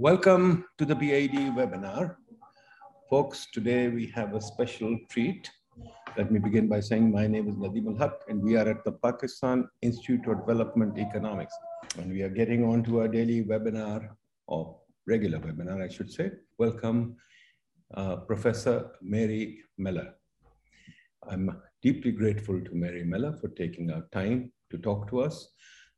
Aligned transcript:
Welcome 0.00 0.64
to 0.78 0.84
the 0.84 0.94
PIDE 0.94 1.56
webinar. 1.56 2.14
Folks, 3.10 3.48
today 3.52 3.88
we 3.88 4.06
have 4.14 4.32
a 4.36 4.40
special 4.40 4.96
treat. 5.10 5.50
Let 6.16 6.30
me 6.30 6.38
begin 6.38 6.68
by 6.68 6.78
saying 6.78 7.10
my 7.10 7.26
name 7.26 7.48
is 7.48 7.56
Nadeem 7.56 7.88
ul 7.88 7.96
Haque 7.98 8.20
and 8.28 8.40
we 8.40 8.54
are 8.56 8.68
at 8.68 8.84
the 8.84 8.92
Pakistan 8.92 9.68
Institute 9.82 10.24
of 10.28 10.46
Development 10.46 10.96
Economics. 10.96 11.52
And 11.98 12.12
we 12.12 12.22
are 12.22 12.28
getting 12.28 12.64
on 12.64 12.84
to 12.84 13.00
our 13.00 13.08
daily 13.08 13.42
webinar, 13.42 14.10
or 14.46 14.76
regular 15.08 15.40
webinar, 15.40 15.82
I 15.82 15.88
should 15.88 16.12
say. 16.12 16.30
Welcome, 16.58 17.16
uh, 17.92 18.18
Professor 18.18 18.92
Mary 19.02 19.58
Mellor. 19.78 20.14
I'm 21.28 21.60
deeply 21.82 22.12
grateful 22.12 22.60
to 22.60 22.70
Mary 22.72 23.02
Mellor 23.02 23.32
for 23.40 23.48
taking 23.48 23.90
our 23.90 24.06
time 24.12 24.52
to 24.70 24.78
talk 24.78 25.10
to 25.10 25.22
us. 25.22 25.48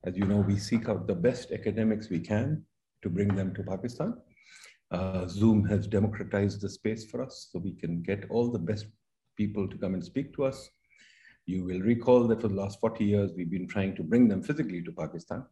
As 0.05 0.17
you 0.17 0.25
know, 0.25 0.41
we 0.41 0.57
seek 0.57 0.89
out 0.89 1.07
the 1.07 1.21
best 1.29 1.53
academics 1.53 2.09
we 2.09 2.21
can 2.21 2.64
to 3.03 3.09
bring 3.09 3.35
them 3.35 3.55
to 3.55 3.62
Pakistan. 3.62 4.14
Uh, 4.91 5.27
Zoom 5.29 5.64
has 5.64 5.86
democratized 5.86 6.61
the 6.61 6.68
space 6.68 7.04
for 7.04 7.23
us 7.23 7.49
so 7.50 7.59
we 7.59 7.73
can 7.73 8.03
get 8.03 8.25
all 8.29 8.50
the 8.50 8.59
best 8.59 8.86
people 9.36 9.68
to 9.68 9.79
come 9.79 9.95
and 9.95 10.04
speak 10.04 10.35
to 10.35 10.45
us. 10.45 10.68
You 11.46 11.64
will 11.64 11.81
recall 11.81 12.26
that 12.29 12.40
for 12.40 12.49
the 12.49 12.54
last 12.54 12.81
40 12.81 13.04
years, 13.04 13.32
we've 13.36 13.50
been 13.50 13.68
trying 13.68 13.95
to 13.96 14.03
bring 14.03 14.29
them 14.29 14.43
physically 14.43 14.82
to 14.82 14.93
Pakistan. 14.93 15.45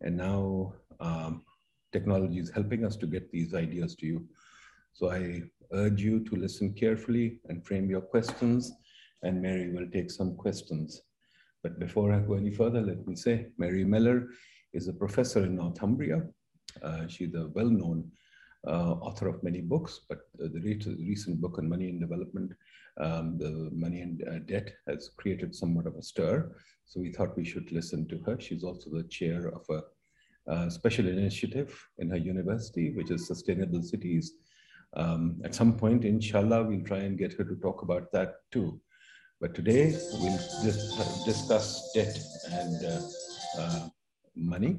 And 0.00 0.16
now 0.16 0.74
um, 1.00 1.42
technology 1.92 2.38
is 2.38 2.50
helping 2.50 2.84
us 2.84 2.96
to 2.96 3.06
get 3.06 3.30
these 3.30 3.54
ideas 3.54 3.94
to 3.96 4.06
you. 4.06 4.28
So 4.92 5.10
I 5.10 5.42
urge 5.72 6.02
you 6.02 6.24
to 6.24 6.36
listen 6.36 6.74
carefully 6.74 7.40
and 7.48 7.64
frame 7.66 7.88
your 7.88 8.00
questions, 8.00 8.72
and 9.22 9.40
Mary 9.40 9.72
will 9.72 9.88
take 9.90 10.10
some 10.10 10.36
questions. 10.36 11.02
But 11.62 11.78
before 11.78 12.12
I 12.12 12.18
go 12.18 12.34
any 12.34 12.50
further, 12.50 12.82
let 12.82 13.06
me 13.06 13.16
say 13.16 13.46
Mary 13.56 13.84
Mellor 13.84 14.28
is 14.72 14.88
a 14.88 14.92
professor 14.92 15.44
in 15.44 15.56
Northumbria 15.56 16.22
she's 17.08 17.34
a 17.34 17.48
well-known 17.48 18.10
uh, 18.66 18.92
author 19.00 19.28
of 19.28 19.42
many 19.42 19.60
books, 19.60 20.00
but 20.08 20.20
the 20.36 20.60
recent 21.10 21.40
book 21.40 21.58
on 21.58 21.68
money 21.68 21.88
and 21.88 22.00
development, 22.00 22.52
um, 22.98 23.36
the 23.38 23.68
money 23.72 24.00
and 24.00 24.22
uh, 24.28 24.38
debt 24.46 24.72
has 24.86 25.10
created 25.16 25.54
somewhat 25.54 25.86
of 25.86 25.96
a 25.96 26.02
stir. 26.02 26.50
So 26.86 27.00
we 27.00 27.12
thought 27.12 27.36
we 27.36 27.44
should 27.44 27.72
listen 27.72 28.06
to 28.08 28.18
her. 28.20 28.40
She's 28.40 28.64
also 28.64 28.90
the 28.90 29.04
chair 29.04 29.48
of 29.48 29.64
a, 29.68 30.52
a 30.52 30.70
special 30.70 31.08
initiative 31.08 31.78
in 31.98 32.08
her 32.10 32.16
university, 32.16 32.90
which 32.94 33.10
is 33.10 33.26
Sustainable 33.26 33.82
Cities. 33.82 34.32
Um, 34.96 35.40
at 35.44 35.54
some 35.54 35.76
point, 35.76 36.04
inshallah, 36.04 36.64
we'll 36.64 36.84
try 36.84 36.98
and 36.98 37.18
get 37.18 37.32
her 37.34 37.44
to 37.44 37.56
talk 37.56 37.82
about 37.82 38.12
that 38.12 38.36
too. 38.50 38.80
But 39.40 39.54
today, 39.54 39.98
we'll 40.20 40.38
just 40.62 41.26
discuss 41.26 41.92
debt 41.92 42.16
and 42.50 42.84
uh, 42.86 43.00
uh, 43.58 43.88
money. 44.36 44.78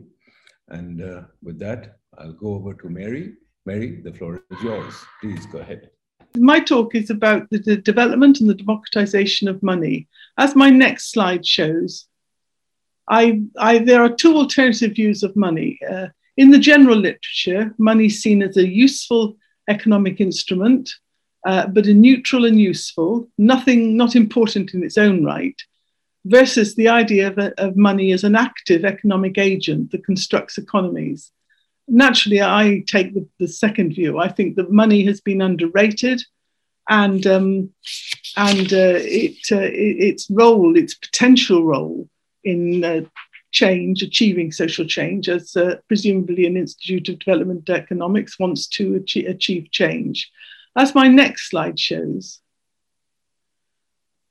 And 0.69 1.01
uh, 1.01 1.23
with 1.43 1.59
that, 1.59 1.99
I'll 2.17 2.33
go 2.33 2.55
over 2.55 2.73
to 2.73 2.89
Mary. 2.89 3.33
Mary, 3.65 4.01
the 4.01 4.13
floor 4.13 4.43
is 4.51 4.61
yours. 4.61 4.93
Please 5.21 5.45
go 5.47 5.59
ahead. 5.59 5.89
My 6.37 6.59
talk 6.59 6.95
is 6.95 7.09
about 7.09 7.49
the, 7.49 7.59
the 7.59 7.77
development 7.77 8.39
and 8.39 8.49
the 8.49 8.55
democratization 8.55 9.47
of 9.47 9.63
money. 9.63 10.07
As 10.37 10.55
my 10.55 10.69
next 10.69 11.11
slide 11.11 11.45
shows, 11.45 12.07
I, 13.09 13.41
I, 13.57 13.79
there 13.79 14.03
are 14.03 14.09
two 14.09 14.35
alternative 14.35 14.93
views 14.93 15.23
of 15.23 15.35
money. 15.35 15.79
Uh, 15.89 16.07
in 16.37 16.51
the 16.51 16.59
general 16.59 16.97
literature, 16.97 17.73
money 17.77 18.07
is 18.07 18.21
seen 18.21 18.41
as 18.43 18.57
a 18.57 18.67
useful 18.67 19.37
economic 19.69 20.19
instrument, 20.19 20.91
uh, 21.45 21.67
but 21.67 21.85
a 21.85 21.93
neutral 21.93 22.45
and 22.45 22.59
useful, 22.59 23.29
nothing 23.37 23.95
not 23.95 24.15
important 24.15 24.73
in 24.73 24.83
its 24.83 24.97
own 24.97 25.23
right, 25.23 25.55
versus 26.25 26.75
the 26.75 26.89
idea 26.89 27.27
of, 27.27 27.37
of 27.57 27.77
money 27.77 28.11
as 28.11 28.23
an 28.23 28.35
active 28.35 28.83
economic 28.83 29.37
agent 29.37 29.91
that 29.91 30.03
constructs 30.03 30.57
economies. 30.57 31.31
Naturally, 31.87 32.41
I 32.41 32.83
take 32.87 33.13
the, 33.13 33.27
the 33.39 33.47
second 33.47 33.93
view. 33.93 34.17
I 34.17 34.27
think 34.27 34.55
that 34.55 34.71
money 34.71 35.05
has 35.05 35.21
been 35.21 35.41
underrated 35.41 36.21
and, 36.89 37.25
um, 37.27 37.69
and 38.35 38.73
uh, 38.73 38.99
it, 39.01 39.37
uh, 39.51 39.69
its 39.71 40.27
role, 40.29 40.75
its 40.75 40.95
potential 40.95 41.63
role 41.63 42.09
in 42.43 42.83
uh, 42.83 43.01
change, 43.51 44.01
achieving 44.01 44.51
social 44.51 44.85
change, 44.85 45.29
as 45.29 45.55
uh, 45.55 45.75
presumably 45.87 46.45
an 46.45 46.57
Institute 46.57 47.07
of 47.09 47.19
Development 47.19 47.67
Economics 47.69 48.37
wants 48.37 48.67
to 48.67 48.95
achieve, 48.95 49.27
achieve 49.27 49.71
change. 49.71 50.31
As 50.75 50.93
my 50.93 51.07
next 51.07 51.49
slide 51.49 51.79
shows, 51.79 52.39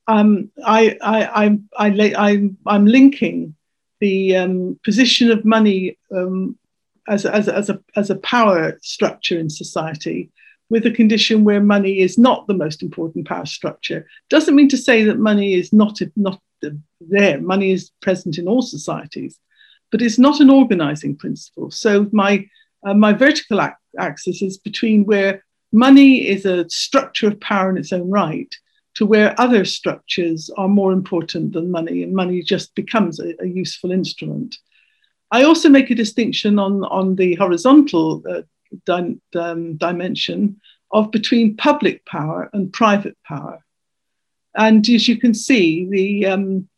um, 0.07 0.51
I, 0.65 0.97
I, 1.03 1.59
I, 1.77 2.13
I, 2.17 2.51
I'm 2.67 2.87
linking 2.87 3.55
the 4.01 4.37
um, 4.37 4.79
position 4.85 5.31
of 5.31 5.45
money 5.45 5.99
um, 6.15 6.59
as, 7.09 7.25
as, 7.25 7.49
as, 7.49 7.71
a, 7.71 7.81
as 7.97 8.11
a 8.11 8.17
power 8.17 8.79
structure 8.83 9.39
in 9.39 9.49
society 9.49 10.31
with 10.71 10.87
a 10.87 10.91
condition 10.91 11.45
where 11.45 11.61
money 11.61 12.01
is 12.01 12.19
not 12.19 12.47
the 12.47 12.55
most 12.55 12.83
important 12.83 13.27
power 13.27 13.47
structure. 13.47 14.07
Doesn't 14.31 14.55
mean 14.55 14.69
to 14.71 14.79
say 14.79 15.05
that 15.05 15.19
money 15.19 15.55
is 15.55 15.73
not, 15.73 16.01
not 16.17 16.41
there. 17.01 17.41
Money 17.41 17.71
is 17.73 17.91
present 18.01 18.39
in 18.39 18.49
all 18.49 18.63
societies, 18.63 19.39
but 19.91 20.03
it's 20.03 20.19
not 20.19 20.41
an 20.41 20.51
organizing 20.51 21.17
principle. 21.17 21.71
So 21.71 22.09
my, 22.13 22.47
uh, 22.87 22.95
my 22.95 23.13
vertical 23.13 23.61
axis 23.99 24.43
is 24.43 24.59
between 24.59 25.05
where 25.05 25.45
money 25.73 26.27
is 26.27 26.47
a 26.47 26.69
structure 26.69 27.29
of 27.29 27.41
power 27.41 27.71
in 27.71 27.77
its 27.77 27.93
own 27.93 28.11
right 28.11 28.55
to 28.94 29.06
where 29.06 29.38
other 29.41 29.65
structures 29.65 30.50
are 30.56 30.69
more 30.69 30.93
important 30.93 31.53
than 31.53 31.71
money, 31.71 32.03
and 32.03 32.15
money 32.15 32.43
just 32.43 32.75
becomes 32.75 33.21
a, 33.21 33.34
a 33.43 33.47
useful 33.47 33.91
instrument. 33.91 34.56
I 35.31 35.43
also 35.43 35.69
make 35.69 35.91
a 35.91 35.97
distinction 35.97 36.59
on, 36.59 36.84
on 36.84 37.16
the 37.16 37.34
horizontal 37.34 38.22
uh, 38.28 38.43
di- 38.87 39.16
um, 39.34 39.77
dimension 39.77 40.60
of 40.93 41.10
between 41.10 41.56
public 41.56 42.05
power 42.06 42.50
and 42.53 42.72
private 42.72 43.16
power. 43.27 43.59
And 44.55 44.88
as 44.88 45.09
you 45.09 45.19
can 45.19 45.34
see, 45.34 45.88
the, 45.91 46.26
um, 46.26 46.69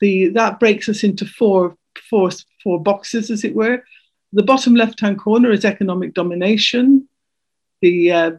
the, 0.00 0.28
that 0.30 0.58
breaks 0.58 0.88
us 0.88 1.04
into 1.04 1.26
four, 1.26 1.76
four, 2.08 2.30
four 2.62 2.82
boxes, 2.82 3.30
as 3.30 3.44
it 3.44 3.54
were. 3.54 3.84
The 4.32 4.42
bottom 4.42 4.74
left 4.74 5.00
hand 5.00 5.18
corner 5.18 5.50
is 5.50 5.66
economic 5.66 6.14
domination, 6.14 7.08
the, 7.82 8.12
uh, 8.12 8.30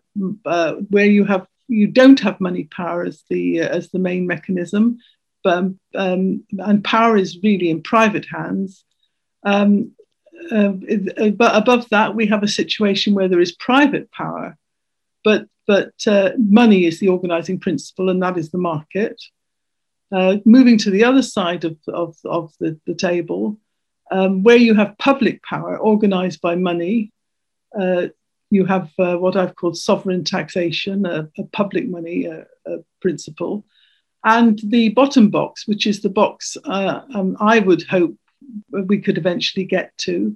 uh, 0.46 0.74
where 0.90 1.06
you 1.06 1.26
have 1.26 1.46
you 1.70 1.88
don't 1.88 2.20
have 2.20 2.42
money 2.42 2.66
power 2.66 3.04
as 3.06 3.24
the 3.30 3.62
uh, 3.62 3.70
as 3.70 3.90
the 3.92 4.00
main 4.00 4.28
mechanism, 4.28 4.98
but, 5.44 5.66
um, 5.96 6.44
and 6.58 6.84
power 6.84 7.16
is 7.16 7.40
really 7.42 7.70
in 7.70 7.82
private 7.82 8.26
hands. 8.26 8.84
Um, 9.44 9.94
uh, 10.52 10.74
uh, 11.18 11.30
but 11.30 11.56
above 11.56 11.88
that, 11.90 12.16
we 12.16 12.28
have 12.28 12.44
a 12.44 12.48
situation 12.48 13.14
where 13.14 13.28
there 13.28 13.42
is 13.42 13.52
private 13.54 14.12
power, 14.12 14.58
but 15.24 15.48
but 15.68 15.94
uh, 16.08 16.32
money 16.38 16.86
is 16.86 17.00
the 17.00 17.10
organizing 17.10 17.60
principle, 17.60 18.10
and 18.10 18.22
that 18.24 18.38
is 18.38 18.50
the 18.50 18.58
market. 18.58 19.22
Uh, 20.12 20.38
moving 20.44 20.80
to 20.80 20.90
the 20.90 21.04
other 21.04 21.22
side 21.22 21.64
of, 21.64 21.78
of, 21.88 22.18
of 22.26 22.52
the, 22.60 22.80
the 22.88 22.96
table, 22.96 23.60
um, 24.12 24.42
where 24.42 24.58
you 24.58 24.74
have 24.74 24.98
public 24.98 25.44
power 25.44 25.78
organized 25.78 26.42
by 26.42 26.56
money, 26.56 27.12
uh, 27.80 28.08
you 28.50 28.66
have 28.66 28.90
uh, 29.00 29.16
what 29.18 29.36
I've 29.36 29.56
called 29.56 29.78
sovereign 29.78 30.24
taxation, 30.24 31.06
a, 31.06 31.30
a 31.38 31.44
public 31.52 31.88
money 31.88 32.26
a, 32.26 32.46
a 32.66 32.78
principle, 33.02 33.66
and 34.24 34.60
the 34.64 34.90
bottom 34.90 35.30
box, 35.30 35.68
which 35.68 35.86
is 35.88 36.02
the 36.02 36.10
box 36.10 36.58
uh, 36.66 37.02
um, 37.14 37.38
I 37.40 37.60
would 37.60 37.84
hope 37.84 38.16
we 38.72 39.00
could 39.00 39.18
eventually 39.18 39.66
get 39.66 39.96
to, 40.00 40.36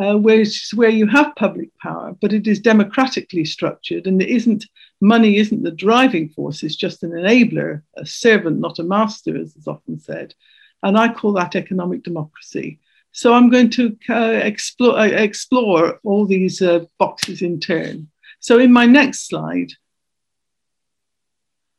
uh, 0.00 0.16
where, 0.16 0.44
where 0.74 0.90
you 0.90 1.06
have 1.06 1.36
public 1.36 1.70
power, 1.78 2.16
but 2.20 2.32
it 2.32 2.46
is 2.46 2.58
democratically 2.60 3.44
structured, 3.44 4.06
and 4.06 4.20
it 4.20 4.28
isn't 4.28 4.66
money 5.00 5.36
isn't 5.36 5.62
the 5.62 5.70
driving 5.70 6.28
force; 6.28 6.62
it's 6.62 6.76
just 6.76 7.02
an 7.02 7.12
enabler, 7.12 7.82
a 7.96 8.04
servant, 8.04 8.58
not 8.58 8.78
a 8.78 8.84
master, 8.84 9.36
as 9.36 9.54
is 9.54 9.68
often 9.68 9.98
said. 10.00 10.34
And 10.82 10.98
I 10.98 11.12
call 11.12 11.32
that 11.34 11.56
economic 11.56 12.02
democracy. 12.02 12.80
So 13.16 13.32
I'm 13.32 13.48
going 13.48 13.70
to 13.70 13.96
uh, 14.10 14.40
explore, 14.42 14.98
uh, 14.98 15.04
explore 15.06 16.00
all 16.02 16.26
these 16.26 16.60
uh, 16.60 16.80
boxes 16.98 17.42
in 17.42 17.60
turn. 17.60 18.08
So 18.40 18.58
in 18.58 18.72
my 18.72 18.86
next 18.86 19.28
slide, 19.28 19.70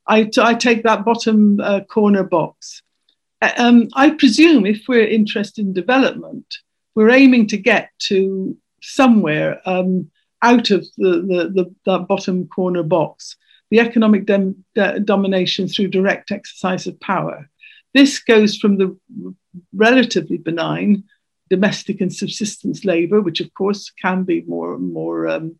I, 0.07 0.23
take 0.23 0.83
that 0.83 1.03
bottom 1.03 1.59
uh, 1.59 1.81
corner 1.81 2.23
box. 2.23 2.81
Uh, 3.41 3.51
um, 3.57 3.89
I 3.95 4.11
presume 4.11 4.65
if 4.65 4.85
we're 4.87 5.05
interested 5.05 5.65
in 5.65 5.73
development, 5.73 6.45
we're 6.95 7.09
aiming 7.09 7.47
to 7.47 7.57
get 7.57 7.89
to 8.07 8.57
somewhere 8.81 9.61
um, 9.65 10.09
out 10.41 10.71
of 10.71 10.87
the, 10.95 11.11
the, 11.19 11.51
the, 11.53 11.75
that 11.85 12.07
bottom 12.07 12.47
corner 12.47 12.83
box, 12.83 13.35
the 13.71 13.81
economic 13.81 14.25
domination 15.03 15.67
through 15.67 15.89
direct 15.89 16.31
exercise 16.31 16.87
of 16.87 16.97
power. 17.01 17.49
This 17.93 18.19
goes 18.19 18.57
from 18.57 18.77
the 18.77 18.97
relatively 19.73 20.37
benign 20.37 21.03
domestic 21.49 22.01
and 22.01 22.13
subsistence 22.13 22.85
labour, 22.85 23.21
which 23.21 23.41
of 23.41 23.53
course 23.53 23.91
can 24.01 24.23
be 24.23 24.41
more 24.41 24.77
more 24.77 25.27
um, 25.27 25.59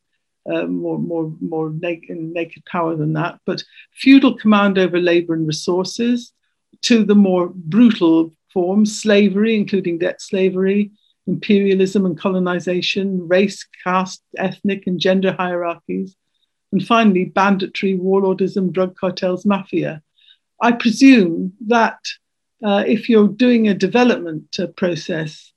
uh, 0.52 0.66
more 0.66 1.00
more 1.00 1.34
more 1.42 1.70
naked, 1.70 2.18
naked 2.18 2.64
power 2.66 2.96
than 2.96 3.14
that, 3.14 3.40
but 3.46 3.64
feudal 3.94 4.36
command 4.36 4.78
over 4.78 5.00
labour 5.00 5.34
and 5.34 5.48
resources, 5.48 6.34
to 6.82 7.04
the 7.04 7.16
more 7.16 7.50
brutal 7.54 8.34
forms, 8.54 9.02
slavery, 9.02 9.56
including 9.56 9.98
debt 9.98 10.22
slavery, 10.22 10.92
imperialism 11.28 12.06
and 12.06 12.18
colonization, 12.18 13.28
race, 13.28 13.66
caste, 13.84 14.24
ethnic, 14.38 14.88
and 14.88 15.00
gender 15.00 15.34
hierarchies, 15.34 16.16
and 16.72 16.86
finally, 16.86 17.26
banditry, 17.26 17.98
warlordism, 17.98 18.72
drug 18.72 18.96
cartels, 18.96 19.46
mafia. 19.46 20.02
I 20.62 20.72
presume 20.72 21.54
that 21.68 22.00
uh, 22.64 22.84
if 22.88 23.10
you're 23.10 23.28
doing 23.28 23.68
a 23.68 23.74
development 23.74 24.56
uh, 24.60 24.68
process, 24.68 25.52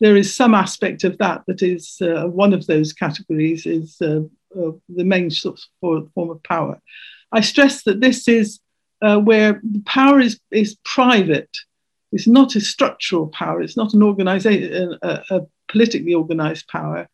there 0.00 0.16
is 0.16 0.34
some 0.34 0.54
aspect 0.54 1.04
of 1.04 1.18
that 1.18 1.42
that 1.46 1.62
is 1.62 1.98
uh, 2.00 2.24
one 2.26 2.52
of 2.52 2.66
those 2.66 2.92
categories 2.92 3.66
is 3.66 3.96
uh, 4.00 4.20
uh, 4.56 4.72
the 4.88 5.04
main 5.04 5.30
form 5.30 6.30
of 6.30 6.42
power. 6.42 6.80
I 7.32 7.40
stress 7.40 7.82
that 7.82 8.00
this 8.00 8.28
is 8.28 8.60
uh, 9.02 9.18
where 9.18 9.60
power 9.84 10.20
is, 10.20 10.40
is 10.50 10.76
private. 10.84 11.50
It's 12.12 12.26
not 12.26 12.56
a 12.56 12.60
structural 12.60 13.28
power. 13.28 13.60
It's 13.60 13.76
not 13.76 13.92
an 13.92 14.02
organization, 14.02 14.98
a, 15.02 15.22
a 15.30 15.40
politically 15.68 16.14
organized 16.14 16.68
power. 16.68 17.08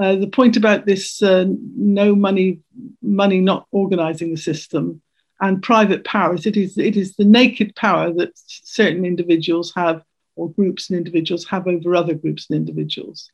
Uh, 0.00 0.14
the 0.14 0.28
point 0.28 0.56
about 0.56 0.86
this 0.86 1.20
uh, 1.22 1.46
no 1.76 2.14
money, 2.14 2.60
money 3.02 3.40
not 3.40 3.66
organizing 3.72 4.30
the 4.30 4.36
system 4.36 5.02
and 5.40 5.62
private 5.62 6.04
powers, 6.04 6.46
it 6.46 6.56
is, 6.56 6.78
it 6.78 6.96
is 6.96 7.16
the 7.16 7.24
naked 7.24 7.74
power 7.74 8.12
that 8.12 8.30
certain 8.36 9.04
individuals 9.04 9.72
have 9.74 10.02
or 10.38 10.50
groups 10.52 10.88
and 10.88 10.96
individuals 10.96 11.44
have 11.46 11.66
over 11.66 11.96
other 11.96 12.14
groups 12.14 12.46
and 12.48 12.56
individuals. 12.56 13.30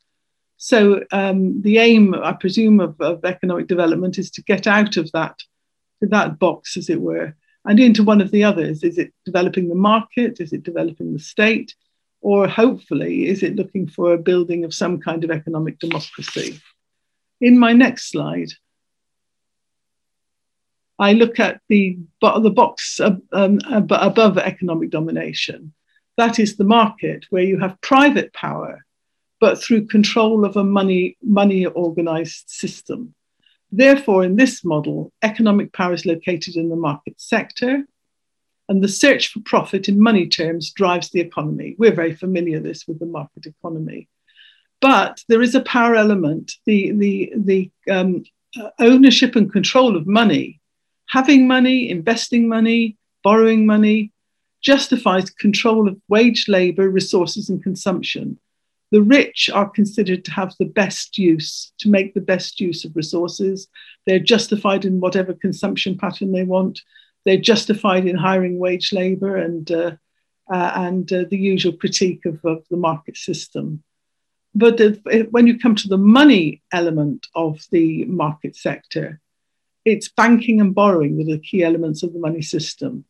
So 0.57 1.03
um, 1.11 1.61
the 1.61 1.77
aim, 1.77 2.15
I 2.15 2.33
presume, 2.33 2.79
of, 2.79 2.99
of, 2.99 3.23
economic 3.23 3.67
development 3.67 4.17
is 4.17 4.31
to 4.31 4.43
get 4.43 4.65
out 4.65 4.97
of 4.97 5.11
that, 5.11 5.37
that 6.01 6.39
box, 6.39 6.77
as 6.77 6.89
it 6.89 6.99
were, 6.99 7.35
and 7.63 7.79
into 7.79 8.03
one 8.03 8.21
of 8.21 8.31
the 8.31 8.43
others. 8.43 8.83
Is 8.83 8.97
it 8.97 9.13
developing 9.23 9.69
the 9.69 9.75
market? 9.75 10.39
Is 10.39 10.51
it 10.51 10.63
developing 10.63 11.13
the 11.13 11.19
state? 11.19 11.75
Or 12.21 12.47
hopefully, 12.47 13.27
is 13.27 13.43
it 13.43 13.55
looking 13.55 13.87
for 13.87 14.13
a 14.13 14.17
building 14.17 14.63
of 14.63 14.73
some 14.73 14.99
kind 14.99 15.23
of 15.23 15.29
economic 15.29 15.77
democracy? 15.77 16.59
In 17.39 17.59
my 17.59 17.73
next 17.73 18.09
slide, 18.09 18.49
I 20.97 21.13
look 21.13 21.39
at 21.39 21.61
the, 21.69 21.99
the 22.21 22.49
box 22.49 22.99
um, 22.99 23.59
above 23.69 24.37
economic 24.39 24.89
domination. 24.89 25.74
That 26.17 26.39
is 26.39 26.55
the 26.55 26.63
market, 26.63 27.25
where 27.29 27.43
you 27.43 27.59
have 27.59 27.81
private 27.81 28.33
power, 28.33 28.85
but 29.39 29.61
through 29.61 29.87
control 29.87 30.45
of 30.45 30.55
a 30.55 30.63
money, 30.63 31.17
money 31.21 31.65
organized 31.65 32.49
system. 32.49 33.13
Therefore, 33.71 34.23
in 34.23 34.35
this 34.37 34.63
model, 34.63 35.11
economic 35.21 35.73
power 35.73 35.93
is 35.93 36.05
located 36.05 36.55
in 36.55 36.69
the 36.69 36.75
market 36.75 37.19
sector, 37.19 37.83
and 38.69 38.83
the 38.83 38.87
search 38.87 39.27
for 39.27 39.41
profit 39.41 39.89
in 39.89 39.99
money 39.99 40.27
terms 40.27 40.71
drives 40.71 41.09
the 41.09 41.19
economy. 41.19 41.75
We're 41.77 41.93
very 41.93 42.15
familiar 42.15 42.59
this 42.59 42.87
with 42.87 42.99
the 42.99 43.05
market 43.05 43.45
economy. 43.45 44.07
But 44.81 45.23
there 45.29 45.41
is 45.41 45.55
a 45.55 45.61
power 45.61 45.95
element, 45.95 46.53
the, 46.65 46.91
the, 46.91 47.33
the 47.35 47.71
um, 47.91 48.23
ownership 48.79 49.35
and 49.35 49.51
control 49.51 49.95
of 49.95 50.07
money, 50.07 50.61
having 51.07 51.47
money, 51.47 51.89
investing 51.89 52.47
money, 52.47 52.97
borrowing 53.23 53.65
money, 53.65 54.11
justifies 54.65 55.29
control 55.29 55.87
of 55.87 56.01
wage 56.09 56.47
labor, 56.47 56.89
resources, 56.89 57.49
and 57.49 57.61
consumption. 57.61 58.39
The 58.91 59.03
rich 59.03 59.49
are 59.53 59.69
considered 59.69 60.25
to 60.25 60.31
have 60.31 60.55
the 60.59 60.65
best 60.65 61.19
use, 61.19 61.71
to 61.79 61.89
make 61.89 62.13
the 62.13 62.27
best 62.33 62.59
use 62.59 62.83
of 62.83 62.95
resources. 62.95 63.67
They're 64.05 64.31
justified 64.33 64.83
in 64.83 64.99
whatever 64.99 65.33
consumption 65.33 65.97
pattern 65.97 66.31
they 66.31 66.43
want. 66.43 66.81
They're 67.25 67.37
justified 67.37 68.07
in 68.07 68.15
hiring 68.15 68.57
wage 68.57 68.91
labor 68.91 69.37
and, 69.37 69.69
uh, 69.71 69.91
uh, 70.51 70.71
and 70.75 71.11
uh, 71.13 71.25
the 71.29 71.37
usual 71.37 71.73
critique 71.73 72.25
of, 72.25 72.43
of, 72.43 72.63
the 72.71 72.77
market 72.77 73.17
system. 73.17 73.83
But 74.55 74.79
if, 74.79 74.99
if, 75.07 75.29
when 75.29 75.45
you 75.45 75.59
come 75.59 75.75
to 75.75 75.87
the 75.87 75.97
money 75.97 76.63
element 76.71 77.27
of 77.35 77.63
the 77.71 78.05
market 78.05 78.55
sector, 78.55 79.19
it's 79.83 80.09
banking 80.09 80.59
and 80.59 80.73
borrowing 80.73 81.17
that 81.17 81.33
are 81.33 81.39
key 81.39 81.63
elements 81.63 82.01
of 82.01 82.13
the 82.13 82.19
money 82.19 82.41
system. 82.41 83.05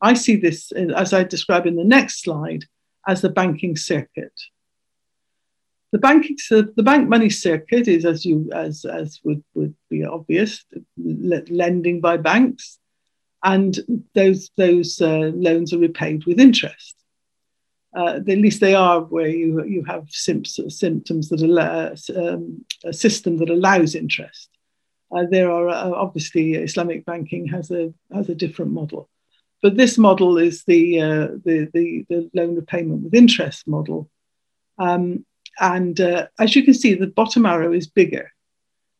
I 0.00 0.14
see 0.14 0.36
this, 0.36 0.72
as 0.72 1.12
I 1.12 1.24
describe 1.24 1.66
in 1.66 1.76
the 1.76 1.84
next 1.84 2.22
slide, 2.22 2.64
as 3.06 3.20
the 3.20 3.28
banking 3.28 3.76
circuit. 3.76 4.32
The 5.90 5.98
banking, 5.98 6.36
the 6.50 6.82
bank 6.82 7.08
money 7.08 7.30
circuit 7.30 7.88
is, 7.88 8.04
as 8.04 8.24
you 8.24 8.50
as 8.52 8.84
as 8.84 9.20
would, 9.24 9.42
would 9.54 9.74
be 9.88 10.04
obvious, 10.04 10.64
lending 10.98 12.02
by 12.02 12.18
banks, 12.18 12.78
and 13.42 13.78
those 14.14 14.50
those 14.56 15.00
uh, 15.00 15.30
loans 15.34 15.72
are 15.72 15.78
repaid 15.78 16.26
with 16.26 16.40
interest. 16.40 16.94
Uh, 17.96 18.16
at 18.16 18.26
least 18.26 18.60
they 18.60 18.74
are 18.74 19.00
where 19.00 19.28
you 19.28 19.64
you 19.64 19.82
have 19.84 20.10
symptoms 20.10 20.78
symptoms 20.78 21.30
that 21.30 21.40
allow 21.40 21.94
um, 22.14 22.66
a 22.84 22.92
system 22.92 23.38
that 23.38 23.48
allows 23.48 23.94
interest. 23.94 24.50
Uh, 25.10 25.24
there 25.30 25.50
are 25.50 25.70
uh, 25.70 25.90
obviously 25.90 26.54
Islamic 26.54 27.06
banking 27.06 27.46
has 27.48 27.70
a 27.70 27.94
has 28.12 28.28
a 28.28 28.34
different 28.34 28.72
model. 28.72 29.08
But 29.62 29.76
this 29.76 29.98
model 29.98 30.38
is 30.38 30.64
the, 30.64 31.00
uh, 31.00 31.26
the, 31.44 31.68
the, 31.72 32.06
the, 32.08 32.30
loan 32.34 32.54
repayment 32.54 33.02
with 33.02 33.14
interest 33.14 33.66
model. 33.66 34.08
Um, 34.78 35.24
and 35.58 36.00
uh, 36.00 36.28
as 36.38 36.54
you 36.54 36.62
can 36.62 36.74
see, 36.74 36.94
the 36.94 37.08
bottom 37.08 37.44
arrow 37.44 37.72
is 37.72 37.88
bigger. 37.88 38.32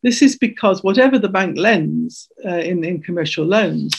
This 0.03 0.23
is 0.23 0.37
because 0.37 0.83
whatever 0.83 1.19
the 1.19 1.29
bank 1.29 1.57
lends 1.57 2.29
uh, 2.45 2.49
in, 2.49 2.85
in 2.85 3.03
commercial 3.03 3.45
loans 3.45 3.95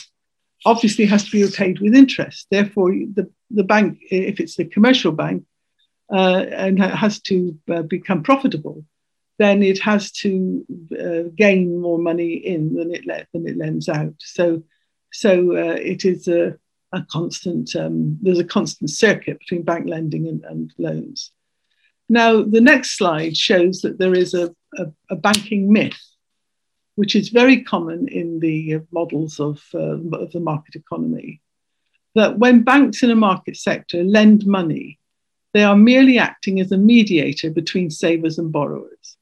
obviously 0.65 1.05
has 1.05 1.23
to 1.25 1.31
be 1.31 1.43
repaid 1.43 1.79
with 1.79 1.95
interest. 1.95 2.47
Therefore, 2.51 2.91
the, 2.91 3.29
the 3.49 3.63
bank, 3.63 3.99
if 4.11 4.39
it's 4.39 4.55
the 4.55 4.65
commercial 4.65 5.11
bank, 5.11 5.45
uh, 6.11 6.45
and 6.51 6.81
has 6.81 7.21
to 7.21 7.57
uh, 7.69 7.83
become 7.83 8.23
profitable, 8.23 8.83
then 9.37 9.61
it 9.61 9.79
has 9.79 10.11
to 10.11 10.65
uh, 10.99 11.29
gain 11.35 11.79
more 11.79 11.99
money 11.99 12.33
in 12.33 12.73
than 12.73 12.93
it, 12.93 13.05
let, 13.05 13.27
than 13.31 13.47
it 13.47 13.57
lends 13.57 13.87
out. 13.87 14.15
So 14.17 14.63
so 15.11 15.57
uh, 15.57 15.77
it 15.79 16.05
is 16.05 16.27
a, 16.27 16.57
a 16.91 17.03
constant, 17.09 17.75
um, 17.75 18.17
there's 18.21 18.39
a 18.39 18.43
constant 18.43 18.89
circuit 18.89 19.39
between 19.39 19.63
bank 19.63 19.87
lending 19.87 20.27
and, 20.27 20.43
and, 20.45 20.73
loans. 20.77 21.31
Now, 22.07 22.41
the 22.41 22.61
next 22.61 22.97
slide 22.97 23.37
shows 23.37 23.81
that 23.81 23.99
there 23.99 24.15
is 24.15 24.33
a, 24.33 24.53
a, 24.77 24.87
a 25.11 25.15
banking 25.15 25.71
myth, 25.71 25.99
which 26.95 27.15
is 27.15 27.29
very 27.29 27.63
common 27.63 28.07
in 28.07 28.39
the 28.39 28.81
models 28.91 29.39
of, 29.39 29.61
uh, 29.73 29.99
of 30.17 30.31
the 30.31 30.39
market 30.39 30.75
economy, 30.75 31.41
that 32.15 32.39
when 32.39 32.63
banks 32.63 33.03
in 33.03 33.11
a 33.11 33.15
market 33.15 33.57
sector 33.57 34.03
lend 34.03 34.45
money, 34.45 34.99
they 35.53 35.63
are 35.63 35.75
merely 35.75 36.17
acting 36.17 36.59
as 36.59 36.71
a 36.71 36.77
mediator 36.77 37.49
between 37.51 37.89
savers 37.89 38.37
and 38.37 38.51
borrowers 38.51 39.17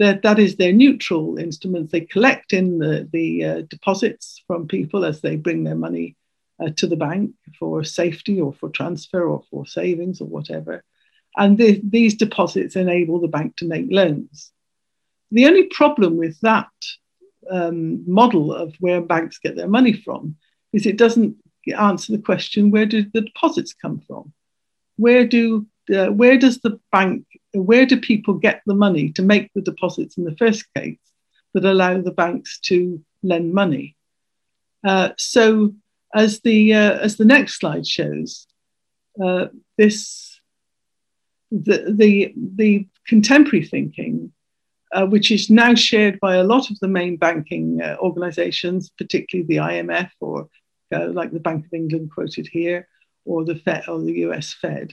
that, 0.00 0.22
that 0.22 0.38
is 0.38 0.56
their 0.56 0.72
neutral 0.72 1.38
instruments. 1.38 1.92
They 1.92 2.00
collect 2.00 2.52
in 2.54 2.78
the, 2.78 3.08
the 3.12 3.44
uh, 3.44 3.60
deposits 3.68 4.42
from 4.46 4.66
people 4.66 5.04
as 5.04 5.20
they 5.20 5.36
bring 5.36 5.62
their 5.62 5.76
money 5.76 6.16
uh, 6.58 6.70
to 6.76 6.86
the 6.86 6.96
bank 6.96 7.32
for 7.58 7.84
safety 7.84 8.40
or 8.40 8.54
for 8.54 8.70
transfer 8.70 9.28
or 9.28 9.42
for 9.50 9.66
savings 9.66 10.22
or 10.22 10.26
whatever. 10.26 10.82
And 11.36 11.58
the, 11.58 11.80
these 11.84 12.14
deposits 12.14 12.76
enable 12.76 13.20
the 13.20 13.28
bank 13.28 13.56
to 13.56 13.68
make 13.68 13.86
loans. 13.90 14.50
The 15.30 15.46
only 15.46 15.64
problem 15.64 16.16
with 16.16 16.40
that 16.40 16.68
um, 17.50 18.10
model 18.10 18.54
of 18.54 18.74
where 18.80 19.02
banks 19.02 19.38
get 19.38 19.54
their 19.54 19.68
money 19.68 19.92
from 19.92 20.36
is 20.72 20.86
it 20.86 20.96
doesn't 20.96 21.36
answer 21.76 22.12
the 22.12 22.22
question 22.22 22.70
where 22.70 22.86
do 22.86 23.04
the 23.12 23.20
deposits 23.20 23.74
come 23.74 24.00
from? 24.06 24.32
Where 24.96 25.26
do 25.26 25.66
uh, 25.94 26.06
where 26.06 26.38
does 26.38 26.58
the 26.58 26.80
bank, 26.92 27.24
where 27.52 27.86
do 27.86 28.00
people 28.00 28.34
get 28.34 28.62
the 28.66 28.74
money 28.74 29.10
to 29.12 29.22
make 29.22 29.50
the 29.54 29.60
deposits 29.60 30.16
in 30.16 30.24
the 30.24 30.36
first 30.36 30.64
case 30.74 30.98
that 31.54 31.64
allow 31.64 32.00
the 32.00 32.12
banks 32.12 32.60
to 32.60 33.02
lend 33.22 33.52
money? 33.52 33.96
Uh, 34.84 35.10
so, 35.18 35.74
as 36.14 36.40
the 36.40 36.74
uh, 36.74 36.98
as 36.98 37.16
the 37.16 37.24
next 37.24 37.58
slide 37.58 37.86
shows, 37.86 38.46
uh, 39.22 39.46
this 39.76 40.40
the 41.50 41.84
the 41.88 42.32
the 42.36 42.88
contemporary 43.06 43.64
thinking. 43.64 44.32
Uh, 44.92 45.06
which 45.06 45.30
is 45.30 45.48
now 45.48 45.72
shared 45.72 46.18
by 46.18 46.34
a 46.34 46.42
lot 46.42 46.68
of 46.68 46.76
the 46.80 46.88
main 46.88 47.16
banking 47.16 47.80
uh, 47.80 47.96
organizations, 48.00 48.90
particularly 48.98 49.46
the 49.46 49.62
IMF 49.62 50.10
or 50.18 50.48
like 50.90 51.30
the 51.30 51.38
Bank 51.38 51.64
of 51.64 51.72
England 51.72 52.10
quoted 52.12 52.48
here, 52.48 52.88
or 53.24 53.44
the 53.44 53.54
Fed 53.54 53.88
or 53.88 54.00
the 54.00 54.12
US 54.22 54.52
Fed, 54.52 54.92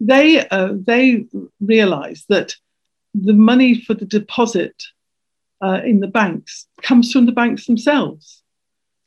they 0.00 0.46
uh, 0.48 0.72
they 0.74 1.26
realize 1.60 2.24
that 2.28 2.56
the 3.14 3.34
money 3.34 3.80
for 3.80 3.94
the 3.94 4.06
deposit 4.06 4.82
uh, 5.62 5.80
in 5.84 6.00
the 6.00 6.08
banks 6.08 6.66
comes 6.82 7.12
from 7.12 7.26
the 7.26 7.32
banks 7.32 7.66
themselves. 7.66 8.42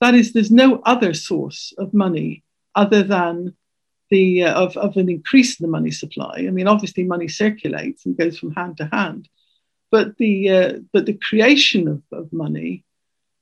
That 0.01 0.13
is, 0.13 0.33
there's 0.33 0.51
no 0.51 0.81
other 0.85 1.13
source 1.13 1.73
of 1.77 1.93
money 1.93 2.43
other 2.75 3.03
than 3.03 3.55
the 4.09 4.43
uh, 4.43 4.53
of, 4.53 4.77
of 4.77 4.97
an 4.97 5.09
increase 5.09 5.59
in 5.59 5.63
the 5.63 5.71
money 5.71 5.89
supply. 5.89 6.45
I 6.47 6.51
mean, 6.51 6.67
obviously, 6.67 7.03
money 7.03 7.27
circulates 7.27 8.05
and 8.05 8.17
goes 8.17 8.38
from 8.38 8.53
hand 8.53 8.77
to 8.77 8.85
hand, 8.91 9.27
but 9.89 10.17
the 10.17 10.50
uh, 10.50 10.73
but 10.91 11.05
the 11.05 11.17
creation 11.27 11.88
of, 11.88 12.03
of 12.12 12.31
money, 12.31 12.83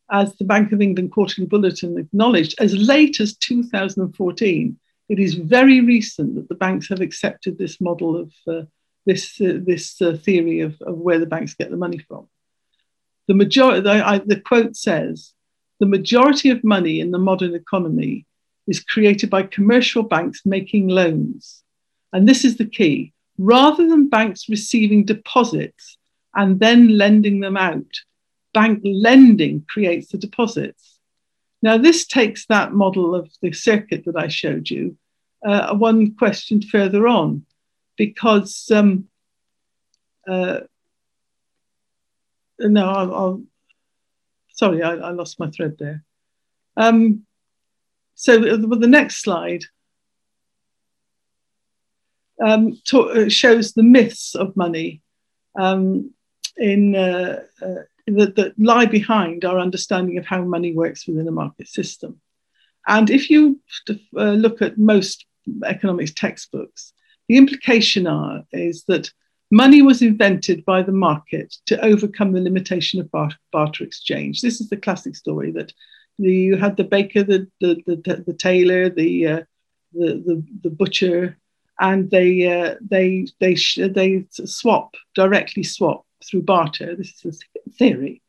as 0.09 0.35
the 0.35 0.45
Bank 0.45 0.71
of 0.71 0.81
England 0.81 1.11
Quarterly 1.11 1.47
Bulletin 1.47 1.97
acknowledged, 1.97 2.55
as 2.59 2.73
late 2.75 3.19
as 3.19 3.35
2014 3.35 4.77
it 5.11 5.19
is 5.19 5.33
very 5.33 5.81
recent 5.81 6.35
that 6.35 6.47
the 6.47 6.55
banks 6.55 6.87
have 6.87 7.01
accepted 7.01 7.57
this 7.57 7.81
model 7.81 8.15
of, 8.15 8.31
uh, 8.47 8.61
this, 9.05 9.41
uh, 9.41 9.59
this 9.61 10.01
uh, 10.01 10.17
theory 10.23 10.61
of, 10.61 10.81
of 10.83 10.97
where 10.97 11.19
the 11.19 11.25
banks 11.25 11.53
get 11.53 11.69
the 11.69 11.75
money 11.75 11.97
from. 11.97 12.29
The, 13.27 13.33
majority, 13.33 13.81
the, 13.81 14.07
I, 14.07 14.19
the 14.19 14.39
quote 14.39 14.77
says, 14.77 15.33
the 15.81 15.85
majority 15.85 16.49
of 16.49 16.63
money 16.63 17.01
in 17.01 17.11
the 17.11 17.19
modern 17.19 17.53
economy 17.55 18.25
is 18.67 18.79
created 18.79 19.29
by 19.29 19.43
commercial 19.43 20.03
banks 20.03 20.45
making 20.45 20.87
loans. 20.87 21.61
And 22.13 22.25
this 22.25 22.45
is 22.45 22.55
the 22.55 22.65
key. 22.65 23.11
Rather 23.37 23.85
than 23.89 24.07
banks 24.07 24.47
receiving 24.47 25.03
deposits 25.03 25.97
and 26.33 26.57
then 26.61 26.97
lending 26.97 27.41
them 27.41 27.57
out, 27.57 27.91
bank 28.53 28.79
lending 28.85 29.65
creates 29.67 30.13
the 30.13 30.17
deposits. 30.17 30.99
Now, 31.61 31.77
this 31.77 32.07
takes 32.07 32.45
that 32.45 32.71
model 32.71 33.13
of 33.13 33.29
the 33.41 33.51
circuit 33.51 34.05
that 34.05 34.15
I 34.15 34.29
showed 34.29 34.69
you 34.69 34.95
uh, 35.45 35.75
one 35.75 36.15
question 36.15 36.61
further 36.61 37.07
on, 37.07 37.45
because 37.97 38.69
um, 38.71 39.07
uh, 40.27 40.61
no, 42.59 42.87
I'll, 42.87 43.15
I'll 43.15 43.43
sorry, 44.53 44.83
I, 44.83 44.93
I, 44.93 45.11
lost 45.11 45.39
my 45.39 45.49
thread 45.49 45.77
there. 45.79 46.03
Um, 46.77 47.25
so 48.15 48.37
the 48.37 48.87
next 48.87 49.23
slide 49.23 49.63
um, 52.43 52.79
uh, 52.93 53.29
shows 53.29 53.73
the 53.73 53.83
myths 53.83 54.35
of 54.35 54.55
money 54.55 55.01
um, 55.59 56.11
in, 56.57 56.95
uh, 56.95 57.41
uh, 57.61 57.83
that, 58.07 58.35
that, 58.35 58.53
lie 58.59 58.85
behind 58.85 59.45
our 59.45 59.59
understanding 59.59 60.17
of 60.17 60.25
how 60.25 60.43
money 60.43 60.73
works 60.73 61.07
within 61.07 61.27
a 61.27 61.31
market 61.31 61.67
system. 61.67 62.19
And 62.87 63.09
if 63.09 63.29
you 63.29 63.59
uh, 63.89 64.31
look 64.31 64.61
at 64.61 64.77
most 64.77 65.25
economics 65.65 66.13
textbooks, 66.13 66.93
the 67.27 67.37
implication 67.37 68.07
are, 68.07 68.43
is 68.51 68.83
that 68.87 69.11
money 69.51 69.81
was 69.81 70.01
invented 70.01 70.63
by 70.65 70.81
the 70.81 70.91
market 70.91 71.55
to 71.65 71.79
overcome 71.83 72.31
the 72.31 72.41
limitation 72.41 72.99
of 72.99 73.11
bar- 73.11 73.37
barter 73.51 73.83
exchange. 73.83 74.41
This 74.41 74.61
is 74.61 74.69
the 74.69 74.77
classic 74.77 75.15
story 75.15 75.51
that 75.51 75.73
the, 76.19 76.31
you 76.31 76.57
had 76.57 76.77
the 76.77 76.83
baker, 76.83 77.23
the, 77.23 77.47
the, 77.59 77.81
the, 77.85 78.23
the 78.25 78.33
tailor, 78.33 78.89
the, 78.89 79.27
uh, 79.27 79.41
the, 79.93 80.23
the, 80.25 80.43
the 80.63 80.69
butcher, 80.69 81.37
and 81.79 82.11
they, 82.11 82.47
uh, 82.47 82.75
they, 82.81 83.27
they, 83.39 83.55
they 83.79 84.25
swap, 84.31 84.95
directly 85.15 85.63
swap 85.63 86.05
through 86.23 86.43
barter. 86.43 86.95
This 86.95 87.25
is 87.25 87.41
a 87.67 87.69
theory. 87.71 88.21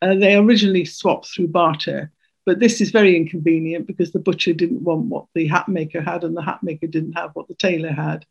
Uh, 0.00 0.14
they 0.14 0.34
originally 0.34 0.84
swapped 0.84 1.28
through 1.28 1.48
barter 1.48 2.10
but 2.46 2.60
this 2.60 2.80
is 2.80 2.90
very 2.90 3.16
inconvenient 3.16 3.86
because 3.86 4.12
the 4.12 4.18
butcher 4.18 4.52
didn't 4.52 4.82
want 4.82 5.06
what 5.06 5.26
the 5.34 5.46
hat 5.48 5.68
maker 5.68 6.00
had, 6.00 6.24
and 6.24 6.36
the 6.36 6.42
hat 6.42 6.62
maker 6.62 6.86
didn't 6.86 7.12
have 7.12 7.30
what 7.34 7.48
the 7.48 7.54
tailor 7.54 7.92
had. 7.92 8.26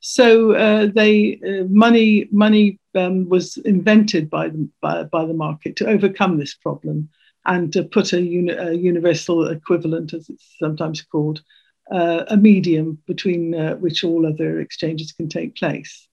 So 0.00 0.52
uh, 0.52 0.88
they 0.94 1.40
uh, 1.46 1.64
money 1.68 2.28
money 2.30 2.78
um, 2.94 3.28
was 3.28 3.56
invented 3.58 4.30
by 4.30 4.48
the 4.48 4.68
by, 4.80 5.04
by, 5.04 5.24
the 5.26 5.34
market 5.34 5.76
to 5.76 5.88
overcome 5.88 6.38
this 6.38 6.54
problem 6.54 7.08
and 7.44 7.72
to 7.72 7.84
put 7.84 8.12
a, 8.12 8.20
uni- 8.20 8.52
a 8.52 8.72
universal 8.72 9.48
equivalent, 9.48 10.12
as 10.12 10.28
it's 10.28 10.56
sometimes 10.58 11.02
called, 11.02 11.42
uh, 11.90 12.24
a 12.28 12.36
medium 12.36 12.98
between 13.06 13.54
uh, 13.54 13.74
which 13.76 14.02
all 14.04 14.26
other 14.26 14.60
exchanges 14.60 15.12
can 15.12 15.28
take 15.28 15.54
place. 15.56 16.08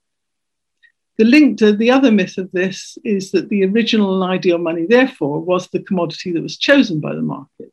The 1.17 1.25
link 1.25 1.60
to 1.60 1.74
the 1.74 1.91
other 1.91 2.12
myth 2.12 2.38
of 2.38 2.51
this 2.51 2.98
is 3.03 3.32
that 3.32 3.50
the 3.50 3.65
original 3.65 4.22
and 4.22 4.32
ideal 4.32 4.58
money, 4.58 4.86
therefore, 4.88 5.39
was 5.39 5.67
the 5.67 5.84
commodity 5.84 6.32
that 6.32 6.41
was 6.41 6.58
chosen 6.58 7.00
by 7.00 7.13
the 7.13 7.22
market. 7.22 7.72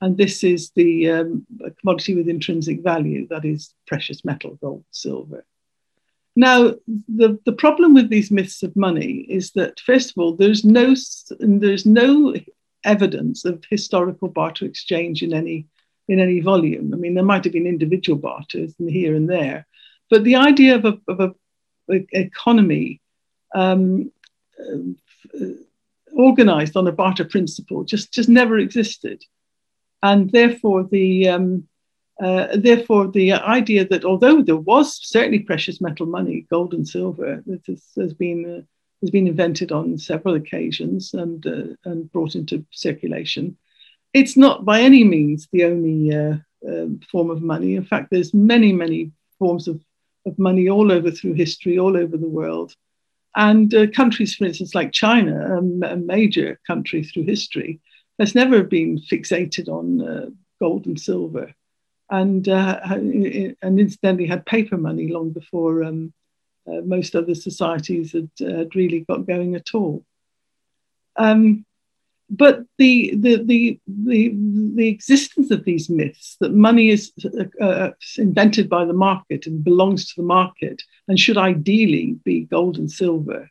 And 0.00 0.16
this 0.16 0.42
is 0.44 0.70
the 0.74 1.10
um, 1.10 1.46
commodity 1.80 2.14
with 2.14 2.28
intrinsic 2.28 2.82
value, 2.82 3.26
that 3.28 3.44
is 3.44 3.74
precious 3.86 4.24
metal, 4.24 4.58
gold, 4.62 4.84
silver. 4.90 5.44
Now, 6.36 6.74
the, 7.08 7.38
the 7.44 7.52
problem 7.52 7.94
with 7.94 8.08
these 8.08 8.30
myths 8.30 8.62
of 8.62 8.76
money 8.76 9.26
is 9.28 9.50
that, 9.52 9.80
first 9.80 10.10
of 10.10 10.18
all, 10.18 10.36
there's 10.36 10.64
no, 10.64 10.94
there's 11.40 11.84
no 11.84 12.34
evidence 12.84 13.44
of 13.44 13.64
historical 13.68 14.28
barter 14.28 14.64
exchange 14.64 15.22
in 15.22 15.34
any, 15.34 15.66
in 16.06 16.20
any 16.20 16.40
volume. 16.40 16.94
I 16.94 16.96
mean, 16.96 17.14
there 17.14 17.24
might 17.24 17.42
have 17.44 17.52
been 17.52 17.66
individual 17.66 18.18
barters 18.18 18.72
here 18.78 19.16
and 19.16 19.28
there, 19.28 19.66
but 20.10 20.22
the 20.22 20.36
idea 20.36 20.76
of 20.76 20.84
a, 20.84 20.98
of 21.08 21.20
a 21.20 21.34
economy 21.88 23.00
um, 23.54 24.10
uh, 24.60 25.46
organized 26.12 26.76
on 26.76 26.86
a 26.86 26.92
barter 26.92 27.24
principle 27.24 27.84
just, 27.84 28.12
just 28.12 28.28
never 28.28 28.58
existed. 28.58 29.22
And 30.02 30.30
therefore, 30.30 30.84
the 30.84 31.28
um, 31.28 31.68
uh, 32.20 32.48
therefore, 32.56 33.08
the 33.08 33.32
idea 33.32 33.86
that 33.86 34.04
although 34.04 34.42
there 34.42 34.56
was 34.56 34.98
certainly 35.02 35.38
precious 35.40 35.80
metal 35.80 36.06
money, 36.06 36.46
gold 36.50 36.74
and 36.74 36.86
silver, 36.86 37.42
that 37.46 37.64
has, 37.66 37.84
has 37.96 38.12
been 38.12 38.58
uh, 38.58 38.62
has 39.02 39.10
been 39.10 39.28
invented 39.28 39.70
on 39.70 39.96
several 39.98 40.34
occasions 40.34 41.14
and 41.14 41.46
uh, 41.46 41.74
and 41.84 42.10
brought 42.12 42.34
into 42.34 42.64
circulation, 42.72 43.56
it's 44.12 44.36
not 44.36 44.64
by 44.64 44.80
any 44.80 45.04
means 45.04 45.48
the 45.52 45.64
only 45.64 46.14
uh, 46.14 46.36
um, 46.68 47.00
form 47.10 47.30
of 47.30 47.42
money. 47.42 47.76
In 47.76 47.84
fact, 47.84 48.10
there's 48.10 48.34
many 48.34 48.72
many 48.72 49.12
forms 49.38 49.68
of 49.68 49.80
of 50.28 50.38
money 50.38 50.68
all 50.68 50.92
over 50.92 51.10
through 51.10 51.34
history, 51.34 51.78
all 51.78 51.96
over 51.96 52.16
the 52.16 52.28
world. 52.28 52.74
And 53.36 53.72
uh, 53.74 53.86
countries, 53.88 54.34
for 54.34 54.44
instance, 54.44 54.74
like 54.74 54.92
China, 54.92 55.58
um, 55.58 55.82
a 55.82 55.96
major 55.96 56.58
country 56.66 57.04
through 57.04 57.24
history, 57.24 57.80
has 58.18 58.34
never 58.34 58.62
been 58.62 58.98
fixated 58.98 59.68
on 59.68 60.00
uh, 60.00 60.26
gold 60.60 60.86
and 60.86 60.98
silver. 60.98 61.54
And, 62.10 62.48
uh, 62.48 62.80
and 62.84 63.78
incidentally 63.80 64.26
had 64.26 64.46
paper 64.46 64.76
money 64.76 65.08
long 65.08 65.30
before 65.30 65.84
um, 65.84 66.12
uh, 66.68 66.80
most 66.84 67.14
other 67.14 67.34
societies 67.34 68.12
had, 68.12 68.30
had, 68.40 68.74
really 68.74 69.00
got 69.00 69.26
going 69.26 69.54
at 69.54 69.74
all. 69.74 70.04
Um, 71.16 71.64
but 72.30 72.62
the, 72.76 73.14
the, 73.16 73.42
the, 73.42 73.80
the, 73.86 74.32
the 74.74 74.88
existence 74.88 75.50
of 75.50 75.64
these 75.64 75.88
myths 75.88 76.36
that 76.40 76.52
money 76.52 76.90
is 76.90 77.12
uh, 77.24 77.64
uh, 77.64 77.90
invented 78.18 78.68
by 78.68 78.84
the 78.84 78.92
market 78.92 79.46
and 79.46 79.64
belongs 79.64 80.06
to 80.06 80.14
the 80.16 80.26
market 80.26 80.82
and 81.08 81.18
should 81.18 81.38
ideally 81.38 82.16
be 82.24 82.44
gold 82.44 82.76
and 82.76 82.90
silver 82.90 83.50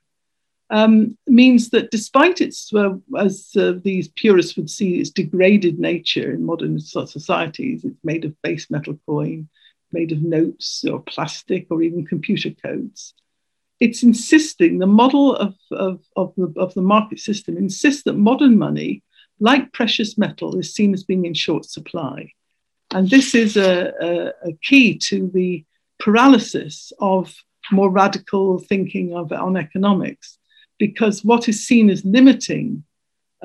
um, 0.70 1.18
means 1.28 1.70
that 1.70 1.92
despite 1.92 2.42
its, 2.42 2.74
uh, 2.74 2.96
as 3.18 3.52
uh, 3.58 3.74
these 3.84 4.10
purists 4.10 4.58
would 4.58 4.70
see, 4.70 5.00
its 5.00 5.10
degraded 5.10 5.80
nature 5.80 6.34
in 6.34 6.46
modern 6.46 6.80
societies, 6.80 7.86
it's 7.86 8.04
made 8.04 8.26
of 8.26 8.40
base 8.42 8.70
metal 8.70 9.00
coin, 9.06 9.48
made 9.92 10.12
of 10.12 10.22
notes 10.22 10.84
or 10.84 11.02
plastic 11.02 11.68
or 11.70 11.82
even 11.82 12.06
computer 12.06 12.52
codes 12.52 13.14
it's 13.80 14.04
insisting 14.04 14.80
the 14.80 14.88
model 14.88 15.36
of, 15.36 15.56
of, 15.72 16.02
of, 16.16 16.34
the, 16.36 16.54
of 16.58 16.74
the 16.74 16.82
market 16.82 17.20
system 17.20 17.58
insists 17.58 18.04
that 18.04 18.14
modern 18.14 18.58
money, 18.58 19.04
like 19.40 19.72
precious 19.74 20.18
metal, 20.18 20.58
is 20.58 20.74
seen 20.74 20.94
as 20.94 21.04
being 21.04 21.26
in 21.26 21.34
short 21.34 21.66
supply. 21.66 22.32
And 22.92 23.10
this 23.10 23.36
is 23.36 23.58
a, 23.58 23.94
a, 24.02 24.50
a 24.50 24.54
key 24.64 24.98
to 25.10 25.30
the 25.34 25.66
paralysis 26.00 26.92
of 27.00 27.36
more 27.72 27.90
radical 27.90 28.60
thinking 28.60 29.14
of, 29.14 29.32
on 29.32 29.58
economics, 29.58 30.40
because 30.80 31.24
what 31.24 31.50
is 31.50 31.68
seen 31.68 31.90
as 31.90 32.06
limiting 32.06 32.84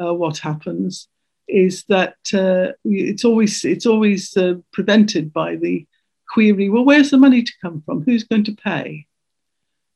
uh, 0.00 0.14
what 0.14 0.38
happens 0.38 1.08
is 1.48 1.84
that 1.88 2.16
uh, 2.32 2.72
it's 2.84 3.24
always, 3.24 3.64
it's 3.64 3.84
always 3.84 4.36
uh, 4.36 4.54
prevented 4.72 5.32
by 5.32 5.56
the 5.56 5.86
query 6.28 6.70
well, 6.70 6.84
where's 6.84 7.10
the 7.10 7.18
money 7.18 7.42
to 7.42 7.52
come 7.60 7.82
from? 7.84 8.02
Who's 8.02 8.24
going 8.24 8.44
to 8.44 8.54
pay? 8.54 9.06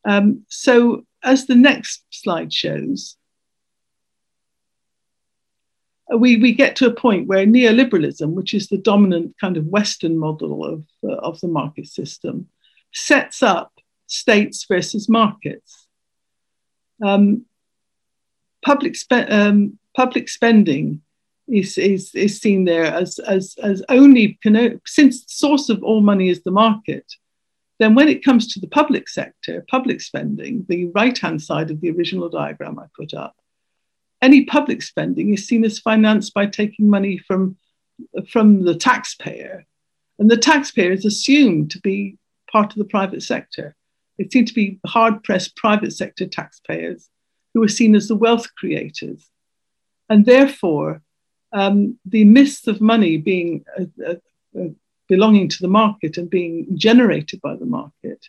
Um, 0.07 0.45
so, 0.49 1.05
as 1.25 1.47
the 1.47 1.57
next 1.57 2.05
slide 2.11 2.53
shows, 2.53 3.17
we, 6.15 6.37
we 6.37 6.53
get 6.53 6.77
to 6.77 6.87
a 6.87 6.95
point 6.95 7.27
where 7.27 7.45
neoliberalism, 7.45 8.33
which 8.33 8.55
is 8.55 8.69
the 8.69 8.79
dominant 8.79 9.35
kind 9.41 9.57
of 9.57 9.67
Western 9.67 10.17
model 10.17 10.65
of, 10.65 10.85
uh, 11.03 11.17
of 11.17 11.41
the 11.41 11.49
market 11.49 11.89
system, 11.89 12.49
sets 12.93 13.43
up 13.43 13.73
states 14.07 14.65
versus 14.69 15.09
markets. 15.09 15.89
Um, 17.05 17.45
public, 18.65 18.95
spe- 18.95 19.29
um, 19.29 19.79
public 19.97 20.29
spending 20.29 21.03
is, 21.49 21.77
is, 21.77 22.15
is 22.15 22.41
seen 22.41 22.65
there 22.65 22.85
as, 22.85 23.19
as, 23.19 23.57
as 23.61 23.83
only, 23.89 24.39
since 24.87 25.25
the 25.25 25.33
source 25.33 25.69
of 25.69 25.83
all 25.83 26.01
money 26.01 26.29
is 26.29 26.45
the 26.45 26.53
market, 26.53 27.05
then, 27.79 27.95
when 27.95 28.09
it 28.09 28.25
comes 28.25 28.53
to 28.53 28.61
the 28.61 28.69
public 28.69 29.09
sector, 29.09 29.65
public 29.69 30.01
spending, 30.01 30.65
the 30.69 30.87
right 30.95 31.17
hand 31.17 31.43
side 31.43 31.71
of 31.71 31.81
the 31.81 31.91
original 31.91 32.29
diagram 32.29 32.79
I 32.79 32.87
put 32.97 33.13
up, 33.13 33.37
any 34.23 34.45
public 34.45 34.83
spending 34.83 35.33
is 35.35 35.47
seen 35.47 35.65
as 35.65 35.79
financed 35.79 36.33
by 36.33 36.47
taking 36.47 36.89
money 36.89 37.19
from, 37.19 37.57
from 38.31 38.65
the 38.65 38.75
taxpayer. 38.75 39.67
And 40.19 40.31
the 40.31 40.39
taxpayer 40.39 40.93
is 40.93 41.05
assumed 41.05 41.71
to 41.73 41.81
be 41.81 42.17
part 42.51 42.73
of 42.73 42.79
the 42.79 42.85
private 42.87 43.23
sector. 43.23 43.77
It 44.19 44.33
seemed 44.33 44.49
to 44.49 44.55
be 44.55 44.81
hard 44.87 45.23
pressed 45.23 45.57
private 45.57 45.93
sector 45.93 46.27
taxpayers 46.27 47.11
who 47.53 47.61
were 47.61 47.69
seen 47.69 47.95
as 47.95 48.09
the 48.09 48.17
wealth 48.17 48.47
creators. 48.57 49.29
And 50.09 50.25
therefore, 50.25 51.03
um, 51.53 51.99
the 52.07 52.25
myths 52.25 52.67
of 52.67 52.81
money 52.81 53.19
being 53.19 53.65
a, 53.77 53.87
a, 54.05 54.17
a 54.61 54.71
belonging 55.09 55.49
to 55.49 55.59
the 55.61 55.69
market 55.69 56.17
and 56.17 56.29
being 56.29 56.67
generated 56.75 57.41
by 57.41 57.55
the 57.57 57.67
market 57.67 58.27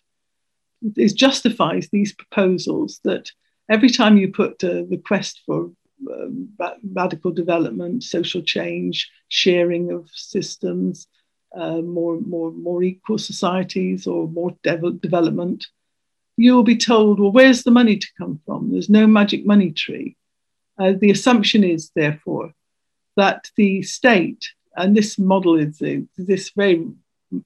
is 0.96 1.12
justifies 1.12 1.88
these 1.88 2.12
proposals 2.12 3.00
that 3.04 3.30
every 3.68 3.90
time 3.90 4.16
you 4.16 4.30
put 4.32 4.62
a 4.62 4.84
request 4.84 5.42
for 5.44 5.70
um, 6.12 6.48
radical 6.92 7.32
development, 7.32 8.04
social 8.04 8.42
change, 8.42 9.10
sharing 9.28 9.90
of 9.90 10.08
systems, 10.12 11.08
uh, 11.56 11.78
more, 11.78 12.20
more, 12.20 12.52
more 12.52 12.82
equal 12.82 13.18
societies 13.18 14.06
or 14.06 14.28
more 14.28 14.54
de- 14.62 14.92
development, 14.92 15.66
you 16.36 16.54
will 16.54 16.62
be 16.62 16.76
told, 16.76 17.18
well, 17.18 17.32
where's 17.32 17.64
the 17.64 17.70
money 17.70 17.96
to 17.96 18.06
come 18.16 18.40
from? 18.46 18.70
There's 18.70 18.90
no 18.90 19.06
magic 19.06 19.44
money 19.44 19.72
tree. 19.72 20.16
Uh, 20.78 20.92
the 20.98 21.10
assumption 21.10 21.64
is, 21.64 21.90
therefore, 21.96 22.52
that 23.16 23.50
the 23.56 23.82
state, 23.82 24.46
and 24.78 24.96
this 24.96 25.18
model 25.18 25.56
is 25.56 25.82
this 26.16 26.50
very 26.50 26.86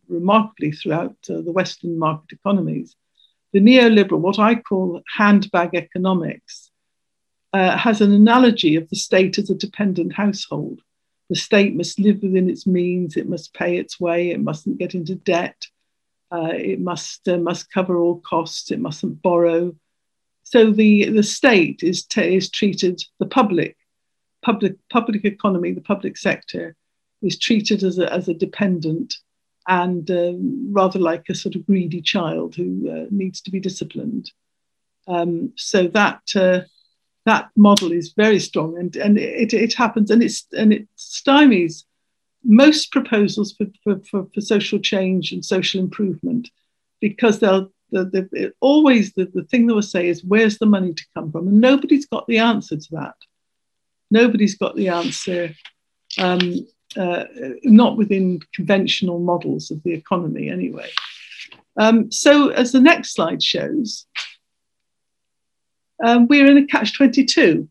remarkably 0.08 0.70
throughout 0.70 1.16
uh, 1.28 1.40
the 1.40 1.52
Western 1.52 1.98
market 1.98 2.32
economies, 2.32 2.94
the 3.52 3.60
neoliberal, 3.60 4.20
what 4.20 4.38
I 4.38 4.54
call 4.54 5.02
handbag 5.16 5.74
economics, 5.74 6.70
uh, 7.52 7.76
has 7.76 8.00
an 8.00 8.12
analogy 8.12 8.76
of 8.76 8.88
the 8.88 8.96
state 8.96 9.38
as 9.38 9.50
a 9.50 9.54
dependent 9.54 10.14
household. 10.14 10.80
The 11.28 11.36
state 11.36 11.74
must 11.74 11.98
live 11.98 12.22
within 12.22 12.48
its 12.48 12.66
means, 12.66 13.16
it 13.16 13.28
must 13.28 13.54
pay 13.54 13.76
its 13.78 13.98
way, 13.98 14.30
it 14.30 14.40
mustn't 14.40 14.78
get 14.78 14.94
into 14.94 15.14
debt, 15.14 15.66
uh, 16.30 16.52
it 16.54 16.80
must, 16.80 17.26
uh, 17.28 17.38
must 17.38 17.72
cover 17.72 17.96
all 17.96 18.20
costs, 18.20 18.70
it 18.70 18.80
mustn't 18.80 19.22
borrow. 19.22 19.74
So 20.44 20.70
the, 20.70 21.08
the 21.10 21.22
state 21.22 21.82
is, 21.82 22.06
is 22.16 22.50
treated, 22.50 23.02
the 23.18 23.26
public, 23.26 23.76
public, 24.42 24.76
public 24.90 25.24
economy, 25.24 25.72
the 25.72 25.80
public 25.80 26.16
sector 26.16 26.76
is 27.22 27.38
treated 27.38 27.82
as 27.82 27.98
a, 27.98 28.12
as 28.12 28.28
a 28.28 28.34
dependent 28.34 29.14
and 29.68 30.10
um, 30.10 30.72
rather 30.72 30.98
like 30.98 31.24
a 31.28 31.34
sort 31.34 31.54
of 31.54 31.66
greedy 31.66 32.02
child 32.02 32.54
who 32.54 32.90
uh, 32.90 33.06
needs 33.10 33.40
to 33.42 33.50
be 33.50 33.60
disciplined. 33.60 34.30
Um, 35.06 35.52
so 35.56 35.88
that 35.88 36.22
uh, 36.34 36.60
that 37.26 37.50
model 37.56 37.92
is 37.92 38.12
very 38.16 38.40
strong, 38.40 38.76
and 38.78 38.94
and 38.96 39.18
it, 39.18 39.52
it 39.52 39.74
happens, 39.74 40.10
and 40.10 40.22
it's 40.22 40.46
and 40.52 40.72
it 40.72 40.88
stymies 40.96 41.84
most 42.44 42.90
proposals 42.90 43.52
for, 43.52 43.66
for, 43.84 44.00
for, 44.10 44.26
for 44.34 44.40
social 44.40 44.78
change 44.78 45.32
and 45.32 45.44
social 45.44 45.80
improvement 45.80 46.50
because 47.00 47.38
they'll 47.38 47.70
the, 47.90 48.04
the, 48.32 48.52
always 48.60 49.12
the, 49.12 49.30
the 49.34 49.44
thing 49.44 49.66
they 49.66 49.74
will 49.74 49.82
say 49.82 50.08
is 50.08 50.24
where's 50.24 50.58
the 50.58 50.66
money 50.66 50.94
to 50.94 51.04
come 51.14 51.30
from 51.30 51.46
and 51.46 51.60
nobody's 51.60 52.06
got 52.06 52.26
the 52.26 52.38
answer 52.38 52.76
to 52.76 52.88
that 52.92 53.14
nobody's 54.10 54.56
got 54.56 54.74
the 54.76 54.88
answer 54.88 55.54
um, 56.18 56.66
uh, 56.96 57.24
not 57.64 57.96
within 57.96 58.40
conventional 58.54 59.18
models 59.18 59.70
of 59.70 59.82
the 59.82 59.92
economy 59.92 60.48
anyway. 60.48 60.90
Um, 61.76 62.10
so, 62.12 62.48
as 62.48 62.72
the 62.72 62.80
next 62.80 63.14
slide 63.14 63.42
shows, 63.42 64.06
um, 66.04 66.26
we're 66.28 66.50
in 66.50 66.58
a 66.58 66.66
catch 66.66 66.96
22. 66.96 67.68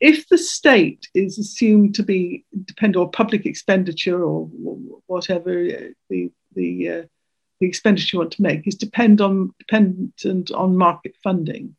If 0.00 0.28
the 0.28 0.36
state 0.36 1.08
is 1.14 1.38
assumed 1.38 1.94
to 1.94 2.02
be 2.02 2.44
depend 2.64 2.96
on 2.96 3.10
public 3.10 3.46
expenditure 3.46 4.22
or 4.22 4.46
whatever 5.06 5.50
the, 6.10 6.30
the, 6.54 6.88
uh, 6.88 7.02
the 7.60 7.66
expenditure 7.66 8.16
you 8.16 8.18
want 8.18 8.32
to 8.32 8.42
make 8.42 8.66
is 8.66 8.74
depend 8.74 9.20
on, 9.20 9.54
dependent 9.58 10.50
on 10.50 10.76
market 10.76 11.16
funding, 11.22 11.74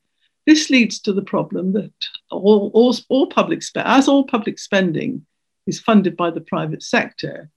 this 0.47 0.69
leads 0.69 0.99
to 1.01 1.13
the 1.13 1.21
problem 1.21 1.73
that 1.73 1.91
all, 2.31 2.71
all, 2.73 2.95
all 3.09 3.27
public 3.27 3.61
as 3.75 4.07
all 4.07 4.23
public 4.23 4.57
spending 4.57 5.25
is 5.67 5.79
funded 5.79 6.15
by 6.15 6.31
the 6.31 6.41
private 6.41 6.83
sector, 6.83 7.49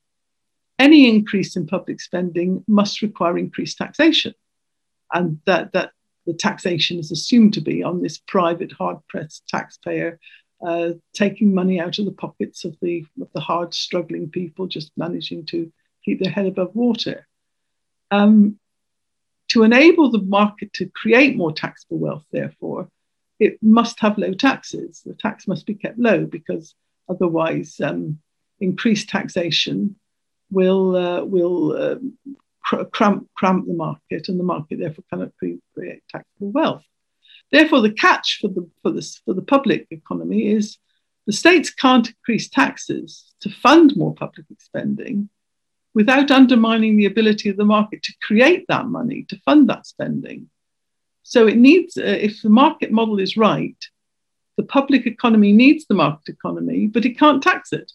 any 0.78 1.08
increase 1.08 1.56
in 1.56 1.66
public 1.66 2.00
spending 2.00 2.64
must 2.68 3.02
require 3.02 3.36
increased 3.36 3.78
taxation. 3.78 4.34
And 5.12 5.40
that, 5.46 5.72
that 5.72 5.90
the 6.26 6.34
taxation 6.34 6.98
is 6.98 7.10
assumed 7.10 7.54
to 7.54 7.60
be 7.60 7.82
on 7.82 8.02
this 8.02 8.18
private, 8.18 8.72
hard 8.72 8.98
pressed 9.08 9.48
taxpayer 9.48 10.18
uh, 10.64 10.90
taking 11.14 11.54
money 11.54 11.80
out 11.80 11.98
of 11.98 12.04
the 12.04 12.12
pockets 12.12 12.64
of 12.64 12.76
the, 12.82 13.04
of 13.20 13.28
the 13.32 13.40
hard 13.40 13.72
struggling 13.74 14.28
people 14.28 14.66
just 14.66 14.92
managing 14.96 15.46
to 15.46 15.72
keep 16.04 16.20
their 16.20 16.32
head 16.32 16.46
above 16.46 16.74
water. 16.74 17.26
Um, 18.10 18.58
to 19.48 19.62
enable 19.62 20.10
the 20.10 20.22
market 20.22 20.72
to 20.74 20.90
create 20.94 21.36
more 21.36 21.52
taxable 21.52 21.98
wealth, 21.98 22.24
therefore, 22.32 22.88
it 23.38 23.58
must 23.62 24.00
have 24.00 24.18
low 24.18 24.32
taxes. 24.32 25.02
The 25.04 25.14
tax 25.14 25.46
must 25.46 25.64
be 25.64 25.74
kept 25.74 25.98
low 25.98 26.26
because 26.26 26.74
Otherwise, 27.08 27.80
um, 27.80 28.18
increased 28.60 29.08
taxation 29.08 29.96
will 30.50 30.96
uh, 30.96 31.24
will 31.24 31.72
uh, 31.72 31.96
cr- 32.64 32.84
cramp, 32.84 33.28
cramp 33.34 33.66
the 33.66 33.74
market, 33.74 34.28
and 34.28 34.38
the 34.38 34.44
market 34.44 34.78
therefore 34.78 35.04
cannot 35.10 35.32
create 35.38 36.02
taxable 36.10 36.50
wealth. 36.50 36.84
Therefore, 37.50 37.80
the 37.80 37.92
catch 37.92 38.38
for 38.40 38.48
the 38.48 38.68
for 38.82 38.90
this 38.90 39.18
for 39.24 39.34
the 39.34 39.42
public 39.42 39.86
economy 39.90 40.48
is 40.48 40.78
the 41.26 41.32
states 41.32 41.70
can't 41.70 42.08
increase 42.08 42.48
taxes 42.48 43.34
to 43.40 43.50
fund 43.50 43.96
more 43.96 44.14
public 44.14 44.46
spending 44.58 45.28
without 45.94 46.30
undermining 46.30 46.96
the 46.96 47.06
ability 47.06 47.48
of 47.48 47.56
the 47.56 47.64
market 47.64 48.02
to 48.02 48.14
create 48.22 48.64
that 48.68 48.86
money 48.86 49.24
to 49.28 49.38
fund 49.40 49.68
that 49.68 49.86
spending. 49.86 50.48
So 51.22 51.46
it 51.46 51.58
needs, 51.58 51.98
uh, 51.98 52.02
if 52.02 52.40
the 52.40 52.48
market 52.48 52.90
model 52.90 53.18
is 53.18 53.36
right, 53.36 53.76
the 54.58 54.64
public 54.64 55.06
economy 55.06 55.52
needs 55.52 55.86
the 55.86 55.94
market 55.94 56.28
economy, 56.28 56.88
but 56.88 57.04
it 57.04 57.16
can't 57.16 57.40
tax 57.40 57.72
it, 57.72 57.92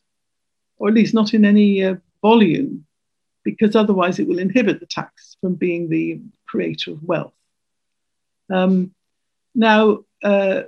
or 0.78 0.88
at 0.88 0.94
least 0.94 1.14
not 1.14 1.34
in 1.34 1.44
any 1.44 1.84
uh, 1.84 1.96
volume, 2.22 2.86
because 3.44 3.76
otherwise 3.76 4.18
it 4.18 4.28
will 4.30 4.40
inhibit 4.40 4.80
the 4.80 4.86
tax 4.86 5.36
from 5.42 5.56
being 5.56 5.90
the 5.90 6.22
creator 6.48 6.92
of 6.92 7.04
wealth. 7.04 7.34
Um, 8.50 8.96
now, 9.54 10.06
uh, 10.24 10.62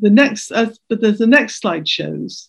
the 0.00 0.10
next, 0.10 0.52
as, 0.52 0.78
but 0.88 1.00
the 1.00 1.26
next 1.26 1.60
slide 1.60 1.88
shows. 1.88 2.48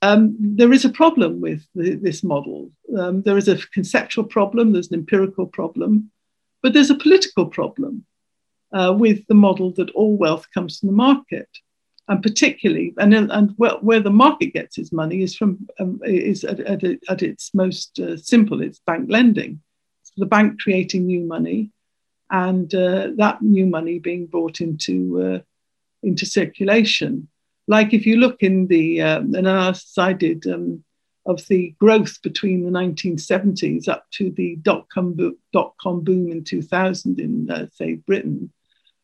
Um, 0.00 0.34
there 0.40 0.72
is 0.72 0.86
a 0.86 0.96
problem 1.02 1.42
with 1.42 1.66
the, 1.74 1.94
this 1.94 2.24
model. 2.24 2.70
Um, 2.98 3.20
there 3.20 3.36
is 3.36 3.48
a 3.48 3.58
conceptual 3.74 4.24
problem, 4.24 4.72
there's 4.72 4.90
an 4.90 4.98
empirical 4.98 5.46
problem, 5.46 6.10
but 6.62 6.72
there's 6.72 6.88
a 6.88 6.94
political 6.94 7.44
problem 7.44 8.06
uh, 8.72 8.94
with 8.96 9.26
the 9.26 9.34
model 9.34 9.72
that 9.72 9.90
all 9.90 10.16
wealth 10.16 10.46
comes 10.52 10.78
from 10.78 10.88
the 10.88 10.94
market. 10.94 11.48
And 12.08 12.22
particularly, 12.22 12.92
and, 12.98 13.14
and 13.14 13.54
where 13.56 14.00
the 14.00 14.10
market 14.10 14.52
gets 14.52 14.78
its 14.78 14.90
money 14.90 15.22
is 15.22 15.36
from 15.36 15.68
um, 15.78 16.00
is 16.04 16.42
at, 16.42 16.58
at, 16.58 16.82
at, 17.08 17.22
its 17.22 17.54
most 17.54 18.00
uh, 18.00 18.16
simple. 18.16 18.60
It's 18.62 18.80
bank 18.80 19.08
lending, 19.08 19.60
the 20.16 20.26
bank 20.26 20.60
creating 20.60 21.06
new 21.06 21.20
money, 21.20 21.70
and 22.28 22.74
uh, 22.74 23.10
that 23.16 23.42
new 23.42 23.66
money 23.66 24.00
being 24.00 24.26
brought 24.26 24.60
into 24.60 25.22
uh, 25.22 25.38
into 26.02 26.26
circulation. 26.26 27.28
Like 27.68 27.94
if 27.94 28.06
you 28.06 28.16
look 28.16 28.42
in 28.42 28.66
the 28.66 29.02
um, 29.02 29.32
analysis 29.36 29.96
I 29.96 30.12
did 30.12 30.44
um, 30.48 30.82
of 31.26 31.46
the 31.48 31.74
growth 31.78 32.20
between 32.22 32.64
the 32.64 32.70
1970s 32.70 33.88
up 33.88 34.06
to 34.12 34.30
the 34.30 34.56
dot 34.56 34.86
com, 34.92 35.16
dot 35.52 35.74
com 35.80 36.02
boom 36.02 36.30
in 36.30 36.44
2000 36.44 37.20
in, 37.20 37.50
uh, 37.50 37.66
say, 37.72 37.94
Britain, 37.94 38.52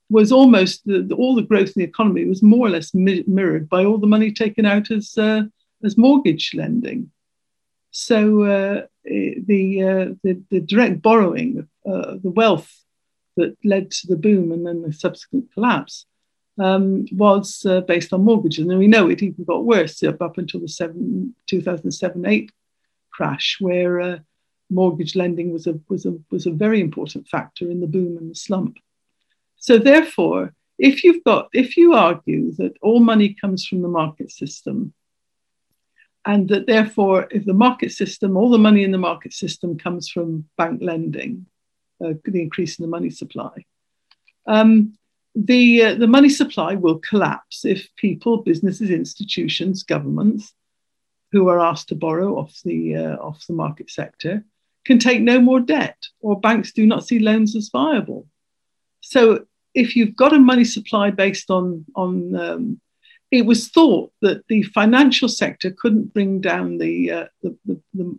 was 0.08 0.30
almost 0.30 0.84
the, 0.86 1.08
all 1.16 1.34
the 1.34 1.42
growth 1.42 1.68
in 1.68 1.74
the 1.76 1.84
economy 1.84 2.24
was 2.24 2.42
more 2.42 2.66
or 2.66 2.70
less 2.70 2.94
mi- 2.94 3.24
mirrored 3.26 3.68
by 3.68 3.84
all 3.84 3.98
the 3.98 4.06
money 4.06 4.30
taken 4.30 4.64
out 4.64 4.90
as 4.90 5.16
uh, 5.18 5.42
as 5.84 5.98
mortgage 5.98 6.52
lending. 6.54 7.10
So 7.90 8.42
uh, 8.42 8.86
the, 9.04 9.82
uh, 9.82 10.14
the, 10.22 10.42
the 10.50 10.60
direct 10.60 11.00
borrowing, 11.00 11.66
uh, 11.86 12.16
the 12.22 12.30
wealth 12.30 12.70
that 13.36 13.56
led 13.64 13.90
to 13.90 14.06
the 14.06 14.16
boom 14.16 14.52
and 14.52 14.66
then 14.66 14.82
the 14.82 14.92
subsequent 14.92 15.52
collapse 15.54 16.04
um, 16.58 17.06
was 17.12 17.64
uh, 17.66 17.80
based 17.82 18.12
on 18.12 18.24
mortgages, 18.24 18.66
and 18.66 18.78
we 18.78 18.86
know 18.86 19.08
it 19.08 19.22
even 19.22 19.44
got 19.44 19.64
worse 19.64 20.02
up, 20.02 20.22
up 20.22 20.38
until 20.38 20.60
the 20.60 20.68
seven, 20.68 21.34
2007-8 21.50 22.50
crash, 23.12 23.56
where 23.60 24.00
uh, 24.00 24.18
mortgage 24.70 25.16
lending 25.16 25.52
was 25.52 25.66
a 25.66 25.78
was 25.88 26.06
a 26.06 26.16
was 26.30 26.46
a 26.46 26.50
very 26.50 26.80
important 26.80 27.28
factor 27.28 27.70
in 27.70 27.80
the 27.80 27.86
boom 27.86 28.16
and 28.16 28.30
the 28.30 28.34
slump. 28.34 28.78
So 29.58 29.78
therefore, 29.78 30.54
if 30.78 31.04
you've 31.04 31.24
got, 31.24 31.48
if 31.52 31.76
you 31.76 31.94
argue 31.94 32.52
that 32.56 32.74
all 32.82 33.00
money 33.00 33.34
comes 33.40 33.66
from 33.66 33.82
the 33.82 33.88
market 33.88 34.30
system, 34.30 34.92
and 36.24 36.48
that 36.48 36.66
therefore, 36.66 37.28
if 37.30 37.44
the 37.44 37.54
market 37.54 37.92
system, 37.92 38.36
all 38.36 38.50
the 38.50 38.58
money 38.58 38.82
in 38.82 38.90
the 38.90 38.98
market 38.98 39.32
system 39.32 39.78
comes 39.78 40.08
from 40.08 40.44
bank 40.58 40.82
lending, 40.82 41.46
uh, 42.04 42.14
the 42.24 42.42
increase 42.42 42.78
in 42.78 42.82
the 42.82 42.90
money 42.90 43.10
supply, 43.10 43.64
um, 44.46 44.98
the, 45.34 45.82
uh, 45.82 45.94
the 45.94 46.06
money 46.06 46.28
supply 46.28 46.74
will 46.74 46.98
collapse 46.98 47.64
if 47.64 47.88
people, 47.96 48.38
businesses, 48.38 48.90
institutions, 48.90 49.82
governments 49.82 50.52
who 51.30 51.48
are 51.48 51.60
asked 51.60 51.88
to 51.88 51.94
borrow 51.94 52.38
off 52.38 52.58
the, 52.64 52.96
uh, 52.96 53.16
off 53.16 53.46
the 53.46 53.52
market 53.52 53.90
sector 53.90 54.44
can 54.84 54.98
take 54.98 55.20
no 55.20 55.40
more 55.40 55.60
debt, 55.60 55.96
or 56.20 56.40
banks 56.40 56.72
do 56.72 56.86
not 56.86 57.06
see 57.06 57.18
loans 57.18 57.54
as 57.54 57.70
viable. 57.70 58.26
So 59.08 59.46
if 59.74 59.94
you've 59.94 60.16
got 60.16 60.34
a 60.34 60.38
money 60.38 60.64
supply 60.64 61.10
based 61.10 61.50
on 61.50 61.84
on 61.94 62.34
um, 62.34 62.80
it 63.30 63.44
was 63.44 63.68
thought 63.68 64.12
that 64.22 64.46
the 64.48 64.62
financial 64.62 65.28
sector 65.28 65.70
couldn't 65.70 66.14
bring 66.14 66.40
down 66.40 66.78
the, 66.78 67.10
uh, 67.10 67.26
the, 67.42 67.56
the, 67.64 67.80
the, 67.94 68.18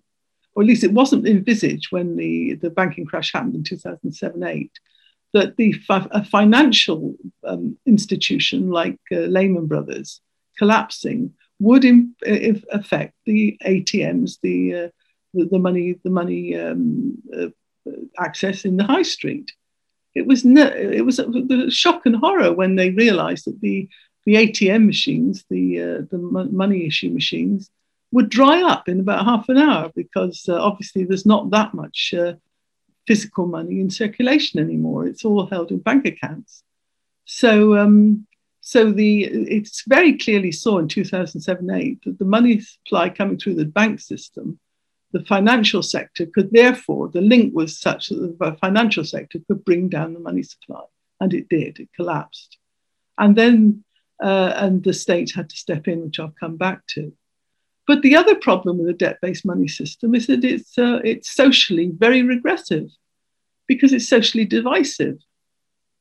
or 0.54 0.63
at 0.63 0.67
least 0.67 0.84
it 0.84 0.91
wasn't 0.91 1.28
envisaged 1.28 1.91
when 1.91 2.17
the, 2.17 2.56
the 2.56 2.69
banking 2.69 3.06
crash 3.06 3.32
happened 3.32 3.56
in 3.56 3.63
2007 3.63 4.43
8, 4.43 4.71
that 5.34 5.56
the 5.56 5.76
a 5.89 6.26
financial 6.26 7.15
um, 7.45 7.78
institution 7.86 8.69
like 8.69 9.00
uh, 9.12 9.15
Lehman 9.15 9.67
Brothers 9.67 10.21
collapsing 10.58 11.34
would 11.60 11.86
in, 11.86 12.15
affect 12.71 13.13
the 13.26 13.58
ATMs, 13.65 14.39
the, 14.41 14.76
uh, 14.76 14.88
the, 15.34 15.45
the, 15.45 15.60
money, 15.60 15.95
the 16.04 16.10
money 16.10 16.56
um, 16.60 17.17
uh, 17.36 17.47
access 18.19 18.65
in 18.65 18.78
the 18.78 18.84
high 18.84 19.04
street. 19.04 19.52
It 20.17 20.27
was, 20.27 20.45
it 20.45 21.06
was 21.06 21.17
the 21.17 21.67
shock 21.69 22.06
and 22.06 22.15
horror 22.15 22.51
when 22.51 22.75
they 22.75 22.89
realized 22.89 23.45
that 23.45 23.62
the, 23.62 23.88
the 24.25 24.36
ATM 24.36 24.86
machines, 24.86 25.45
the, 25.49 25.82
uh, 25.82 26.01
the 26.10 26.17
money 26.17 26.86
issue 26.86 27.10
machines, 27.10 27.69
would 28.12 28.30
dry 28.30 28.62
up 28.62 28.88
in 28.88 28.99
about 28.99 29.25
half 29.25 29.49
an 29.49 29.58
hour 29.58 29.91
because 29.95 30.45
uh, 30.47 30.62
obviously 30.62 31.03
there's 31.03 31.25
not 31.25 31.49
that 31.51 31.73
much 31.73 32.13
uh, 32.17 32.34
physical 33.06 33.47
money 33.47 33.80
in 33.80 33.89
circulation 33.89 34.60
anymore. 34.60 35.08
It's 35.08 35.25
all 35.25 35.47
held 35.47 35.71
in 35.71 35.80
bank 35.80 36.06
accounts. 36.06 36.63
So, 37.25 37.77
um, 37.77 38.27
so 38.62 38.91
the 38.91 39.23
it's 39.23 39.84
very 39.88 40.17
clearly 40.17 40.51
saw 40.51 40.80
in 40.80 40.88
2007-8 40.88 42.03
that 42.03 42.19
the 42.19 42.25
money 42.25 42.60
supply 42.60 43.10
coming 43.10 43.38
through 43.38 43.56
the 43.56 43.65
bank 43.65 43.99
system, 43.99 44.60
the 45.17 45.25
financial 45.25 45.82
sector 45.82 46.25
could 46.27 46.51
therefore 46.51 47.10
the 47.10 47.21
link 47.21 47.56
was 47.56 47.80
such 47.80 48.10
that 48.10 48.38
the 48.39 48.58
financial 48.62 49.03
sector 49.03 49.39
could 49.47 49.65
bring 49.65 49.89
down 49.89 50.13
the 50.13 50.19
money 50.19 50.43
supply, 50.43 50.84
and 51.19 51.34
it 51.34 51.49
did. 51.49 51.80
It 51.80 51.89
collapsed, 51.95 52.58
and 53.17 53.36
then 53.36 53.84
uh, 54.21 54.53
and 54.56 54.84
the 54.84 54.93
state 54.93 55.32
had 55.34 55.49
to 55.49 55.58
step 55.58 55.88
in, 55.88 56.03
which 56.03 56.19
I'll 56.19 56.34
come 56.39 56.58
back 56.58 56.86
to. 56.95 57.13
But 57.88 58.01
the 58.01 58.15
other 58.15 58.36
problem 58.36 58.77
with 58.77 58.89
a 58.89 58.93
debt-based 58.93 59.45
money 59.45 59.67
system 59.67 60.13
is 60.13 60.27
that 60.27 60.43
it's, 60.43 60.77
uh, 60.77 60.99
it's 61.06 61.32
socially 61.32 61.91
very 61.95 62.21
regressive 62.21 62.89
because 63.65 63.93
it's 63.93 64.10
socially 64.10 64.43
divisive. 64.45 65.17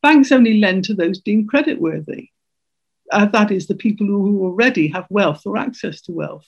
Banks 0.02 0.32
only 0.32 0.58
lend 0.58 0.84
to 0.84 0.94
those 0.94 1.20
deemed 1.20 1.50
creditworthy. 1.50 2.30
Uh, 3.12 3.26
that 3.26 3.52
is, 3.52 3.66
the 3.66 3.76
people 3.76 4.06
who 4.06 4.42
already 4.42 4.88
have 4.88 5.06
wealth 5.10 5.42
or 5.46 5.56
access 5.56 6.00
to 6.02 6.12
wealth. 6.12 6.46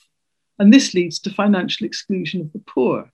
And 0.59 0.73
this 0.73 0.93
leads 0.93 1.19
to 1.19 1.29
financial 1.29 1.85
exclusion 1.85 2.41
of 2.41 2.51
the 2.53 2.59
poor. 2.59 3.11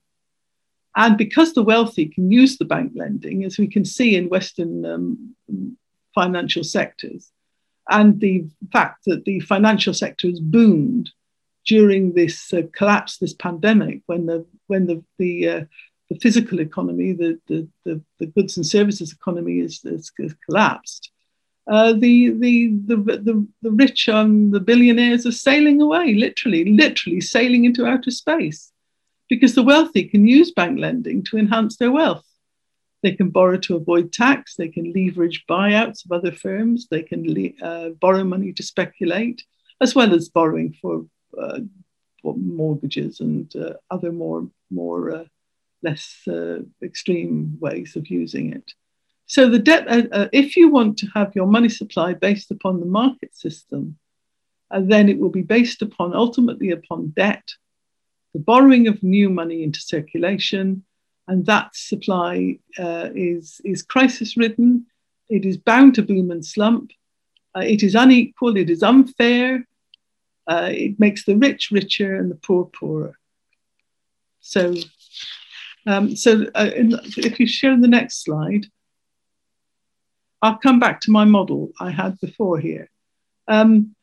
And 0.96 1.16
because 1.16 1.52
the 1.52 1.62
wealthy 1.62 2.06
can 2.06 2.32
use 2.32 2.58
the 2.58 2.64
bank 2.64 2.92
lending, 2.96 3.44
as 3.44 3.58
we 3.58 3.68
can 3.68 3.84
see 3.84 4.16
in 4.16 4.28
Western 4.28 4.84
um, 4.84 5.36
financial 6.14 6.64
sectors, 6.64 7.30
and 7.88 8.20
the 8.20 8.44
fact 8.72 9.04
that 9.06 9.24
the 9.24 9.40
financial 9.40 9.94
sector 9.94 10.28
has 10.28 10.40
boomed 10.40 11.10
during 11.66 12.14
this 12.14 12.52
uh, 12.52 12.62
collapse, 12.72 13.18
this 13.18 13.34
pandemic, 13.34 14.00
when 14.06 14.26
the 14.26 14.44
when 14.66 14.86
the 14.86 15.04
the, 15.18 15.48
uh, 15.48 15.64
the 16.08 16.18
physical 16.20 16.60
economy, 16.60 17.12
the, 17.12 17.38
the, 17.48 17.68
the, 17.84 18.00
the, 18.18 18.26
goods 18.26 18.56
and 18.56 18.66
services 18.66 19.12
economy 19.12 19.58
is, 19.58 19.84
is, 19.84 20.12
collapsed, 20.48 21.10
uh, 21.68 21.92
the, 21.92 22.30
the, 22.30 22.68
the, 22.86 22.96
the, 22.96 23.46
the 23.62 23.70
rich 23.70 24.08
and 24.08 24.52
the 24.52 24.60
billionaires 24.60 25.26
are 25.26 25.32
sailing 25.32 25.80
away, 25.80 26.14
literally, 26.14 26.64
literally 26.64 27.20
sailing 27.20 27.64
into 27.64 27.86
outer 27.86 28.10
space, 28.10 28.72
because 29.28 29.54
the 29.54 29.62
wealthy 29.62 30.04
can 30.04 30.26
use 30.26 30.52
bank 30.52 30.78
lending 30.78 31.24
to 31.24 31.38
enhance 31.38 31.76
their 31.76 31.92
wealth. 31.92 32.24
They 33.02 33.12
can 33.12 33.30
borrow 33.30 33.58
to 33.58 33.76
avoid 33.76 34.12
tax. 34.12 34.56
They 34.56 34.68
can 34.68 34.92
leverage 34.92 35.44
buyouts 35.48 36.04
of 36.04 36.12
other 36.12 36.32
firms. 36.32 36.88
They 36.90 37.02
can 37.02 37.22
le- 37.32 37.66
uh, 37.66 37.90
borrow 37.90 38.24
money 38.24 38.52
to 38.54 38.62
speculate, 38.62 39.44
as 39.80 39.94
well 39.94 40.14
as 40.14 40.28
borrowing 40.28 40.74
for 40.80 41.06
uh, 41.40 41.60
mortgages 42.24 43.20
and 43.20 43.54
uh, 43.54 43.74
other 43.90 44.10
more 44.10 44.48
more 44.70 45.14
uh, 45.14 45.24
less 45.82 46.26
extreme 46.82 47.58
ways 47.60 47.94
of 47.94 48.08
using 48.08 48.52
it. 48.52 48.72
So 49.26 49.50
the 49.50 49.58
debt, 49.58 49.86
if 50.32 50.56
you 50.56 50.68
want 50.68 50.98
to 50.98 51.06
have 51.14 51.34
your 51.34 51.46
money 51.46 51.68
supply 51.68 52.14
based 52.14 52.50
upon 52.50 52.80
the 52.80 52.86
market 52.86 53.34
system, 53.34 53.98
then 54.70 55.08
it 55.08 55.18
will 55.18 55.30
be 55.30 55.42
based 55.42 55.82
upon 55.82 56.14
ultimately 56.14 56.70
upon 56.70 57.12
debt, 57.16 57.48
the 58.32 58.40
borrowing 58.40 58.86
of 58.86 59.02
new 59.02 59.30
money 59.30 59.62
into 59.62 59.80
circulation, 59.80 60.84
and 61.28 61.46
that 61.46 61.74
supply 61.74 62.58
uh, 62.78 63.08
is, 63.14 63.60
is 63.64 63.82
crisis 63.82 64.36
ridden. 64.36 64.86
It 65.28 65.44
is 65.44 65.56
bound 65.56 65.96
to 65.96 66.02
boom 66.02 66.30
and 66.30 66.44
slump. 66.44 66.92
Uh, 67.56 67.60
it 67.60 67.82
is 67.82 67.94
unequal. 67.94 68.56
It 68.56 68.70
is 68.70 68.82
unfair. 68.82 69.66
Uh, 70.46 70.70
it 70.72 71.00
makes 71.00 71.24
the 71.24 71.36
rich 71.36 71.70
richer 71.72 72.14
and 72.14 72.30
the 72.30 72.36
poor 72.36 72.66
poorer. 72.66 73.18
So, 74.40 74.74
um, 75.88 76.14
so 76.14 76.46
uh, 76.54 76.70
in, 76.76 76.92
if 77.16 77.40
you 77.40 77.48
show 77.48 77.76
the 77.76 77.88
next 77.88 78.22
slide, 78.22 78.66
I'll 80.42 80.58
come 80.58 80.78
back 80.78 81.00
to 81.02 81.10
my 81.10 81.24
model 81.24 81.72
I 81.80 81.90
had 81.90 82.20
before 82.20 82.58
here. 82.58 82.90
Um, 83.48 83.94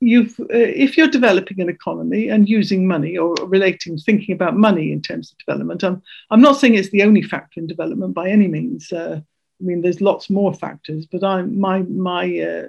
you've, 0.00 0.38
uh, 0.40 0.46
if 0.50 0.96
you're 0.96 1.08
developing 1.08 1.60
an 1.60 1.68
economy 1.68 2.28
and 2.28 2.48
using 2.48 2.86
money 2.86 3.16
or 3.16 3.34
relating, 3.42 3.98
thinking 3.98 4.34
about 4.34 4.56
money 4.56 4.92
in 4.92 5.02
terms 5.02 5.32
of 5.32 5.38
development, 5.38 5.84
I'm, 5.84 6.02
I'm 6.30 6.40
not 6.40 6.58
saying 6.58 6.74
it's 6.74 6.90
the 6.90 7.02
only 7.02 7.22
factor 7.22 7.60
in 7.60 7.66
development 7.66 8.14
by 8.14 8.28
any 8.28 8.48
means. 8.48 8.92
Uh, 8.92 9.20
I 9.20 9.64
mean, 9.64 9.82
there's 9.82 10.00
lots 10.00 10.30
more 10.30 10.54
factors, 10.54 11.06
but 11.06 11.22
I'm, 11.22 11.60
my, 11.60 11.82
my 11.82 12.38
uh, 12.38 12.66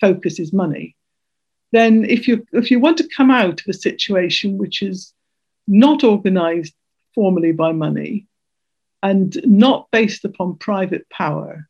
focus 0.00 0.38
is 0.38 0.52
money 0.52 0.96
then 1.72 2.04
if 2.04 2.26
you 2.26 2.46
if 2.52 2.70
you 2.70 2.80
want 2.80 2.98
to 2.98 3.08
come 3.08 3.30
out 3.30 3.60
of 3.60 3.66
a 3.68 3.72
situation 3.72 4.58
which 4.58 4.82
is 4.82 5.12
not 5.66 6.02
organized 6.02 6.74
formally 7.14 7.52
by 7.52 7.72
money 7.72 8.26
and 9.02 9.36
not 9.44 9.88
based 9.90 10.24
upon 10.24 10.56
private 10.56 11.08
power, 11.10 11.68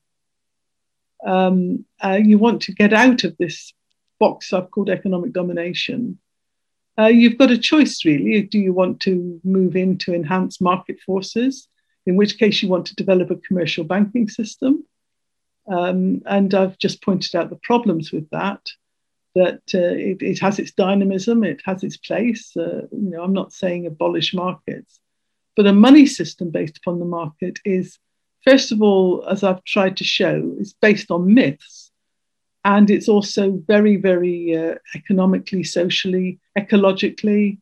um, 1.26 1.84
uh, 2.02 2.18
you 2.22 2.38
want 2.38 2.62
to 2.62 2.72
get 2.72 2.92
out 2.92 3.24
of 3.24 3.36
this 3.38 3.72
box 4.20 4.52
I've 4.52 4.70
called 4.70 4.90
economic 4.90 5.32
domination. 5.32 6.18
Uh, 6.98 7.06
you've 7.06 7.38
got 7.38 7.50
a 7.50 7.58
choice 7.58 8.04
really. 8.04 8.42
Do 8.42 8.58
you 8.58 8.72
want 8.72 9.00
to 9.00 9.40
move 9.44 9.76
into 9.76 10.12
enhanced 10.12 10.60
market 10.60 10.98
forces, 11.00 11.68
in 12.06 12.16
which 12.16 12.38
case 12.38 12.62
you 12.62 12.68
want 12.68 12.86
to 12.86 12.96
develop 12.96 13.30
a 13.30 13.36
commercial 13.36 13.84
banking 13.84 14.28
system? 14.28 14.84
Um, 15.68 16.22
and 16.26 16.54
I've 16.54 16.78
just 16.78 17.02
pointed 17.02 17.36
out 17.36 17.50
the 17.50 17.60
problems 17.62 18.10
with 18.10 18.28
that 18.30 18.62
that 19.34 19.60
uh, 19.74 19.94
it, 19.94 20.20
it, 20.20 20.38
has 20.40 20.58
its 20.58 20.72
dynamism, 20.72 21.44
it 21.44 21.60
has 21.64 21.84
its 21.84 21.96
place. 21.96 22.56
Uh, 22.56 22.86
you 22.90 23.10
know, 23.10 23.22
I'm 23.22 23.32
not 23.32 23.52
saying 23.52 23.86
abolish 23.86 24.34
markets, 24.34 24.98
but 25.54 25.66
a 25.66 25.72
money 25.72 26.06
system 26.06 26.50
based 26.50 26.78
upon 26.78 26.98
the 26.98 27.04
market 27.04 27.58
is, 27.64 27.98
first 28.48 28.72
of 28.72 28.80
all, 28.80 29.24
as 29.28 29.42
I've 29.44 29.64
tried 29.64 29.96
to 29.98 30.04
show, 30.04 30.54
is 30.58 30.72
based 30.72 31.10
on 31.10 31.34
myths, 31.34 31.90
and 32.64 32.90
it's 32.90 33.08
also 33.08 33.62
very, 33.66 33.96
very 33.96 34.56
uh, 34.56 34.74
economically, 34.94 35.64
socially, 35.64 36.38
ecologically, 36.56 37.58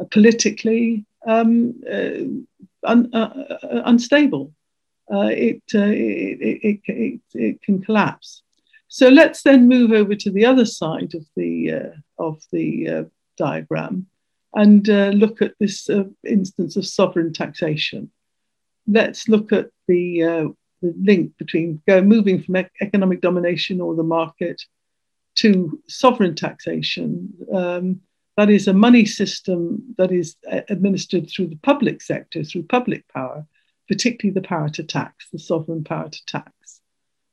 uh, 0.00 0.04
politically 0.10 1.04
um, 1.26 1.74
uh, 1.90 2.90
un, 2.92 3.14
uh, 3.14 3.30
unstable. 3.84 4.52
It, 5.10 5.62
it, 5.72 6.80
it, 6.86 7.20
it 7.34 7.62
can 7.62 7.82
collapse. 7.82 8.42
So 8.88 9.08
let's 9.08 9.42
then 9.42 9.68
move 9.68 9.92
over 9.92 10.14
to 10.14 10.30
the 10.30 10.46
other 10.46 10.64
side 10.64 11.14
of 11.14 11.24
the, 11.36 11.72
uh, 11.72 11.90
of 12.18 12.42
the 12.52 12.88
uh, 12.88 13.04
diagram 13.36 14.06
and 14.54 14.88
uh, 14.88 15.08
look 15.08 15.42
at 15.42 15.54
this 15.58 15.90
uh, 15.90 16.04
instance 16.24 16.76
of 16.76 16.86
sovereign 16.86 17.32
taxation. 17.32 18.10
Let's 18.86 19.28
look 19.28 19.52
at 19.52 19.70
the, 19.88 20.22
uh, 20.22 20.48
the 20.82 20.94
link 21.00 21.36
between 21.38 21.82
go, 21.86 22.02
moving 22.02 22.42
from 22.42 22.56
ec- 22.56 22.72
economic 22.80 23.20
domination 23.20 23.80
or 23.80 23.94
the 23.94 24.02
market 24.02 24.62
to 25.36 25.80
sovereign 25.88 26.34
taxation. 26.34 27.32
Um, 27.52 28.00
that 28.36 28.50
is 28.50 28.66
a 28.66 28.72
money 28.72 29.06
system 29.06 29.94
that 29.96 30.10
is 30.10 30.36
uh, 30.50 30.60
administered 30.68 31.30
through 31.30 31.48
the 31.48 31.58
public 31.62 32.02
sector, 32.02 32.42
through 32.44 32.64
public 32.64 33.06
power, 33.08 33.46
particularly 33.88 34.34
the 34.34 34.46
power 34.46 34.68
to 34.70 34.82
tax, 34.82 35.28
the 35.32 35.38
sovereign 35.38 35.84
power 35.84 36.08
to 36.08 36.26
tax 36.26 36.80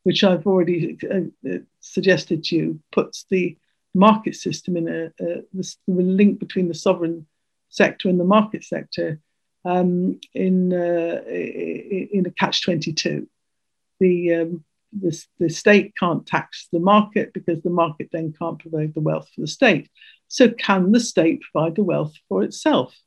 which 0.03 0.23
I've 0.23 0.47
already 0.47 0.97
uh, 1.09 1.49
uh, 1.49 1.57
suggested 1.79 2.43
to 2.45 2.55
you, 2.55 2.79
puts 2.91 3.25
the 3.29 3.57
market 3.93 4.35
system 4.35 4.77
in 4.77 4.87
a, 4.87 5.05
a 5.23 5.41
the, 5.53 5.75
the, 5.87 6.01
link 6.01 6.39
between 6.39 6.67
the 6.67 6.73
sovereign 6.73 7.27
sector 7.69 8.09
and 8.09 8.19
the 8.19 8.25
market 8.25 8.63
sector 8.63 9.19
um, 9.65 10.19
in 10.34 10.74
uh, 10.74 11.21
in 11.28 12.26
a 12.26 12.32
catch 12.32 12.63
twenty 12.63 12.93
two. 12.93 13.28
The, 14.00 14.34
um, 14.36 14.63
the 15.00 15.26
the 15.39 15.50
state 15.50 15.93
can't 15.95 16.26
tax 16.26 16.67
the 16.71 16.80
market 16.80 17.34
because 17.34 17.62
the 17.62 17.69
market 17.69 18.10
then 18.12 18.34
can't 18.38 18.60
provide 18.60 18.93
the 18.93 19.02
wealth 19.02 19.30
for 19.34 19.41
the 19.41 19.47
state. 19.47 19.89
So 20.28 20.50
can 20.50 20.91
the 20.91 21.00
state 21.00 21.41
provide 21.52 21.76
the 21.76 21.84
wealth 21.84 22.13
for 22.28 22.43
itself? 22.43 22.97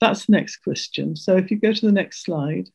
That's 0.00 0.26
the 0.26 0.32
next 0.32 0.58
question. 0.58 1.16
So 1.16 1.36
if 1.36 1.50
you 1.50 1.58
go 1.58 1.72
to 1.72 1.86
the 1.86 1.92
next 1.92 2.24
slide 2.24 2.70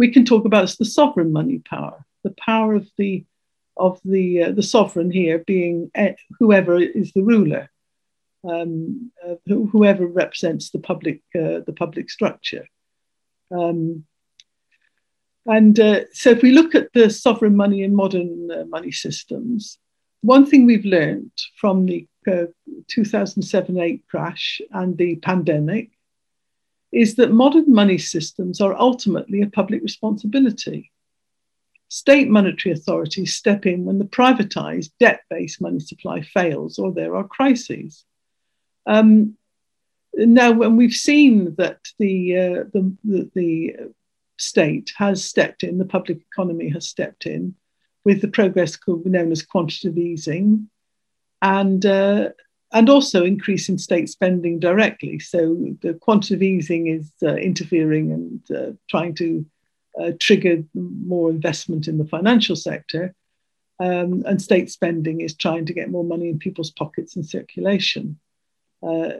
we 0.00 0.10
can 0.10 0.24
talk 0.24 0.46
about 0.46 0.74
the 0.78 0.86
sovereign 0.86 1.30
money 1.30 1.58
power, 1.58 2.06
the 2.24 2.34
power 2.38 2.72
of 2.74 2.88
the 2.96 3.22
of 3.76 4.00
the 4.02 4.44
uh, 4.44 4.50
the 4.52 4.62
sovereign 4.62 5.10
here 5.10 5.44
being 5.46 5.90
uh, 5.94 6.12
whoever 6.38 6.80
is 6.80 7.12
the 7.12 7.22
ruler. 7.22 7.70
Um, 8.48 9.10
uh, 9.26 9.34
whoever 9.46 10.06
represents 10.06 10.70
the 10.70 10.78
public, 10.78 11.22
uh, 11.34 11.60
the 11.66 11.74
public 11.76 12.10
structure. 12.10 12.66
Um, 13.50 14.04
and 15.46 15.78
uh, 15.80 16.02
so, 16.12 16.30
if 16.30 16.42
we 16.42 16.52
look 16.52 16.74
at 16.74 16.92
the 16.92 17.10
sovereign 17.10 17.56
money 17.56 17.82
in 17.82 17.94
modern 17.94 18.50
uh, 18.50 18.64
money 18.66 18.92
systems, 18.92 19.78
one 20.22 20.46
thing 20.46 20.66
we've 20.66 20.84
learned 20.84 21.32
from 21.56 21.86
the 21.86 22.06
uh, 22.30 22.46
2007 22.88 23.78
8 23.78 24.04
crash 24.08 24.60
and 24.72 24.98
the 24.98 25.16
pandemic 25.16 25.90
is 26.92 27.14
that 27.16 27.32
modern 27.32 27.72
money 27.72 27.98
systems 27.98 28.60
are 28.60 28.74
ultimately 28.74 29.42
a 29.42 29.48
public 29.48 29.82
responsibility. 29.82 30.90
State 31.88 32.28
monetary 32.28 32.72
authorities 32.72 33.34
step 33.34 33.64
in 33.64 33.84
when 33.84 33.98
the 33.98 34.04
privatized 34.04 34.90
debt 35.00 35.22
based 35.30 35.60
money 35.60 35.80
supply 35.80 36.20
fails 36.20 36.78
or 36.78 36.92
there 36.92 37.16
are 37.16 37.26
crises. 37.26 38.04
Um, 38.86 39.36
now, 40.14 40.52
when 40.52 40.76
we've 40.76 40.92
seen 40.92 41.54
that 41.56 41.78
the, 41.98 42.36
uh, 42.36 42.64
the, 42.72 42.96
the, 43.04 43.30
the, 43.34 43.76
state 44.40 44.90
has 44.96 45.22
stepped 45.22 45.62
in, 45.62 45.76
the 45.76 45.84
public 45.84 46.18
economy 46.32 46.70
has 46.70 46.88
stepped 46.88 47.26
in 47.26 47.54
with 48.04 48.22
the 48.22 48.28
progress 48.28 48.76
called, 48.76 49.04
known 49.06 49.30
as 49.30 49.42
quantitative 49.42 49.98
easing, 49.98 50.68
and 51.42 51.84
uh, 51.84 52.30
and 52.72 52.88
also 52.88 53.24
increasing 53.24 53.78
state 53.78 54.08
spending 54.08 54.58
directly. 54.58 55.18
So 55.18 55.56
the 55.82 55.94
quantitative 55.94 56.42
easing 56.42 56.86
is 56.86 57.12
uh, 57.22 57.34
interfering 57.34 58.12
and 58.12 58.56
uh, 58.56 58.72
trying 58.88 59.14
to 59.16 59.44
uh, 60.00 60.12
trigger 60.20 60.62
more 60.74 61.30
investment 61.30 61.88
in 61.88 61.98
the 61.98 62.06
financial 62.06 62.56
sector, 62.56 63.14
um, 63.80 64.22
and 64.26 64.40
state 64.40 64.70
spending 64.70 65.20
is 65.20 65.34
trying 65.34 65.66
to 65.66 65.74
get 65.74 65.90
more 65.90 66.04
money 66.04 66.28
in 66.28 66.38
people's 66.38 66.70
pockets 66.70 67.16
and 67.16 67.26
circulation. 67.26 68.18
Uh, 68.82 69.10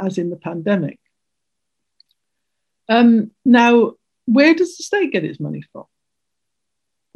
as 0.00 0.16
in 0.16 0.30
the 0.30 0.36
pandemic. 0.36 1.00
Um, 2.88 3.32
now, 3.44 3.94
where 4.26 4.54
does 4.54 4.76
the 4.76 4.84
state 4.84 5.10
get 5.10 5.24
its 5.24 5.40
money 5.40 5.64
from? 5.72 5.86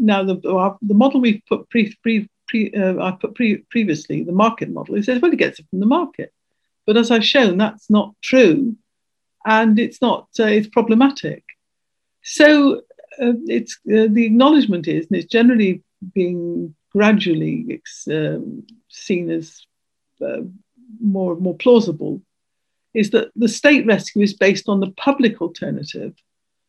Now, 0.01 0.25
the, 0.25 0.35
the 0.83 0.95
model 0.95 1.21
we've 1.21 1.43
put 1.49 1.71
pre, 1.71 1.95
pre, 2.03 2.29
pre 2.49 2.73
uh, 2.75 3.01
I 3.01 3.13
put 3.13 3.37
pre, 3.37 3.59
previously, 3.71 4.25
the 4.25 4.33
market 4.33 4.69
model, 4.71 4.97
it 4.97 5.05
says 5.05 5.23
well, 5.23 5.33
it 5.33 5.39
gets 5.39 5.61
it 5.61 5.67
from 5.71 5.79
the 5.79 5.87
market. 5.87 6.33
But 6.87 6.97
as 6.97 7.13
I've 7.13 7.25
shown, 7.25 7.59
that's 7.59 7.89
not 7.89 8.17
true, 8.21 8.77
and 9.47 9.79
it's 9.79 10.03
not 10.03 10.27
uh, 10.41 10.47
it's 10.47 10.69
problematic. 10.69 11.45
So 12.25 12.79
uh, 13.23 13.39
it's 13.47 13.79
uh, 13.87 14.09
the 14.11 14.27
acknowledgement 14.27 14.89
is, 14.89 15.07
and 15.07 15.19
it's 15.19 15.31
generally 15.31 15.85
being 16.13 16.75
gradually 16.91 17.81
um, 18.11 18.67
seen 18.89 19.31
as 19.31 19.65
uh, 20.21 20.43
more 21.01 21.37
more 21.37 21.57
plausible 21.57 22.21
is 22.95 23.11
that 23.11 23.31
the 23.37 23.49
state 23.49 23.87
rescue 23.87 24.23
is 24.23 24.35
based 24.35 24.69
on 24.69 24.81
the 24.81 24.91
public 24.93 25.41
alternative 25.41 26.15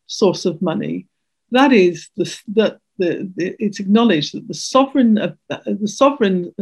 source 0.08 0.46
of 0.46 0.62
money. 0.62 1.08
That 1.52 1.74
is 1.74 2.10
the, 2.16 2.40
that 2.56 2.80
the, 2.98 3.32
the, 3.36 3.56
it's 3.60 3.80
acknowledged 3.80 4.34
that 4.34 4.48
the 4.48 4.54
sovereign 4.54 5.18
uh, 5.18 5.34
the 5.66 5.88
sovereign 5.88 6.54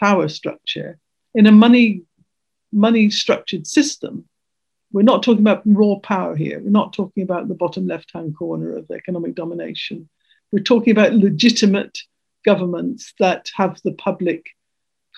power 0.00 0.28
structure 0.28 0.98
in 1.34 1.46
a 1.46 1.52
money 1.52 2.02
money 2.72 3.10
structured 3.10 3.66
system. 3.66 4.24
We're 4.92 5.02
not 5.02 5.22
talking 5.22 5.42
about 5.42 5.62
raw 5.64 5.96
power 5.96 6.36
here. 6.36 6.60
We're 6.60 6.70
not 6.70 6.92
talking 6.92 7.22
about 7.22 7.48
the 7.48 7.54
bottom 7.54 7.86
left 7.86 8.12
hand 8.12 8.36
corner 8.36 8.76
of 8.76 8.90
economic 8.90 9.34
domination. 9.34 10.08
We're 10.52 10.62
talking 10.62 10.92
about 10.92 11.12
legitimate 11.12 11.98
governments 12.44 13.12
that 13.18 13.50
have 13.56 13.80
the 13.82 13.92
public 13.92 14.46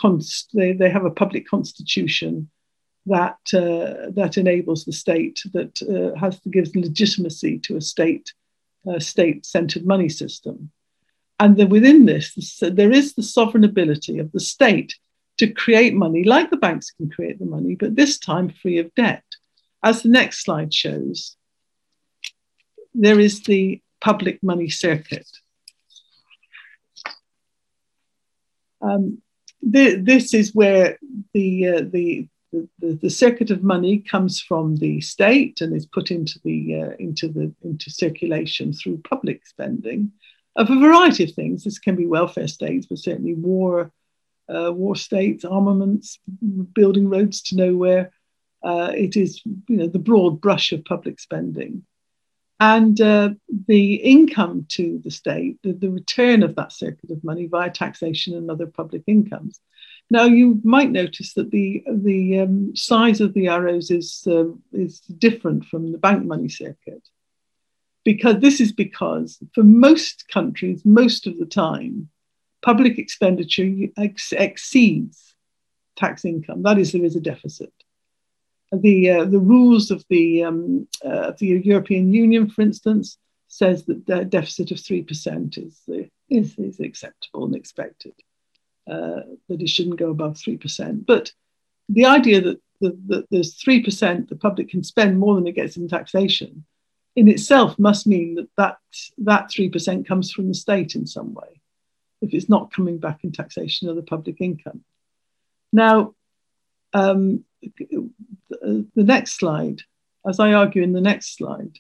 const- 0.00 0.50
they, 0.54 0.72
they 0.72 0.90
have 0.90 1.04
a 1.04 1.10
public 1.10 1.46
constitution 1.48 2.50
that 3.06 3.38
uh, 3.54 4.10
that 4.10 4.36
enables 4.36 4.84
the 4.84 4.92
state 4.92 5.40
that 5.52 5.80
uh, 5.82 6.18
has 6.18 6.38
to 6.40 6.48
give 6.48 6.74
legitimacy 6.74 7.58
to 7.58 7.76
a 7.76 7.80
state 7.80 8.32
uh, 8.88 8.98
state 8.98 9.46
centered 9.46 9.86
money 9.86 10.08
system. 10.08 10.70
And 11.40 11.56
then 11.56 11.68
within 11.68 12.04
this 12.06 12.58
there 12.60 12.92
is 12.92 13.14
the 13.14 13.22
sovereign 13.22 13.64
ability 13.64 14.18
of 14.18 14.32
the 14.32 14.40
state 14.40 14.94
to 15.38 15.46
create 15.52 15.94
money 15.94 16.24
like 16.24 16.50
the 16.50 16.56
banks 16.56 16.90
can 16.90 17.08
create 17.08 17.38
the 17.38 17.46
money 17.46 17.76
but 17.76 17.96
this 17.96 18.18
time 18.18 18.50
free 18.50 18.78
of 18.78 18.94
debt. 18.94 19.24
As 19.82 20.02
the 20.02 20.08
next 20.08 20.44
slide 20.44 20.74
shows 20.74 21.36
there 22.94 23.20
is 23.20 23.42
the 23.44 23.80
public 24.00 24.42
money 24.42 24.68
circuit. 24.68 25.28
Um, 28.80 29.22
this 29.62 30.34
is 30.34 30.54
where 30.54 30.98
the, 31.34 31.68
uh, 31.68 31.82
the, 31.90 32.28
the, 32.52 32.98
the, 33.02 33.10
circuit 33.10 33.50
of 33.50 33.62
money 33.62 33.98
comes 33.98 34.40
from 34.40 34.76
the 34.76 35.00
state 35.00 35.60
and 35.60 35.74
is 35.74 35.86
put 35.86 36.10
into 36.10 36.38
the, 36.44 36.80
uh, 36.80 36.90
into 36.98 37.28
the 37.28 37.52
into 37.62 37.90
circulation 37.90 38.72
through 38.72 38.98
public 38.98 39.46
spending 39.46 40.12
of 40.56 40.70
a 40.70 40.78
variety 40.78 41.24
of 41.24 41.32
things. 41.32 41.64
This 41.64 41.78
can 41.78 41.96
be 41.96 42.06
welfare 42.06 42.48
states, 42.48 42.86
but 42.86 42.98
certainly 42.98 43.34
war, 43.34 43.92
uh, 44.48 44.72
war 44.72 44.96
states, 44.96 45.44
armaments, 45.44 46.18
building 46.74 47.08
roads 47.08 47.42
to 47.42 47.56
nowhere. 47.56 48.12
Uh, 48.62 48.92
it 48.94 49.16
is 49.16 49.40
you 49.44 49.76
know 49.76 49.86
the 49.86 50.00
broad 50.00 50.40
brush 50.40 50.72
of 50.72 50.84
public 50.84 51.20
spending 51.20 51.84
and 52.60 53.00
uh, 53.00 53.30
the 53.68 53.94
income 53.94 54.66
to 54.70 55.00
the 55.04 55.10
state, 55.10 55.58
the, 55.62 55.72
the, 55.72 55.90
return 55.90 56.42
of 56.42 56.56
that 56.56 56.72
circuit 56.72 57.10
of 57.10 57.22
money 57.22 57.46
via 57.46 57.70
taxation 57.70 58.34
and 58.34 58.50
other 58.50 58.66
public 58.66 59.02
incomes. 59.06 59.60
Now, 60.10 60.24
you 60.24 60.60
might 60.64 60.90
notice 60.90 61.34
that 61.34 61.50
the, 61.50 61.84
the 61.86 62.40
um, 62.40 62.74
size 62.74 63.20
of 63.20 63.34
the 63.34 63.48
arrows 63.48 63.90
is, 63.90 64.26
uh, 64.26 64.46
is 64.72 65.00
different 65.00 65.66
from 65.66 65.92
the 65.92 65.98
bank 65.98 66.24
money 66.24 66.48
circuit. 66.48 67.06
Because 68.04 68.40
this 68.40 68.60
is 68.60 68.72
because 68.72 69.38
for 69.54 69.62
most 69.62 70.24
countries, 70.32 70.84
most 70.84 71.26
of 71.26 71.38
the 71.38 71.46
time, 71.46 72.08
public 72.62 72.98
expenditure 72.98 73.70
ex- 73.96 74.32
exceeds 74.32 75.34
tax 75.96 76.24
income. 76.24 76.62
That 76.62 76.78
is, 76.78 76.92
there 76.92 77.04
is 77.04 77.16
a 77.16 77.20
deficit 77.20 77.72
the 78.72 79.10
uh, 79.10 79.24
the 79.24 79.38
rules 79.38 79.90
of 79.90 80.04
the 80.08 80.44
um, 80.44 80.88
uh, 81.04 81.32
the 81.38 81.46
European 81.64 82.12
Union, 82.12 82.48
for 82.50 82.62
instance, 82.62 83.18
says 83.48 83.84
that 83.84 84.06
the 84.06 84.24
deficit 84.24 84.70
of 84.70 84.80
three 84.80 85.02
percent 85.02 85.58
is, 85.58 85.80
is 86.28 86.58
is 86.58 86.80
acceptable 86.80 87.44
and 87.44 87.54
expected. 87.54 88.14
Uh, 88.90 89.20
that 89.48 89.60
it 89.60 89.68
shouldn't 89.68 89.98
go 89.98 90.10
above 90.10 90.38
three 90.38 90.56
percent. 90.56 91.06
But 91.06 91.32
the 91.90 92.06
idea 92.06 92.40
that, 92.40 92.60
the, 92.80 92.98
that 93.08 93.26
there's 93.30 93.54
three 93.54 93.82
percent 93.82 94.28
the 94.28 94.36
public 94.36 94.70
can 94.70 94.82
spend 94.82 95.18
more 95.18 95.34
than 95.34 95.46
it 95.46 95.52
gets 95.52 95.76
in 95.76 95.88
taxation, 95.88 96.64
in 97.14 97.28
itself 97.28 97.78
must 97.78 98.06
mean 98.06 98.36
that 98.36 98.48
that 98.56 98.78
that 99.18 99.50
three 99.50 99.68
percent 99.68 100.08
comes 100.08 100.32
from 100.32 100.48
the 100.48 100.54
state 100.54 100.94
in 100.94 101.06
some 101.06 101.34
way, 101.34 101.60
if 102.22 102.32
it's 102.32 102.48
not 102.48 102.72
coming 102.72 102.98
back 102.98 103.24
in 103.24 103.32
taxation 103.32 103.90
of 103.90 103.96
the 103.96 104.02
public 104.02 104.40
income. 104.40 104.82
Now, 105.70 106.14
um, 106.94 107.44
the 107.62 108.88
next 108.94 109.32
slide, 109.38 109.82
as 110.26 110.40
I 110.40 110.52
argue 110.52 110.82
in 110.82 110.92
the 110.92 111.00
next 111.00 111.36
slide, 111.36 111.78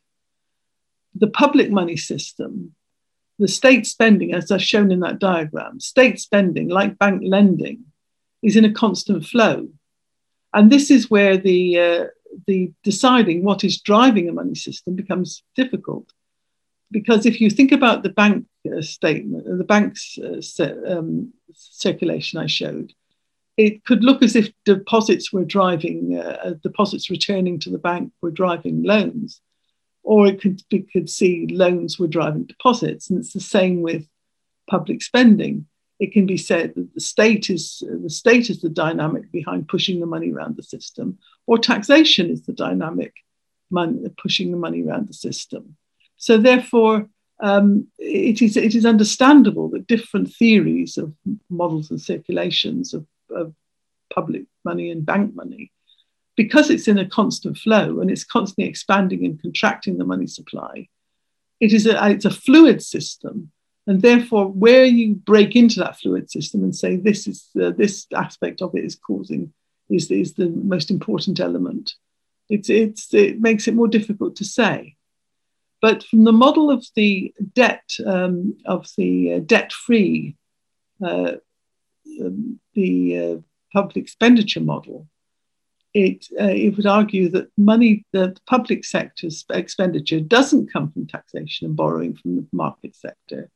the 1.14 1.26
public 1.26 1.70
money 1.70 1.96
system, 1.96 2.74
the 3.38 3.48
state 3.48 3.86
spending, 3.86 4.34
as 4.34 4.50
I've 4.50 4.62
shown 4.62 4.90
in 4.90 5.00
that 5.00 5.18
diagram, 5.18 5.80
state 5.80 6.18
spending, 6.20 6.68
like 6.68 6.98
bank 6.98 7.22
lending, 7.24 7.84
is 8.42 8.56
in 8.56 8.64
a 8.64 8.72
constant 8.72 9.24
flow. 9.24 9.68
And 10.52 10.70
this 10.70 10.90
is 10.90 11.10
where 11.10 11.36
the, 11.36 11.78
uh, 11.78 12.04
the 12.46 12.72
deciding 12.82 13.44
what 13.44 13.64
is 13.64 13.80
driving 13.80 14.28
a 14.28 14.32
money 14.32 14.54
system 14.54 14.94
becomes 14.94 15.42
difficult. 15.54 16.12
Because 16.90 17.26
if 17.26 17.40
you 17.40 17.50
think 17.50 17.70
about 17.72 18.02
the 18.02 18.08
bank 18.08 18.46
uh, 18.66 18.80
statement, 18.80 19.44
the 19.44 19.64
bank's 19.64 20.18
uh, 20.18 20.40
um, 20.86 21.32
circulation 21.52 22.38
I 22.38 22.46
showed, 22.46 22.92
it 23.58 23.84
could 23.84 24.04
look 24.04 24.22
as 24.22 24.36
if 24.36 24.52
deposits 24.64 25.32
were 25.32 25.44
driving, 25.44 26.16
uh, 26.16 26.38
uh, 26.44 26.54
deposits 26.62 27.10
returning 27.10 27.58
to 27.58 27.70
the 27.70 27.78
bank 27.78 28.12
were 28.22 28.30
driving 28.30 28.84
loans, 28.84 29.40
or 30.04 30.28
it 30.28 30.40
could, 30.40 30.62
could 30.92 31.10
see 31.10 31.48
loans 31.48 31.98
were 31.98 32.06
driving 32.06 32.44
deposits. 32.44 33.10
And 33.10 33.18
it's 33.18 33.32
the 33.32 33.40
same 33.40 33.82
with 33.82 34.06
public 34.70 35.02
spending. 35.02 35.66
It 35.98 36.12
can 36.12 36.24
be 36.24 36.36
said 36.36 36.74
that 36.76 36.94
the 36.94 37.00
state 37.00 37.50
is 37.50 37.82
the 38.04 38.08
state 38.08 38.48
is 38.48 38.60
the 38.60 38.68
dynamic 38.68 39.32
behind 39.32 39.66
pushing 39.66 39.98
the 39.98 40.06
money 40.06 40.30
around 40.30 40.56
the 40.56 40.62
system, 40.62 41.18
or 41.48 41.58
taxation 41.58 42.30
is 42.30 42.42
the 42.42 42.52
dynamic 42.52 43.12
pushing 44.22 44.52
the 44.52 44.56
money 44.56 44.82
around 44.84 45.08
the 45.08 45.14
system. 45.14 45.76
So 46.16 46.38
therefore, 46.38 47.08
um, 47.40 47.88
it 47.98 48.40
is 48.40 48.56
it 48.56 48.76
is 48.76 48.86
understandable 48.86 49.68
that 49.70 49.88
different 49.88 50.32
theories 50.32 50.96
of 50.96 51.12
models 51.50 51.90
and 51.90 52.00
circulations 52.00 52.94
of 52.94 53.04
of 53.30 53.54
public 54.14 54.44
money 54.64 54.90
and 54.90 55.04
bank 55.04 55.34
money, 55.34 55.70
because 56.36 56.70
it's 56.70 56.88
in 56.88 56.98
a 56.98 57.08
constant 57.08 57.58
flow 57.58 58.00
and 58.00 58.10
it's 58.10 58.24
constantly 58.24 58.68
expanding 58.68 59.24
and 59.24 59.40
contracting 59.40 59.98
the 59.98 60.04
money 60.04 60.26
supply, 60.26 60.88
it 61.60 61.72
is 61.72 61.86
a, 61.86 62.10
it's 62.10 62.24
a 62.24 62.30
fluid 62.30 62.82
system. 62.82 63.50
And 63.86 64.02
therefore, 64.02 64.46
where 64.46 64.84
you 64.84 65.14
break 65.14 65.56
into 65.56 65.80
that 65.80 65.98
fluid 65.98 66.30
system 66.30 66.62
and 66.62 66.76
say 66.76 66.96
this 66.96 67.26
is 67.26 67.48
uh, 67.60 67.70
this 67.70 68.06
aspect 68.14 68.60
of 68.60 68.74
it 68.74 68.84
is 68.84 68.96
causing 68.96 69.52
is, 69.88 70.10
is 70.10 70.34
the 70.34 70.48
most 70.48 70.90
important 70.90 71.40
element. 71.40 71.94
It's, 72.48 72.70
it's, 72.70 73.12
it 73.12 73.40
makes 73.40 73.68
it 73.68 73.74
more 73.74 73.88
difficult 73.88 74.36
to 74.36 74.44
say. 74.44 74.96
But 75.80 76.02
from 76.02 76.24
the 76.24 76.32
model 76.32 76.70
of 76.70 76.84
the 76.96 77.32
debt, 77.54 77.84
um, 78.04 78.56
of 78.66 78.88
the 78.96 79.34
uh, 79.34 79.38
debt-free, 79.40 80.36
uh, 81.02 81.32
um, 82.20 82.60
the 82.78 83.18
uh, 83.18 83.36
public 83.72 83.96
expenditure 83.96 84.60
model, 84.60 85.08
it, 85.94 86.26
uh, 86.40 86.44
it 86.44 86.76
would 86.76 86.86
argue 86.86 87.28
that 87.30 87.50
money, 87.56 88.04
the 88.12 88.36
public 88.46 88.84
sector's 88.84 89.44
expenditure 89.50 90.20
doesn't 90.20 90.72
come 90.72 90.90
from 90.92 91.06
taxation 91.06 91.66
and 91.66 91.76
borrowing 91.76 92.14
from 92.14 92.36
the 92.36 92.46
market 92.52 92.94
sector. 92.94 93.50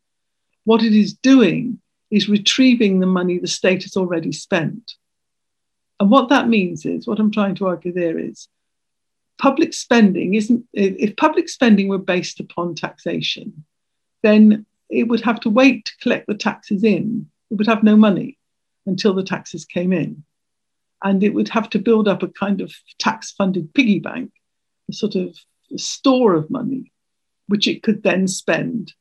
What 0.64 0.82
it 0.82 0.92
is 0.92 1.14
doing 1.14 1.80
is 2.10 2.28
retrieving 2.28 2.98
the 2.98 3.06
money 3.06 3.38
the 3.38 3.46
state 3.46 3.82
has 3.84 3.96
already 3.96 4.32
spent. 4.32 4.94
And 6.00 6.10
what 6.10 6.28
that 6.30 6.48
means 6.48 6.84
is, 6.84 7.06
what 7.06 7.20
I'm 7.20 7.30
trying 7.30 7.54
to 7.56 7.66
argue 7.68 7.92
there 7.92 8.18
is, 8.18 8.48
public 9.38 9.72
spending 9.72 10.34
isn't, 10.34 10.64
if 10.72 11.16
public 11.16 11.48
spending 11.48 11.88
were 11.88 11.98
based 11.98 12.40
upon 12.40 12.74
taxation, 12.74 13.64
then 14.22 14.66
it 14.90 15.04
would 15.04 15.20
have 15.20 15.40
to 15.40 15.50
wait 15.50 15.84
to 15.86 15.92
collect 16.02 16.26
the 16.26 16.34
taxes 16.34 16.82
in. 16.82 17.30
It 17.50 17.54
would 17.54 17.66
have 17.66 17.82
no 17.82 17.96
money 17.96 18.38
until 18.86 19.14
the 19.14 19.22
taxes 19.22 19.64
came 19.64 19.92
in. 19.92 20.24
And 21.02 21.22
it 21.22 21.34
would 21.34 21.48
have 21.48 21.68
to 21.70 21.78
build 21.78 22.08
up 22.08 22.22
a 22.22 22.28
kind 22.28 22.60
of 22.60 22.72
tax 22.98 23.32
funded 23.32 23.74
piggy 23.74 23.98
bank, 23.98 24.32
a 24.90 24.92
sort 24.92 25.14
of 25.14 25.36
store 25.76 26.34
of 26.34 26.50
money, 26.50 26.92
which 27.48 27.66
it 27.66 27.82
could 27.82 28.02
then 28.02 28.28
spend 28.28 28.92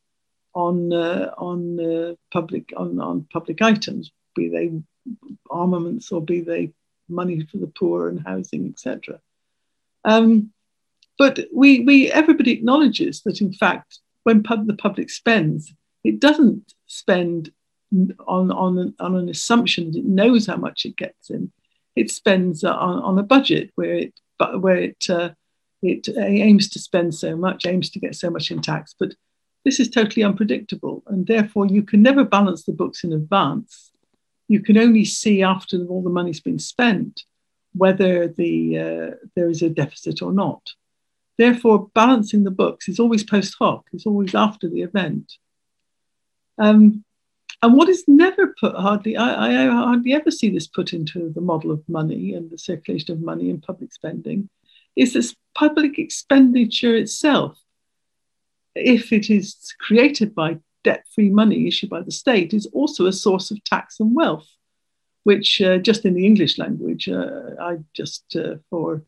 on, 0.54 0.92
uh, 0.92 1.32
on, 1.38 1.80
uh, 1.80 2.16
public, 2.32 2.74
on, 2.76 3.00
on 3.00 3.28
public 3.32 3.62
items, 3.62 4.12
be 4.36 4.50
they 4.50 4.72
armaments 5.50 6.12
or 6.12 6.22
be 6.22 6.42
they 6.42 6.72
money 7.10 7.46
for 7.52 7.58
the 7.58 7.68
poor 7.68 8.08
and 8.08 8.26
housing, 8.26 8.68
etc. 8.68 9.20
Um, 10.04 10.52
but 11.18 11.40
we, 11.54 11.82
we, 11.82 12.12
everybody 12.12 12.52
acknowledges 12.52 13.22
that, 13.24 13.42
in 13.42 13.54
fact, 13.54 14.00
when 14.24 14.44
pub, 14.44 14.68
the 14.68 14.74
public 14.74 15.10
spends, 15.10 15.74
it 16.04 16.20
doesn't 16.20 16.74
spend 16.88 17.52
on, 18.28 18.52
on, 18.52 18.94
on 19.00 19.16
an 19.16 19.30
assumption 19.30 19.92
that 19.92 20.00
it 20.00 20.06
knows 20.06 20.48
how 20.48 20.58
much 20.58 20.86
it 20.86 20.96
gets 20.96 21.30
in. 21.30 21.52
It 21.96 22.10
spends 22.10 22.64
uh, 22.64 22.74
on, 22.74 23.04
on 23.04 23.20
a 23.20 23.24
budget 23.24 23.72
where 23.76 23.94
it, 23.94 24.14
where 24.60 24.78
it, 24.78 25.10
uh, 25.10 25.32
it 25.82 26.08
aims 26.18 26.70
to 26.70 26.80
spend 26.80 27.14
so 27.16 27.36
much, 27.36 27.66
aims 27.66 27.90
to 27.92 28.00
get 28.00 28.16
so 28.16 28.30
much 28.30 28.52
in 28.52 28.62
tax. 28.62 28.96
But 28.98 29.14
this 29.66 29.80
is 29.80 29.90
totally 29.90 30.24
unpredictable. 30.24 31.04
And 31.08 31.28
therefore, 31.28 31.68
you 31.68 31.84
can 31.84 32.02
never 32.02 32.24
balance 32.24 32.64
the 32.64 32.72
books 32.72 33.04
in 33.04 33.14
advance. 33.14 33.92
You 34.48 34.62
can 34.62 34.78
only 34.78 35.06
see 35.06 35.44
after 35.44 35.78
all 35.86 36.04
the 36.04 36.10
money's 36.10 36.40
been 36.40 36.60
spent 36.60 37.24
whether 37.74 38.28
the, 38.28 38.78
uh, 38.78 39.16
there 39.36 39.50
is 39.50 39.62
a 39.62 39.70
deficit 39.70 40.22
or 40.22 40.34
not. 40.34 40.62
Therefore, 41.38 41.90
balancing 41.94 42.44
the 42.44 42.52
books 42.52 42.90
is 42.90 43.00
always 43.00 43.24
post 43.24 43.56
hoc, 43.58 43.86
it's 43.94 44.06
always 44.06 44.36
after 44.36 44.70
the 44.70 44.82
event. 44.82 45.34
Um, 46.58 47.04
and 47.62 47.74
what 47.74 47.90
is 47.90 48.04
never 48.08 48.56
put, 48.60 48.76
hardly, 48.76 49.18
I, 49.18 49.66
I, 49.66 49.68
hardly 49.68 50.14
ever 50.14 50.32
see 50.32 50.50
this 50.50 50.68
put 50.68 50.94
into 50.94 51.30
the 51.30 51.42
model 51.42 51.72
of 51.72 51.88
money 51.88 52.34
and 52.34 52.50
the 52.50 52.58
circulation 52.58 53.12
of 53.14 53.22
money 53.22 53.50
and 53.50 53.62
public 53.62 53.94
spending, 53.94 54.50
is 54.96 55.14
this 55.14 55.36
public 55.54 56.00
expenditure 56.00 56.96
itself. 56.96 57.60
If 58.76 59.12
it 59.14 59.30
is 59.30 59.76
created 59.80 60.34
by 60.34 60.58
debt 60.84 61.06
free 61.14 61.30
money 61.30 61.68
issued 61.68 61.90
by 61.90 62.02
the 62.02 62.12
state, 62.12 62.54
is 62.54 62.66
also 62.68 63.06
a 63.06 63.14
source 63.14 63.52
of 63.52 63.64
tax 63.64 64.00
and 64.00 64.16
wealth 64.16 64.48
which 65.24 65.62
uh, 65.62 65.78
just 65.78 66.06
in 66.06 66.14
the 66.14 66.26
English 66.26 66.58
language, 66.58 67.08
uh, 67.08 67.52
I 67.60 67.78
just 67.94 68.36
uh, 68.36 68.56
for 68.70 69.04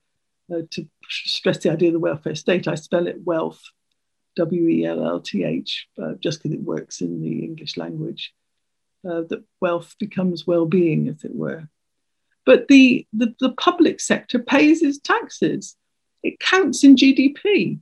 uh, 0.53 0.61
to 0.71 0.87
stress 1.09 1.59
the 1.59 1.71
idea 1.71 1.89
of 1.89 1.93
the 1.93 1.99
welfare 1.99 2.35
state, 2.35 2.67
I 2.67 2.75
spell 2.75 3.07
it 3.07 3.23
wealth, 3.23 3.61
W 4.35 4.67
E 4.67 4.85
L 4.85 5.05
L 5.05 5.19
T 5.19 5.43
H, 5.43 5.87
uh, 6.01 6.13
just 6.19 6.43
because 6.43 6.53
it 6.53 6.61
works 6.61 7.01
in 7.01 7.21
the 7.21 7.43
English 7.43 7.77
language. 7.77 8.33
Uh, 9.05 9.21
that 9.29 9.43
wealth 9.59 9.95
becomes 9.99 10.47
well-being, 10.47 11.09
as 11.09 11.25
it 11.25 11.35
were. 11.35 11.67
But 12.45 12.69
the, 12.69 13.05
the, 13.11 13.35
the 13.39 13.51
public 13.51 13.99
sector 13.99 14.39
pays 14.39 14.81
its 14.81 14.97
taxes. 14.97 15.75
It 16.23 16.39
counts 16.39 16.85
in 16.85 16.95
GDP. 16.95 17.79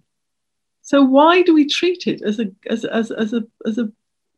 So 0.81 1.03
why 1.03 1.43
do 1.43 1.53
we 1.53 1.67
treat 1.67 2.07
it 2.07 2.23
as 2.23 2.39
a 2.39 2.51
as, 2.67 2.86
as, 2.86 3.12
as 3.12 3.34
a 3.34 3.43
as 3.67 3.77
a 3.77 3.91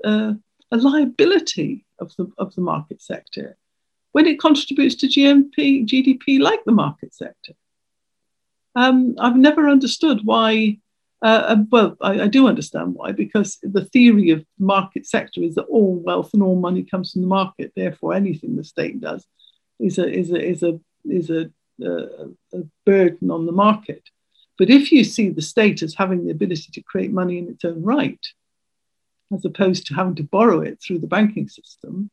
a 0.03 0.77
liability 0.77 1.85
of 1.99 2.13
the 2.17 2.29
of 2.37 2.53
the 2.55 2.61
market 2.61 3.01
sector? 3.01 3.57
when 4.13 4.27
it 4.27 4.39
contributes 4.39 4.95
to 4.95 5.07
GMP, 5.07 5.85
GDP 5.85 6.39
like 6.39 6.63
the 6.65 6.71
market 6.71 7.13
sector. 7.13 7.53
Um, 8.75 9.15
I've 9.19 9.35
never 9.35 9.67
understood 9.67 10.21
why, 10.23 10.77
uh, 11.23 11.55
well, 11.71 11.95
I, 12.01 12.21
I, 12.21 12.27
do 12.27 12.47
understand 12.47 12.95
why, 12.95 13.13
because 13.13 13.57
the 13.63 13.85
theory 13.85 14.31
of 14.31 14.45
market 14.59 15.05
sector 15.07 15.41
is 15.41 15.55
that 15.55 15.63
all 15.63 15.95
wealth 15.95 16.31
and 16.33 16.43
all 16.43 16.57
money 16.57 16.83
comes 16.83 17.13
from 17.13 17.21
the 17.21 17.27
market. 17.27 17.71
Therefore, 17.75 18.13
anything 18.13 18.55
the 18.55 18.63
state 18.63 18.99
does 18.99 19.25
is 19.79 19.97
a, 19.97 20.07
is 20.07 20.31
a, 20.31 20.45
is 20.45 20.63
a, 20.63 20.79
is 21.05 21.29
a, 21.29 21.49
uh, 21.83 22.27
a 22.53 22.63
burden 22.85 23.31
on 23.31 23.45
the 23.45 23.53
market. 23.53 24.03
But 24.57 24.69
if 24.69 24.91
you 24.91 25.03
see 25.05 25.29
the 25.29 25.41
state 25.41 25.81
as 25.81 25.95
having 25.95 26.25
the 26.25 26.31
ability 26.31 26.71
to 26.73 26.83
create 26.83 27.11
money 27.11 27.37
in 27.37 27.47
its 27.47 27.63
own 27.63 27.81
right, 27.81 28.19
as 29.33 29.45
opposed 29.45 29.87
to 29.87 29.95
having 29.95 30.15
to 30.15 30.23
borrow 30.23 30.61
it 30.61 30.81
through 30.81 30.99
the 30.99 31.07
banking 31.07 31.47
system, 31.47 32.11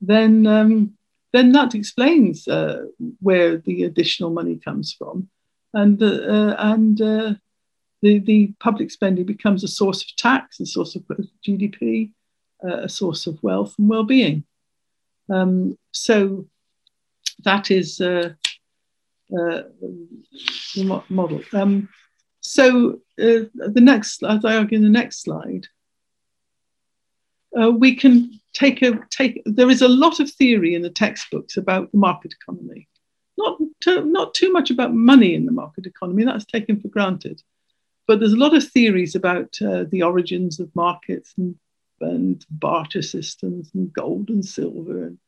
then 0.00 0.46
um, 0.46 0.98
then 1.32 1.52
that 1.52 1.74
explains 1.74 2.46
uh, 2.46 2.84
where 3.20 3.58
the 3.58 3.84
additional 3.84 4.30
money 4.30 4.56
comes 4.56 4.92
from. 4.92 5.28
And, 5.74 6.02
uh 6.02 6.56
and 6.58 7.00
uh, 7.00 7.34
the, 8.02 8.18
the 8.20 8.52
public 8.60 8.90
spending 8.90 9.24
becomes 9.24 9.64
a 9.64 9.68
source 9.68 10.02
of 10.02 10.14
tax, 10.16 10.60
a 10.60 10.66
source 10.66 10.94
of 10.94 11.02
GDP, 11.46 12.10
uh, 12.64 12.82
a 12.82 12.88
source 12.88 13.26
of 13.26 13.42
wealth 13.42 13.74
and 13.78 13.88
well 13.88 14.04
being. 14.04 14.44
Um, 15.30 15.76
so 15.92 16.46
that 17.44 17.70
is 17.70 18.00
uh, 18.00 18.32
the 19.30 21.02
model. 21.08 21.42
Um, 21.52 21.88
so 22.40 23.00
the 23.16 23.50
next, 23.74 24.22
as 24.22 24.44
I 24.44 24.56
argue 24.56 24.76
in 24.76 24.84
the 24.84 24.88
next 24.88 25.22
slide, 25.22 25.66
we 27.52 27.94
can 27.94 28.40
take 28.54 28.82
a 28.82 28.98
take 29.10 29.42
there 29.44 29.70
is 29.70 29.82
a 29.82 29.88
lot 29.88 30.20
of 30.20 30.30
theory 30.30 30.74
in 30.74 30.82
the 30.82 30.90
textbooks 30.90 31.56
about 31.56 31.90
the 31.92 31.98
market 31.98 32.34
economy 32.40 32.88
not 33.36 33.58
to, 33.82 34.04
not 34.04 34.34
too 34.34 34.52
much 34.52 34.70
about 34.70 34.94
money 34.94 35.34
in 35.34 35.46
the 35.46 35.52
market 35.52 35.86
economy 35.86 36.24
that's 36.24 36.44
taken 36.44 36.80
for 36.80 36.88
granted 36.88 37.40
but 38.08 38.18
there's 38.18 38.32
a 38.32 38.44
lot 38.44 38.56
of 38.56 38.64
theories 38.64 39.14
about 39.14 39.56
uh, 39.62 39.84
the 39.90 40.02
origins 40.02 40.58
of 40.58 40.74
markets 40.74 41.34
and, 41.36 41.54
and 42.00 42.44
barter 42.50 43.02
systems 43.02 43.70
and 43.74 43.92
gold 43.92 44.30
and 44.30 44.44
silver 44.44 45.04
and 45.04 45.18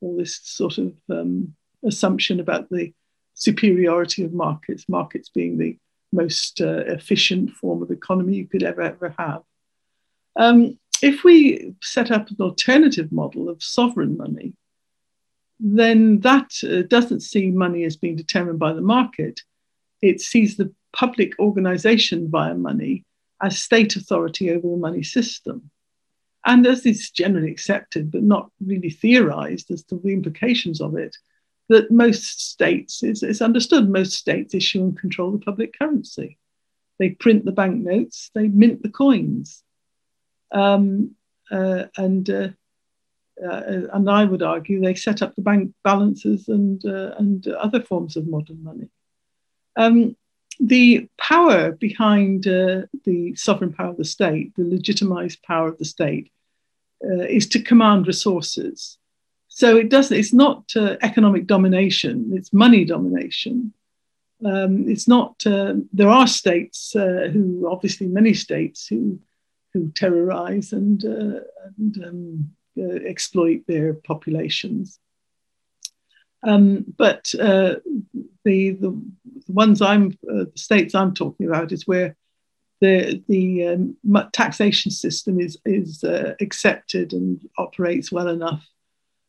all 0.00 0.16
this 0.16 0.40
sort 0.42 0.78
of 0.78 0.92
um, 1.10 1.54
assumption 1.86 2.40
about 2.40 2.68
the 2.70 2.92
superiority 3.34 4.24
of 4.24 4.32
markets 4.32 4.88
markets 4.88 5.28
being 5.28 5.56
the 5.56 5.78
most 6.12 6.60
uh, 6.60 6.82
efficient 6.86 7.50
form 7.52 7.82
of 7.82 7.90
economy 7.92 8.34
you 8.34 8.46
could 8.46 8.64
ever 8.64 8.82
ever 8.82 9.14
have 9.16 9.42
um, 10.36 10.78
if 11.02 11.24
we 11.24 11.74
set 11.82 12.10
up 12.10 12.30
an 12.30 12.36
alternative 12.40 13.10
model 13.10 13.48
of 13.48 13.62
sovereign 13.62 14.16
money, 14.16 14.52
then 15.58 16.20
that 16.20 16.52
uh, 16.64 16.82
doesn't 16.88 17.20
see 17.20 17.50
money 17.50 17.84
as 17.84 17.96
being 17.96 18.16
determined 18.16 18.58
by 18.58 18.72
the 18.72 18.80
market. 18.80 19.40
It 20.02 20.20
sees 20.20 20.56
the 20.56 20.72
public 20.92 21.38
organization 21.38 22.30
via 22.30 22.54
money 22.54 23.04
as 23.42 23.58
state 23.58 23.96
authority 23.96 24.50
over 24.50 24.68
the 24.68 24.76
money 24.76 25.02
system. 25.02 25.70
And 26.44 26.66
as 26.66 26.86
is 26.86 27.10
generally 27.10 27.50
accepted, 27.50 28.10
but 28.10 28.22
not 28.22 28.50
really 28.64 28.90
theorized 28.90 29.70
as 29.70 29.82
to 29.84 30.00
the 30.02 30.12
implications 30.12 30.80
of 30.80 30.96
it, 30.96 31.16
that 31.68 31.90
most 31.90 32.50
states, 32.50 33.02
it's, 33.02 33.22
it's 33.22 33.42
understood, 33.42 33.88
most 33.88 34.14
states 34.14 34.54
issue 34.54 34.82
and 34.82 34.98
control 34.98 35.30
the 35.30 35.38
public 35.38 35.78
currency. 35.78 36.38
They 36.98 37.10
print 37.10 37.44
the 37.44 37.52
banknotes, 37.52 38.30
they 38.34 38.48
mint 38.48 38.82
the 38.82 38.88
coins. 38.88 39.62
Um, 40.52 41.14
uh, 41.50 41.84
and 41.96 42.28
uh, 42.30 42.48
uh, 43.42 43.88
and 43.92 44.10
I 44.10 44.24
would 44.24 44.42
argue 44.42 44.80
they 44.80 44.94
set 44.94 45.22
up 45.22 45.34
the 45.34 45.42
bank 45.42 45.72
balances 45.82 46.48
and 46.48 46.82
and 46.84 47.46
other 47.48 47.82
forms 47.82 48.16
of 48.16 48.26
modern 48.26 48.62
money. 48.62 48.88
Um, 49.76 50.16
the 50.60 51.08
power 51.18 51.72
behind 51.72 52.46
uh, 52.46 52.82
the 53.04 53.34
sovereign 53.34 53.72
power 53.72 53.90
of 53.90 53.96
the 53.96 54.04
state, 54.04 54.54
the 54.56 54.64
legitimized 54.64 55.42
power 55.42 55.68
of 55.68 55.78
the 55.78 55.84
state, 55.84 56.30
uh, 57.04 57.24
is 57.24 57.48
to 57.48 57.62
command 57.62 58.06
resources. 58.06 58.98
So 59.48 59.76
it 59.76 59.88
doesn't. 59.88 60.16
It's 60.16 60.32
not 60.32 60.64
uh, 60.76 60.96
economic 61.02 61.46
domination. 61.46 62.30
It's 62.34 62.52
money 62.52 62.84
domination. 62.84 63.72
Um, 64.44 64.88
it's 64.88 65.08
not. 65.08 65.38
there 65.44 66.08
are 66.08 66.26
states 66.26 66.92
who, 66.94 67.68
obviously, 67.70 68.06
many 68.06 68.32
states 68.34 68.86
who 68.86 69.18
who 69.72 69.90
terrorize 69.90 70.72
and, 70.72 71.04
uh, 71.04 71.40
and 71.78 72.04
um, 72.04 72.50
uh, 72.78 72.96
exploit 73.06 73.62
their 73.66 73.94
populations. 73.94 74.98
Um, 76.42 76.84
but 76.96 77.32
uh, 77.38 77.76
the, 78.44 78.70
the 78.70 79.00
ones 79.48 79.82
I'm, 79.82 80.16
uh, 80.28 80.44
the 80.44 80.52
states 80.56 80.94
I'm 80.94 81.14
talking 81.14 81.46
about 81.46 81.72
is 81.72 81.86
where 81.86 82.16
the, 82.80 83.22
the 83.28 83.66
um, 83.66 83.96
taxation 84.32 84.90
system 84.90 85.38
is, 85.38 85.58
is 85.66 86.02
uh, 86.02 86.34
accepted 86.40 87.12
and 87.12 87.46
operates 87.58 88.10
well 88.10 88.28
enough 88.28 88.66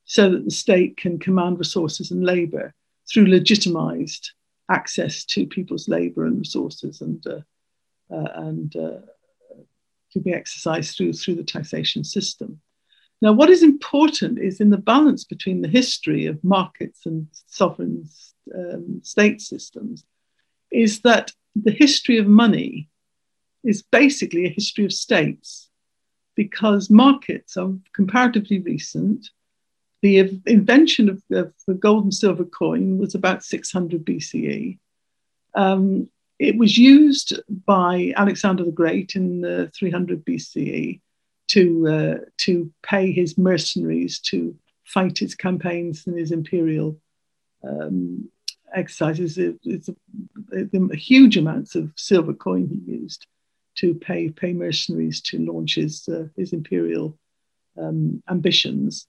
so 0.06 0.30
that 0.30 0.46
the 0.46 0.52
state 0.52 0.98
can 0.98 1.20
command 1.20 1.60
resources 1.60 2.12
and 2.12 2.24
labor 2.24 2.74
through 3.12 3.28
legitimized 3.28 4.32
access 4.70 5.26
to 5.26 5.46
people's 5.46 5.90
labor 5.90 6.26
and 6.26 6.40
resources 6.40 7.02
and, 7.02 7.26
uh, 7.28 7.42
uh, 8.14 8.30
and 8.36 8.76
uh, 8.78 9.00
to 10.12 10.20
be 10.20 10.34
exercised 10.34 10.96
through, 10.96 11.14
through 11.14 11.36
the 11.36 11.44
taxation 11.44 12.04
system. 12.04 12.60
Now, 13.22 13.34
what 13.34 13.52
is 13.52 13.62
important 13.62 14.40
is 14.40 14.60
in 14.60 14.72
the 14.72 14.78
balance 14.78 15.24
between 15.24 15.62
the 15.62 15.68
history 15.68 16.26
of 16.26 16.44
markets 16.44 17.06
and 17.06 17.28
sovereign 17.46 18.10
um, 18.54 19.02
state 19.04 19.42
systems, 19.42 20.04
is 20.72 21.02
that 21.02 21.32
the 21.56 21.72
history 21.72 22.18
of 22.18 22.26
money 22.26 22.90
is 23.64 23.84
basically 23.84 24.46
a 24.46 24.50
history 24.50 24.86
of 24.86 24.94
states 24.94 25.70
because 26.36 26.90
markets 26.90 27.58
are 27.58 27.72
comparatively 27.94 28.60
recent. 28.60 29.30
The 30.02 30.42
invention 30.48 31.10
of, 31.10 31.22
of 31.32 31.54
the 31.68 31.76
gold 31.76 32.06
and 32.06 32.14
silver 32.14 32.46
coin 32.46 32.98
was 32.98 33.14
about 33.14 33.44
600 33.44 34.04
BCE. 34.04 34.80
Um, 35.54 36.10
it 36.40 36.58
was 36.58 36.76
used 36.76 37.40
by 37.68 38.14
Alexander 38.16 38.64
the 38.64 38.72
Great 38.72 39.16
in 39.16 39.46
uh, 39.46 39.68
300 39.76 40.26
BCE 40.26 41.02
to, 41.52 41.88
uh, 41.88 42.26
to 42.38 42.72
pay 42.82 43.12
his 43.12 43.38
mercenaries 43.38 44.20
to 44.20 44.56
fight 44.86 45.18
his 45.18 45.36
campaigns 45.36 46.08
and 46.08 46.18
his 46.18 46.32
imperial 46.32 46.98
um, 47.64 48.30
exercises. 48.74 49.38
It, 49.38 49.60
it's 49.64 49.90
a, 49.90 49.96
a, 50.54 50.96
huge 50.96 51.38
amounts 51.38 51.76
of 51.76 51.92
silver 51.96 52.34
coin 52.34 52.68
he 52.68 52.92
used 52.92 53.28
to 53.76 53.96
pay, 53.96 54.30
pay 54.30 54.54
mercenaries 54.54 55.22
to 55.22 55.40
launch 55.40 55.76
his, 55.76 56.08
uh, 56.08 56.28
his 56.38 56.54
imperial 56.54 57.18
um, 57.78 58.24
ambitions. 58.30 59.08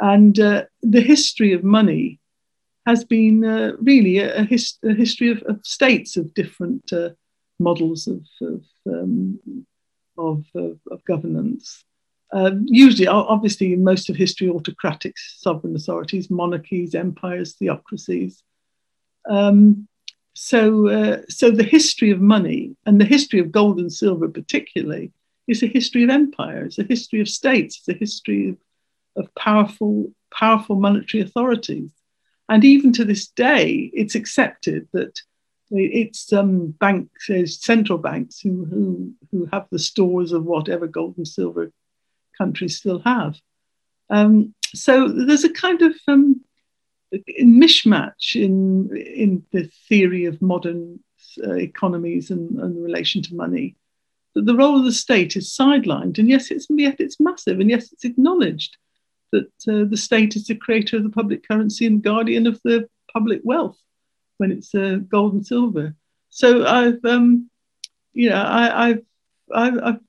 And 0.00 0.38
uh, 0.40 0.64
the 0.82 1.00
history 1.00 1.52
of 1.52 1.62
money 1.62 2.18
has 2.86 3.04
been 3.04 3.44
uh, 3.44 3.72
really 3.80 4.18
a, 4.18 4.40
a, 4.40 4.58
a 4.84 4.94
history 4.94 5.30
of, 5.30 5.42
of, 5.44 5.60
states 5.64 6.16
of 6.16 6.34
different 6.34 6.92
uh, 6.92 7.10
models 7.58 8.08
of, 8.08 8.24
of 8.42 8.64
um, 8.86 9.38
of, 10.16 10.44
of, 10.54 10.78
of 10.90 11.04
governance. 11.04 11.84
Um, 12.32 12.64
usually, 12.66 13.06
obviously, 13.06 13.72
in 13.72 13.84
most 13.84 14.10
of 14.10 14.16
history, 14.16 14.48
autocratic 14.48 15.14
sovereign 15.18 15.76
authorities, 15.76 16.30
monarchies, 16.30 16.94
empires, 16.94 17.54
theocracies. 17.54 18.42
Um, 19.28 19.86
so, 20.34 20.88
uh, 20.88 21.22
so 21.28 21.50
the 21.50 21.62
history 21.62 22.10
of 22.10 22.20
money 22.20 22.76
and 22.86 23.00
the 23.00 23.04
history 23.04 23.38
of 23.38 23.52
gold 23.52 23.78
and 23.78 23.92
silver, 23.92 24.28
particularly, 24.28 25.12
is 25.46 25.62
a 25.62 25.68
history 25.68 26.02
of 26.02 26.10
empires, 26.10 26.78
a 26.78 26.82
history 26.82 27.20
of 27.20 27.28
states, 27.28 27.78
it's 27.78 27.88
a 27.88 27.98
history 27.98 28.48
of, 28.48 28.56
of 29.16 29.34
powerful, 29.36 30.12
powerful 30.32 30.76
monetary 30.76 31.22
authorities. 31.22 31.90
And 32.48 32.64
even 32.64 32.92
to 32.94 33.04
this 33.04 33.28
day, 33.28 33.90
it's 33.94 34.14
accepted 34.14 34.88
that 34.92 35.20
it's 35.76 36.32
um, 36.32 36.68
banks, 36.68 37.30
central 37.46 37.98
banks 37.98 38.40
who, 38.40 38.64
who, 38.64 39.12
who 39.30 39.48
have 39.52 39.66
the 39.70 39.78
stores 39.78 40.32
of 40.32 40.44
whatever 40.44 40.86
gold 40.86 41.16
and 41.16 41.26
silver 41.26 41.72
countries 42.36 42.76
still 42.76 43.00
have. 43.00 43.36
Um, 44.10 44.54
so 44.74 45.08
there's 45.08 45.44
a 45.44 45.52
kind 45.52 45.82
of 45.82 45.94
um, 46.08 46.40
mishmatch 47.40 48.34
in, 48.34 48.94
in 48.96 49.44
the 49.52 49.70
theory 49.88 50.26
of 50.26 50.42
modern 50.42 51.00
uh, 51.42 51.54
economies 51.54 52.30
and, 52.30 52.58
and 52.60 52.82
relation 52.82 53.22
to 53.22 53.34
money. 53.34 53.76
That 54.34 54.46
the 54.46 54.56
role 54.56 54.78
of 54.78 54.84
the 54.84 54.92
state 54.92 55.36
is 55.36 55.56
sidelined, 55.56 56.18
and 56.18 56.28
yes, 56.28 56.50
it's 56.50 56.66
yet 56.68 56.96
it's 56.98 57.20
massive, 57.20 57.60
and 57.60 57.70
yes, 57.70 57.92
it's 57.92 58.04
acknowledged 58.04 58.76
that 59.30 59.52
uh, 59.68 59.88
the 59.88 59.96
state 59.96 60.34
is 60.34 60.46
the 60.46 60.56
creator 60.56 60.96
of 60.96 61.04
the 61.04 61.08
public 61.10 61.46
currency 61.46 61.86
and 61.86 62.02
guardian 62.02 62.46
of 62.46 62.60
the 62.64 62.88
public 63.12 63.40
wealth 63.44 63.78
when 64.38 64.50
it's 64.50 64.74
uh, 64.74 64.98
gold 65.08 65.34
and 65.34 65.46
silver. 65.46 65.94
So 66.30 66.66
I've, 66.66 67.04
um, 67.04 67.50
you 68.12 68.30
know, 68.30 68.42
I, 68.42 68.88
I've, 68.88 69.02
I've, 69.54 69.78
I've, 69.82 70.00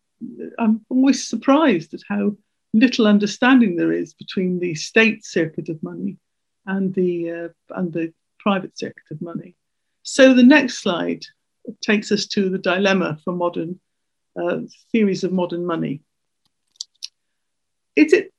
I'm 0.57 0.86
always 0.89 1.28
surprised 1.28 1.93
at 1.93 2.01
how 2.07 2.36
little 2.73 3.07
understanding 3.07 3.76
there 3.76 3.91
is 3.91 4.13
between 4.13 4.59
the 4.59 4.76
state 4.76 5.23
circuit 5.26 5.69
of 5.69 5.82
money 5.84 6.17
and 6.65 6.93
the 6.93 7.32
uh, 7.32 7.78
and 7.78 7.93
the 7.93 8.13
private 8.39 8.78
circuit 8.78 9.03
of 9.11 9.21
money. 9.21 9.55
So 10.03 10.34
the 10.34 10.43
next 10.43 10.80
slide 10.80 11.23
takes 11.82 12.11
us 12.11 12.28
to 12.28 12.49
the 12.49 12.57
dilemma 12.57 13.17
for 13.23 13.34
modern 13.34 13.80
uh, 14.39 14.59
theories 14.91 15.23
of 15.23 15.32
modern 15.32 15.65
money. 15.65 16.01
Is 17.95 18.13
it 18.13 18.34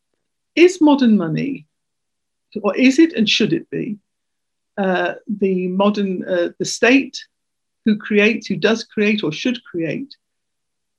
is 0.55 0.81
modern 0.81 1.17
money, 1.17 1.67
or 2.63 2.77
is 2.77 2.99
it 2.99 3.13
and 3.15 3.29
should 3.29 3.53
it 3.53 3.69
be 3.71 3.99
uh, 4.79 5.15
the 5.27 5.69
modern 5.69 6.25
uh, 6.25 6.51
the 6.59 6.65
state 6.65 7.25
who 7.85 7.97
creates, 7.97 8.47
who 8.47 8.57
does 8.57 8.85
create 8.85 9.23
or 9.23 9.33
should 9.33 9.63
create 9.65 10.15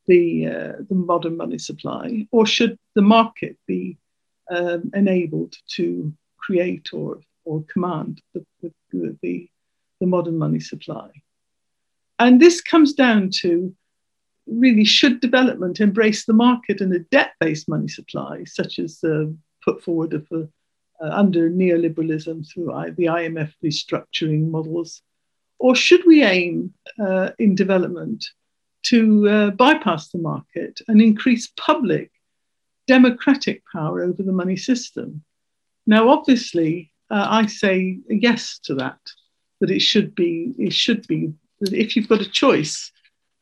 the 0.07 0.47
uh, 0.47 0.73
the 0.89 0.95
modern 0.95 1.37
money 1.37 1.57
supply, 1.57 2.25
or 2.31 2.45
should 2.45 2.77
the 2.95 3.01
market 3.01 3.57
be 3.67 3.97
um, 4.49 4.89
enabled 4.93 5.55
to 5.75 6.13
create 6.37 6.93
or 6.93 7.19
or 7.45 7.63
command 7.71 8.21
the, 8.33 8.45
the, 8.61 9.17
the, 9.21 9.49
the 9.99 10.05
modern 10.05 10.37
money 10.37 10.59
supply? 10.59 11.09
And 12.19 12.41
this 12.41 12.61
comes 12.61 12.93
down 12.93 13.29
to 13.41 13.75
really 14.47 14.85
should 14.85 15.19
development 15.19 15.79
embrace 15.79 16.25
the 16.25 16.33
market 16.33 16.81
and 16.81 16.93
a 16.93 16.99
debt-based 16.99 17.69
money 17.69 17.87
supply, 17.87 18.43
such 18.45 18.79
as 18.79 19.03
uh, 19.03 19.25
put 19.63 19.83
forward 19.83 20.13
of 20.13 20.27
the 20.29 20.49
under 20.99 21.49
neoliberalism 21.49 22.47
through 22.47 22.67
the 22.95 23.05
IMF 23.05 23.53
restructuring 23.63 24.49
models? 24.49 25.01
Or 25.59 25.75
should 25.75 26.05
we 26.05 26.23
aim 26.23 26.73
uh, 26.99 27.31
in 27.39 27.55
development 27.55 28.25
to 28.83 29.27
uh, 29.27 29.49
bypass 29.51 30.09
the 30.09 30.19
market 30.19 30.79
and 30.87 31.01
increase 31.01 31.51
public 31.57 32.11
democratic 32.85 33.63
power 33.71 34.03
over 34.03 34.23
the 34.23 34.31
money 34.31 34.55
system? 34.55 35.23
Now, 35.85 36.09
obviously, 36.09 36.91
uh, 37.09 37.25
I 37.29 37.45
say 37.47 37.99
yes 38.09 38.59
to 38.63 38.75
that, 38.75 38.99
that 39.59 39.71
it 39.71 39.81
should 39.81 40.13
be, 40.13 40.53
it 40.57 40.73
should 40.73 41.07
be, 41.07 41.33
that 41.61 41.73
if 41.73 41.95
you've 41.95 42.09
got 42.09 42.21
a 42.21 42.29
choice 42.29 42.91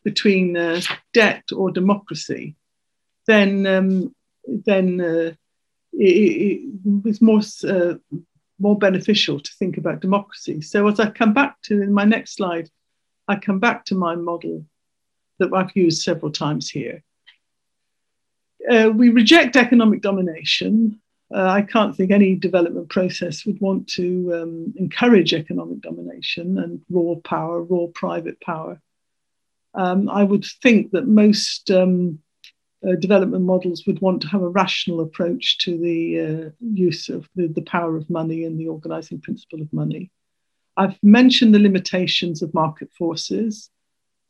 between 0.04 0.56
uh, 0.56 0.80
debt 1.14 1.44
or 1.54 1.72
democracy, 1.72 2.56
then, 3.26 3.66
um, 3.66 4.16
then 4.46 5.02
uh, 5.02 5.32
it, 5.98 6.62
was 7.04 7.22
more 7.22 7.42
uh, 7.68 7.96
more 8.60 8.78
beneficial 8.78 9.40
to 9.40 9.52
think 9.60 9.78
about 9.78 10.02
democracy. 10.02 10.62
So 10.62 10.88
as 10.88 11.00
I 11.00 11.10
come 11.10 11.34
back 11.34 11.62
to 11.64 11.82
in 11.82 11.94
my 11.94 12.06
next 12.06 12.36
slide, 12.36 12.70
I 13.28 13.36
come 13.36 13.60
back 13.60 13.86
to 13.86 13.96
my 13.96 14.16
model 14.16 14.66
that 15.40 15.54
I've 15.54 15.76
used 15.76 16.04
several 16.04 16.32
times 16.32 16.70
here. 16.70 17.04
Uh, 18.70 18.90
we 18.94 19.10
reject 19.10 19.56
economic 19.56 20.02
domination. 20.02 21.02
Uh, 21.34 21.48
I 21.48 21.62
can't 21.64 21.96
think 21.96 22.12
any 22.12 22.36
development 22.36 22.90
process 22.90 23.46
would 23.46 23.60
want 23.60 23.88
to 23.90 24.34
um, 24.34 24.74
encourage 24.78 25.34
economic 25.34 25.82
domination 25.82 26.60
and 26.60 26.82
raw 26.90 27.16
power, 27.24 27.62
raw 27.62 27.88
private 27.94 28.40
power. 28.42 28.80
Um, 29.74 30.10
I 30.10 30.24
would 30.24 30.46
think 30.62 30.92
that 30.92 31.08
most 31.08 31.70
um, 31.70 32.20
uh, 32.88 32.96
development 32.96 33.44
models 33.44 33.86
would 33.86 34.02
want 34.02 34.22
to 34.22 34.28
have 34.28 34.42
a 34.42 34.50
rational 34.50 35.02
approach 35.02 35.58
to 35.60 35.78
the 35.78 36.20
uh, 36.20 36.50
use 36.60 37.10
of 37.10 37.28
the, 37.36 37.48
the 37.48 37.62
power 37.62 37.96
of 37.98 38.10
money 38.10 38.44
and 38.44 38.60
the 38.60 38.68
organizing 38.68 39.20
principle 39.20 39.62
of 39.62 39.72
money. 39.74 40.12
I've 40.78 40.98
mentioned 41.02 41.56
the 41.56 41.60
limitations 41.60 42.42
of 42.42 42.54
market 42.54 42.90
forces. 42.98 43.70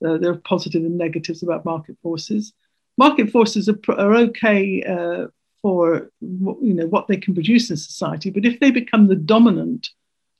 Uh, 0.05 0.17
there 0.17 0.31
are 0.31 0.37
positive 0.37 0.83
and 0.83 0.97
negatives 0.97 1.41
about 1.41 1.65
market 1.65 1.97
forces. 2.01 2.53
Market 2.97 3.29
forces 3.31 3.67
are, 3.67 3.79
are 3.89 4.15
okay 4.15 4.83
uh, 4.83 5.27
for 5.61 6.11
you 6.21 6.73
know 6.73 6.87
what 6.87 7.07
they 7.07 7.17
can 7.17 7.33
produce 7.33 7.69
in 7.69 7.77
society, 7.77 8.29
but 8.29 8.45
if 8.45 8.59
they 8.59 8.71
become 8.71 9.07
the 9.07 9.15
dominant 9.15 9.89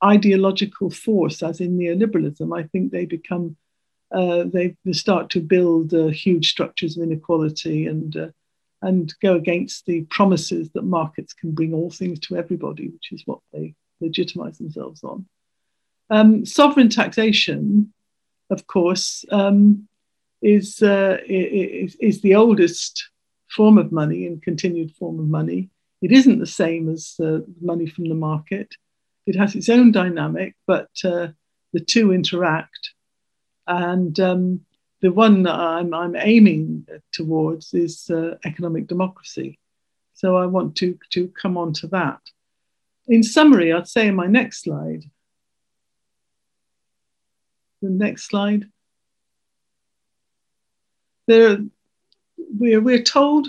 ideological 0.04 0.90
force, 0.90 1.42
as 1.42 1.60
in 1.60 1.76
neoliberalism, 1.76 2.56
I 2.56 2.64
think 2.68 2.92
they 2.92 3.06
become 3.06 3.56
uh, 4.12 4.44
they, 4.44 4.76
start 4.92 5.30
to 5.30 5.40
build 5.40 5.92
uh, 5.92 6.06
huge 6.08 6.50
structures 6.50 6.96
of 6.96 7.02
inequality 7.02 7.86
and 7.86 8.16
uh, 8.16 8.28
and 8.82 9.14
go 9.22 9.34
against 9.34 9.86
the 9.86 10.02
promises 10.02 10.70
that 10.70 10.82
markets 10.82 11.32
can 11.32 11.52
bring 11.52 11.72
all 11.72 11.90
things 11.90 12.20
to 12.20 12.36
everybody, 12.36 12.88
which 12.88 13.10
is 13.10 13.22
what 13.24 13.40
they 13.52 13.74
legitimize 14.00 14.58
themselves 14.58 15.02
on. 15.02 15.26
Um, 16.10 16.46
sovereign 16.46 16.88
taxation, 16.88 17.92
of 18.50 18.66
course, 18.66 19.24
um, 19.32 19.88
is, 20.42 20.82
uh, 20.82 21.18
is, 21.26 21.96
is 21.96 22.20
the 22.20 22.34
oldest 22.34 23.10
form 23.48 23.78
of 23.78 23.92
money 23.92 24.26
and 24.26 24.42
continued 24.42 24.94
form 24.94 25.18
of 25.18 25.26
money. 25.26 25.70
It 26.02 26.12
isn't 26.12 26.38
the 26.38 26.46
same 26.46 26.88
as 26.88 27.14
uh, 27.20 27.38
money 27.60 27.86
from 27.86 28.08
the 28.08 28.14
market. 28.14 28.68
It 29.26 29.36
has 29.36 29.54
its 29.54 29.68
own 29.68 29.90
dynamic, 29.90 30.54
but 30.66 30.90
uh, 31.04 31.28
the 31.72 31.80
two 31.80 32.12
interact. 32.12 32.92
And 33.66 34.18
um, 34.20 34.60
the 35.00 35.12
one 35.12 35.42
that 35.44 35.54
I'm, 35.54 35.92
I'm 35.92 36.16
aiming 36.16 36.86
towards 37.12 37.74
is 37.74 38.10
uh, 38.10 38.36
economic 38.44 38.86
democracy. 38.86 39.58
So 40.14 40.36
I 40.36 40.46
want 40.46 40.76
to, 40.76 40.98
to 41.10 41.28
come 41.28 41.58
on 41.58 41.72
to 41.74 41.86
that. 41.88 42.20
In 43.08 43.22
summary, 43.22 43.72
I'd 43.72 43.88
say 43.88 44.08
in 44.08 44.14
my 44.14 44.26
next 44.26 44.62
slide, 44.62 45.04
the 47.82 47.90
next 47.90 48.24
slide, 48.24 48.66
there, 51.26 51.58
we're, 52.36 52.80
we're 52.80 53.02
told 53.02 53.48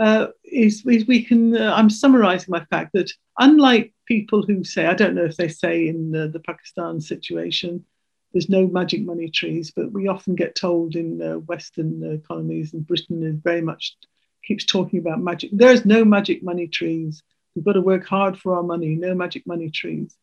uh, 0.00 0.28
is 0.44 0.84
we, 0.84 1.04
we 1.04 1.22
can, 1.22 1.56
uh, 1.56 1.74
I'm 1.76 1.90
summarizing 1.90 2.50
my 2.50 2.64
fact 2.66 2.92
that 2.94 3.12
unlike 3.38 3.92
people 4.06 4.42
who 4.42 4.64
say, 4.64 4.86
I 4.86 4.94
don't 4.94 5.14
know 5.14 5.24
if 5.24 5.36
they 5.36 5.48
say 5.48 5.88
in 5.88 6.10
the, 6.10 6.28
the 6.28 6.40
Pakistan 6.40 7.00
situation, 7.00 7.84
there's 8.32 8.48
no 8.48 8.66
magic 8.66 9.04
money 9.04 9.28
trees, 9.28 9.72
but 9.74 9.92
we 9.92 10.08
often 10.08 10.34
get 10.34 10.54
told 10.54 10.94
in 10.94 11.20
uh, 11.20 11.38
Western 11.38 12.02
economies, 12.12 12.72
and 12.74 12.86
Britain 12.86 13.22
is 13.22 13.36
very 13.42 13.60
much 13.60 13.96
keeps 14.44 14.64
talking 14.64 14.98
about 14.98 15.20
magic. 15.20 15.50
There's 15.52 15.84
no 15.84 16.04
magic 16.04 16.42
money 16.42 16.66
trees. 16.66 17.22
We've 17.54 17.64
got 17.64 17.74
to 17.74 17.80
work 17.80 18.06
hard 18.06 18.38
for 18.38 18.56
our 18.56 18.62
money. 18.62 18.94
No 18.94 19.14
magic 19.14 19.46
money 19.46 19.70
trees. 19.70 20.16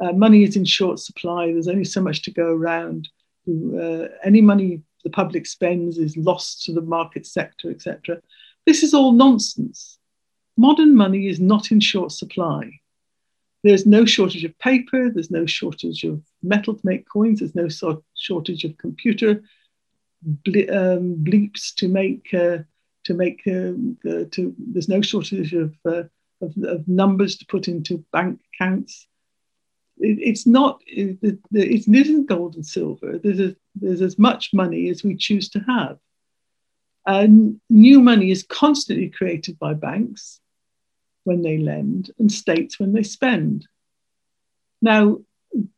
Uh, 0.00 0.12
money 0.12 0.44
is 0.44 0.56
in 0.56 0.64
short 0.64 0.98
supply. 0.98 1.46
There's 1.46 1.68
only 1.68 1.84
so 1.84 2.00
much 2.00 2.22
to 2.22 2.30
go 2.30 2.52
around. 2.52 3.08
Uh, 3.48 4.08
any 4.24 4.40
money 4.40 4.82
the 5.04 5.10
public 5.10 5.46
spends 5.46 5.98
is 5.98 6.16
lost 6.16 6.64
to 6.64 6.72
the 6.72 6.80
market 6.80 7.26
sector, 7.26 7.70
etc. 7.70 8.20
This 8.66 8.82
is 8.82 8.92
all 8.92 9.12
nonsense. 9.12 9.98
Modern 10.56 10.96
money 10.96 11.28
is 11.28 11.38
not 11.38 11.70
in 11.70 11.80
short 11.80 12.12
supply. 12.12 12.80
There's 13.62 13.86
no 13.86 14.04
shortage 14.04 14.44
of 14.44 14.58
paper, 14.58 15.10
there's 15.10 15.30
no 15.30 15.46
shortage 15.46 16.04
of 16.04 16.22
metal 16.42 16.74
to 16.74 16.80
make 16.84 17.08
coins, 17.08 17.40
there's 17.40 17.54
no 17.54 17.68
sort 17.68 18.02
shortage 18.14 18.64
of 18.64 18.76
computer 18.78 19.42
ble- 20.22 20.70
um, 20.70 21.16
bleeps 21.24 21.74
to 21.76 21.88
make, 21.88 22.32
uh, 22.32 22.58
to 23.04 23.14
make, 23.14 23.40
uh, 23.46 24.24
to, 24.30 24.54
there's 24.58 24.88
no 24.88 25.00
shortage 25.00 25.52
of, 25.54 25.74
uh, 25.84 26.04
of, 26.40 26.54
of, 26.64 26.86
numbers 26.86 27.36
to 27.38 27.46
put 27.46 27.68
into 27.68 28.04
bank 28.12 28.40
accounts. 28.54 29.06
It, 29.98 30.18
it's 30.20 30.46
not, 30.46 30.82
it, 30.86 31.18
it, 31.22 31.38
it 31.52 31.88
isn't 31.88 32.26
gold 32.26 32.56
and 32.56 32.66
silver. 32.66 33.18
There's, 33.18 33.40
a, 33.40 33.56
there's 33.74 34.02
as 34.02 34.18
much 34.18 34.52
money 34.52 34.90
as 34.90 35.02
we 35.02 35.16
choose 35.16 35.48
to 35.50 35.60
have. 35.60 35.98
And 37.06 37.60
new 37.70 38.00
money 38.00 38.30
is 38.32 38.42
constantly 38.42 39.08
created 39.08 39.58
by 39.58 39.74
banks 39.74 40.40
when 41.26 41.42
they 41.42 41.58
lend 41.58 42.10
and 42.18 42.30
states 42.30 42.78
when 42.78 42.92
they 42.92 43.02
spend. 43.02 43.66
Now, 44.80 45.18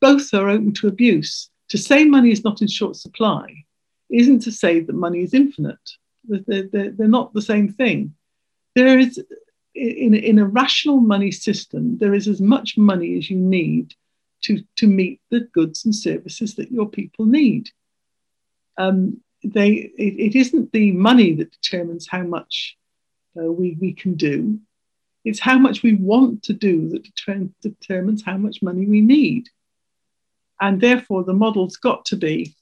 both 0.01 0.33
are 0.35 0.49
open 0.49 0.73
to 0.75 0.89
abuse. 0.89 1.51
To 1.71 1.79
say 1.79 2.05
money 2.05 2.31
is 2.31 2.45
not 2.45 2.63
in 2.63 2.69
short 2.69 2.97
supply 2.97 3.65
isn't 4.11 4.41
to 4.41 4.53
say 4.53 4.81
that 4.81 4.95
money 4.95 5.23
is 5.23 5.35
infinite. 5.35 5.91
They're, 6.29 6.93
not 6.99 7.33
the 7.33 7.43
same 7.43 7.69
thing. 7.69 8.15
There 8.75 8.99
is, 8.99 9.23
in, 9.75 10.15
in 10.15 10.39
a 10.39 10.47
rational 10.47 11.01
money 11.01 11.31
system, 11.31 11.99
there 11.99 12.15
is 12.15 12.29
as 12.29 12.41
much 12.41 12.77
money 12.77 13.17
as 13.19 13.31
you 13.31 13.37
need 13.37 13.95
to, 14.43 14.63
to 14.77 14.87
meet 14.87 15.21
the 15.31 15.41
goods 15.41 15.85
and 15.85 15.95
services 15.95 16.55
that 16.57 16.71
your 16.71 16.89
people 16.89 17.27
need. 17.27 17.71
Um, 18.77 19.21
they 19.45 19.69
it, 19.71 20.35
it 20.35 20.39
isn't 20.39 20.73
the 20.73 20.93
money 20.93 21.35
that 21.35 21.53
determines 21.53 22.09
how 22.09 22.23
much 22.23 22.77
uh, 23.37 23.45
we, 23.45 23.77
we 23.81 23.93
can 23.93 24.15
do 24.15 24.61
it's 25.29 25.41
how 25.41 25.59
much 25.59 25.83
we 25.83 25.93
want 25.95 26.43
to 26.45 26.55
do 26.55 26.89
that 26.89 27.03
deter- 27.05 27.51
determines 27.61 28.25
how 28.25 28.39
much 28.39 28.63
money 28.63 28.87
we 28.87 29.03
need. 29.03 29.51
And 30.59 30.81
therefore 30.81 31.23
the 31.23 31.35
model's 31.35 31.77
got 31.77 32.07
to 32.07 32.17
be 32.17 32.55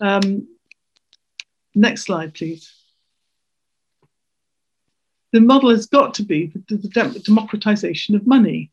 um, 0.00 0.48
next 1.74 2.02
slide 2.02 2.34
please. 2.34 2.68
The 5.32 5.40
model 5.40 5.70
has 5.70 5.86
got 5.86 6.14
to 6.14 6.24
be 6.24 6.52
the, 6.68 6.76
the 6.76 7.22
democratization 7.24 8.16
of 8.16 8.26
money. 8.26 8.72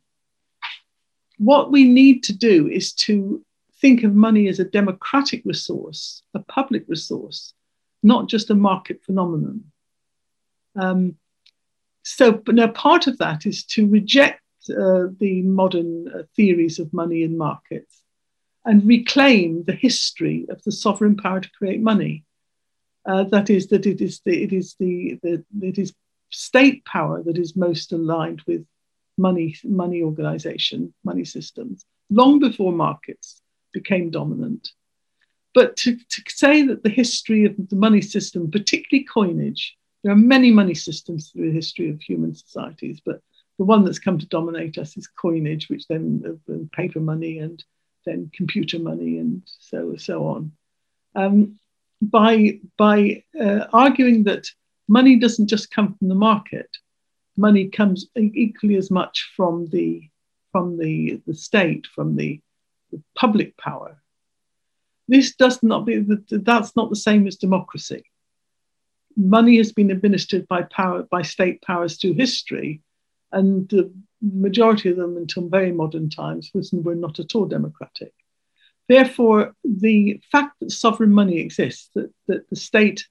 What 1.38 1.72
we 1.72 1.84
need 1.86 2.24
to 2.24 2.34
do 2.34 2.68
is 2.68 2.94
to 3.06 3.46
think 3.80 4.04
of 4.04 4.16
money 4.16 4.48
as 4.48 4.60
a 4.60 4.66
democratic 4.66 5.44
resource, 5.46 6.24
a 6.34 6.40
public 6.40 6.86
resource, 6.88 7.54
not 8.02 8.28
just 8.28 8.50
a 8.50 8.56
market 8.56 9.04
phenomenon. 9.04 9.72
Um, 10.76 11.18
so, 12.04 12.41
now 12.47 12.68
part 12.68 13.08
of 13.08 13.18
that 13.20 13.45
is 13.45 13.64
to 13.66 13.88
reject 13.88 14.41
uh, 14.70 15.08
the 15.20 15.41
modern 15.43 16.08
uh, 16.08 16.24
theories 16.36 16.80
of 16.80 16.93
money 16.93 17.24
and 17.24 17.38
markets 17.38 18.04
and 18.66 18.86
reclaim 18.86 19.64
the 19.64 19.74
history 19.74 20.45
of 20.49 20.62
the 20.64 20.72
sovereign 20.72 21.16
power 21.16 21.39
to 21.39 21.49
create 21.58 21.82
money. 21.82 22.24
Uh, 23.06 23.24
that 23.24 23.49
is, 23.49 23.68
that 23.68 23.86
it 23.86 24.02
is 24.02 24.22
the 24.26 24.43
it 24.43 24.54
is 24.54 24.76
the, 24.80 25.18
the 25.24 25.43
it 25.62 25.80
is 25.80 25.93
state 26.30 26.86
power 26.86 27.24
that 27.24 27.38
is 27.38 27.56
most 27.56 27.91
aligned 27.91 28.41
with 28.47 28.66
money 29.18 29.56
money 29.64 30.02
organization, 30.04 30.93
money 31.04 31.26
systems, 31.26 31.86
long 32.10 32.39
before 32.39 32.72
markets 32.72 33.41
became 33.74 34.12
dominant. 34.12 34.70
But 35.54 35.76
to, 35.78 35.97
to 35.97 36.22
say 36.28 36.66
that 36.68 36.84
the 36.84 36.89
history 36.89 37.45
of 37.45 37.56
the 37.70 37.76
money 37.76 38.02
system, 38.02 38.49
particularly 38.49 39.06
coinage, 39.06 39.76
there 40.04 40.14
are 40.14 40.18
many 40.18 40.52
money 40.52 40.74
systems 40.74 41.30
through 41.30 41.47
the 41.47 41.56
history 41.56 41.89
of 41.89 42.02
human 42.02 42.34
societies, 42.34 43.02
but 43.06 43.22
the 43.58 43.66
one 43.66 43.84
that's 43.84 43.99
come 43.99 44.18
to 44.18 44.26
dominate 44.28 44.78
us 44.78 44.97
is 44.97 45.08
coinage, 45.08 45.70
which 45.70 45.88
then 45.88 46.39
uh, 46.49 46.54
paper 46.76 46.99
money 46.99 47.39
and 47.39 47.64
then 48.06 48.32
computer 48.34 48.80
money 48.80 49.20
and 49.20 49.43
so 49.45 49.95
so 49.97 50.28
on. 50.28 50.52
Um, 51.16 51.60
by 52.02 52.60
by 52.78 53.24
uh, 53.39 53.68
arguing 53.72 54.24
that 54.24 54.47
money 54.88 55.18
doesn't 55.18 55.47
just 55.47 55.70
come 55.72 55.93
from 55.93 56.08
the 56.10 56.16
market, 56.16 56.70
money 57.38 57.68
comes 57.70 58.08
equally 58.18 58.76
as 58.76 58.89
much 58.89 59.32
from 59.36 59.68
the 59.68 60.10
from 60.52 60.78
the, 60.78 61.22
the 61.26 61.34
state, 61.34 61.88
from 61.88 62.16
the 62.16 62.41
public 63.16 63.58
power. 63.58 64.02
This 65.08 65.36
does 65.36 65.62
not 65.64 65.86
be, 65.86 66.06
that's 66.30 66.76
not 66.76 66.89
the 66.89 66.95
same 66.95 67.28
as 67.28 67.38
democracy. 67.38 68.04
Money 69.16 69.57
has 69.57 69.72
been 69.72 69.91
administered 69.91 70.47
by 70.47 70.64
power, 70.64 71.03
by 71.03 71.22
state 71.22 71.62
powers 71.62 71.97
through 71.97 72.14
history, 72.14 72.82
and 73.32 73.68
the 73.70 73.91
majority 74.22 74.89
of 74.89 74.97
them 74.97 75.18
until 75.18 75.47
very 75.47 75.72
modern 75.72 76.09
times 76.09 76.51
were 76.72 76.95
not 76.95 77.20
at 77.20 77.36
all 77.36 77.45
democratic. 77.45 78.14
Therefore, 78.88 79.55
the 79.64 80.22
fact 80.32 80.59
that 80.59 80.72
sovereign 80.72 81.14
money 81.14 81.39
exists, 81.39 81.89
that, 81.95 82.12
that 82.28 82.49
the 82.49 82.55
state 82.55 83.07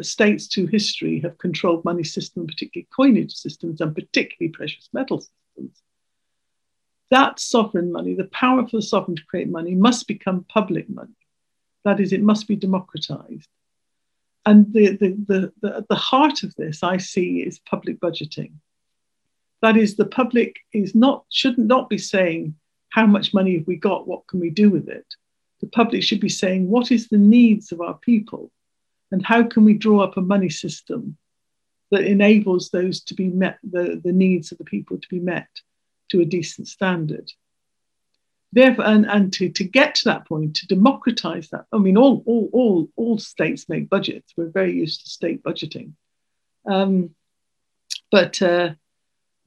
states 0.00 0.48
to 0.48 0.66
history 0.66 1.20
have 1.20 1.38
controlled 1.38 1.84
money 1.84 2.02
systems, 2.02 2.52
particularly 2.52 2.88
coinage 2.94 3.32
systems 3.32 3.80
and 3.80 3.94
particularly 3.94 4.50
precious 4.50 4.88
metal 4.92 5.20
systems, 5.20 5.82
that 7.10 7.38
sovereign 7.38 7.92
money, 7.92 8.14
the 8.14 8.24
power 8.24 8.66
for 8.66 8.78
the 8.78 8.82
sovereign 8.82 9.16
to 9.16 9.24
create 9.26 9.48
money, 9.48 9.74
must 9.74 10.08
become 10.08 10.44
public 10.48 10.88
money. 10.90 11.14
That 11.84 12.00
is, 12.00 12.12
it 12.12 12.22
must 12.22 12.48
be 12.48 12.56
democratized. 12.56 13.48
And 14.44 14.72
the, 14.72 14.96
the, 14.96 15.52
the, 15.60 15.86
the, 15.88 15.94
heart 15.94 16.42
of 16.42 16.54
this, 16.56 16.82
I 16.82 16.96
see, 16.96 17.40
is 17.40 17.60
public 17.60 18.00
budgeting. 18.00 18.54
That 19.60 19.76
is, 19.76 19.94
the 19.94 20.06
public 20.06 20.56
is 20.72 20.94
not 20.94 21.24
should 21.30 21.58
not 21.58 21.88
be 21.88 21.98
saying 21.98 22.56
how 22.90 23.06
much 23.06 23.32
money 23.32 23.56
have 23.56 23.66
we 23.66 23.76
got, 23.76 24.08
what 24.08 24.26
can 24.26 24.40
we 24.40 24.50
do 24.50 24.68
with 24.68 24.88
it. 24.88 25.06
The 25.60 25.68
public 25.68 26.02
should 26.02 26.20
be 26.20 26.28
saying 26.28 26.68
what 26.68 26.90
is 26.90 27.08
the 27.08 27.18
needs 27.18 27.70
of 27.70 27.80
our 27.80 27.94
people, 27.94 28.50
and 29.12 29.24
how 29.24 29.44
can 29.44 29.64
we 29.64 29.74
draw 29.74 30.00
up 30.00 30.16
a 30.16 30.20
money 30.20 30.50
system 30.50 31.16
that 31.92 32.04
enables 32.04 32.70
those 32.70 33.00
to 33.04 33.14
be 33.14 33.28
met, 33.28 33.58
the, 33.62 34.00
the 34.02 34.12
needs 34.12 34.50
of 34.50 34.58
the 34.58 34.64
people 34.64 34.98
to 34.98 35.08
be 35.08 35.20
met 35.20 35.46
to 36.10 36.20
a 36.20 36.24
decent 36.24 36.66
standard. 36.66 37.30
Therefore, 38.52 38.84
and, 38.84 39.06
and 39.06 39.32
to, 39.34 39.48
to 39.48 39.64
get 39.64 39.94
to 39.96 40.04
that 40.06 40.28
point, 40.28 40.56
to 40.56 40.66
democratize 40.66 41.48
that, 41.50 41.64
I 41.72 41.78
mean, 41.78 41.96
all, 41.96 42.22
all, 42.26 42.50
all, 42.52 42.88
all 42.96 43.18
states 43.18 43.68
make 43.68 43.88
budgets. 43.88 44.34
We're 44.36 44.50
very 44.50 44.74
used 44.74 45.04
to 45.04 45.10
state 45.10 45.42
budgeting. 45.42 45.92
Um, 46.66 47.14
but 48.10 48.42
uh, 48.42 48.74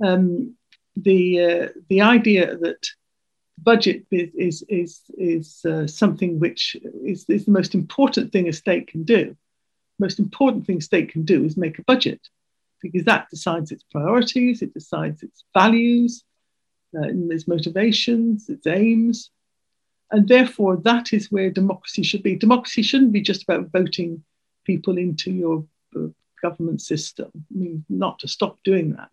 um, 0.04 0.56
the, 0.96 1.42
uh, 1.44 1.68
the 1.88 2.02
idea 2.02 2.58
that 2.58 2.88
budget 3.62 4.06
is, 4.12 4.64
is, 4.68 5.02
is, 5.18 5.64
uh, 5.66 5.86
something 5.86 6.40
which 6.40 6.76
is, 7.04 7.26
is 7.30 7.46
the 7.46 7.52
most 7.52 7.76
important 7.76 8.32
thing 8.32 8.50
a 8.50 8.54
state 8.54 8.88
can 8.88 9.04
do. 9.04 9.38
Most 10.00 10.18
important 10.18 10.66
thing 10.66 10.82
state 10.82 11.12
can 11.12 11.26
do 11.26 11.46
is 11.46 11.56
make 11.56 11.78
a 11.78 11.84
budget 11.84 12.20
because 12.82 13.06
that 13.06 13.30
decides 13.30 13.72
its 13.72 13.84
priorities, 13.92 14.62
it 14.62 14.74
decides 14.74 15.24
its 15.24 15.44
values, 15.54 16.25
uh, 16.96 17.34
its 17.34 17.48
motivations, 17.48 18.50
its 18.50 18.68
aims. 18.68 19.30
And 20.12 20.28
therefore, 20.28 20.78
that 20.78 21.14
is 21.14 21.32
where 21.32 21.50
democracy 21.50 22.04
should 22.04 22.24
be. 22.24 22.36
Democracy 22.36 22.84
shouldn't 22.84 23.12
be 23.12 23.22
just 23.22 23.44
about 23.44 23.72
voting 23.72 24.24
people 24.64 24.98
into 24.98 25.32
your 25.32 25.66
uh, 25.96 26.08
government 26.42 26.82
system. 26.82 27.32
I 27.36 27.58
mean, 27.58 27.86
not 27.90 28.20
to 28.20 28.28
stop 28.28 28.60
doing 28.64 28.92
that. 28.94 29.10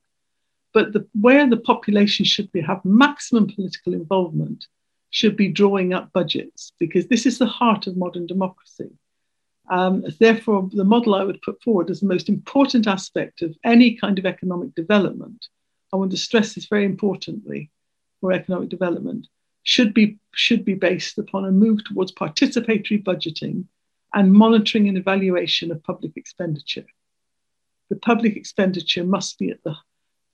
but 0.73 0.93
the, 0.93 1.07
where 1.21 1.49
the 1.49 1.57
population 1.57 2.25
should 2.25 2.51
be, 2.53 2.61
have 2.61 2.85
maximum 2.85 3.47
political 3.47 3.93
involvement 3.95 4.67
should 5.11 5.37
be 5.37 5.49
drawing 5.49 5.93
up 5.93 6.13
budgets 6.13 6.73
because 6.79 7.07
this 7.07 7.27
is 7.27 7.39
the 7.39 7.47
heart 7.47 7.87
of 7.87 7.97
modern 7.97 8.27
democracy. 8.27 8.91
Um, 9.71 10.05
therefore, 10.19 10.69
the 10.73 10.85
model 10.85 11.15
I 11.15 11.25
would 11.25 11.41
put 11.43 11.63
forward 11.63 11.91
as 11.91 12.01
the 12.01 12.07
most 12.07 12.29
important 12.29 12.87
aspect 12.87 13.43
of 13.43 13.55
any 13.65 13.95
kind 13.97 14.19
of 14.19 14.27
economic 14.27 14.75
development, 14.75 15.47
I 15.93 15.97
want 15.97 16.11
to 16.13 16.17
stress 16.17 16.55
this 16.55 16.67
very 16.67 16.85
importantly 16.85 17.71
for 18.21 18.33
economic 18.33 18.69
development, 18.69 19.27
should 19.65 19.93
be, 19.93 20.19
should 20.35 20.65
be 20.65 20.75
based 20.75 21.19
upon 21.19 21.45
a 21.45 21.51
move 21.51 21.85
towards 21.85 22.13
participatory 22.13 23.03
budgeting 23.03 23.65
and 24.15 24.33
monitoring 24.33 24.89
and 24.89 24.97
evaluation 24.97 25.71
of 25.71 25.83
public 25.83 26.13
expenditure. 26.17 26.87
The 27.91 27.97
public 27.97 28.37
expenditure 28.37 29.05
must 29.05 29.39
be 29.39 29.51
at 29.51 29.63
the, 29.65 29.77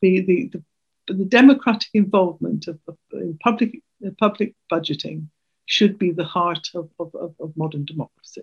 the, 0.01 0.21
the, 0.21 0.51
the, 0.53 1.15
the 1.15 1.25
democratic 1.25 1.91
involvement 1.95 2.69
of, 2.69 2.79
of 2.87 2.97
in 3.13 3.39
public, 3.43 3.83
public 4.19 4.55
budgeting 4.71 5.27
should 5.67 5.99
be 5.99 6.13
the 6.13 6.25
heart 6.25 6.69
of, 6.75 6.89
of, 6.99 7.15
of 7.15 7.57
modern 7.57 7.85
democracy. 7.85 8.43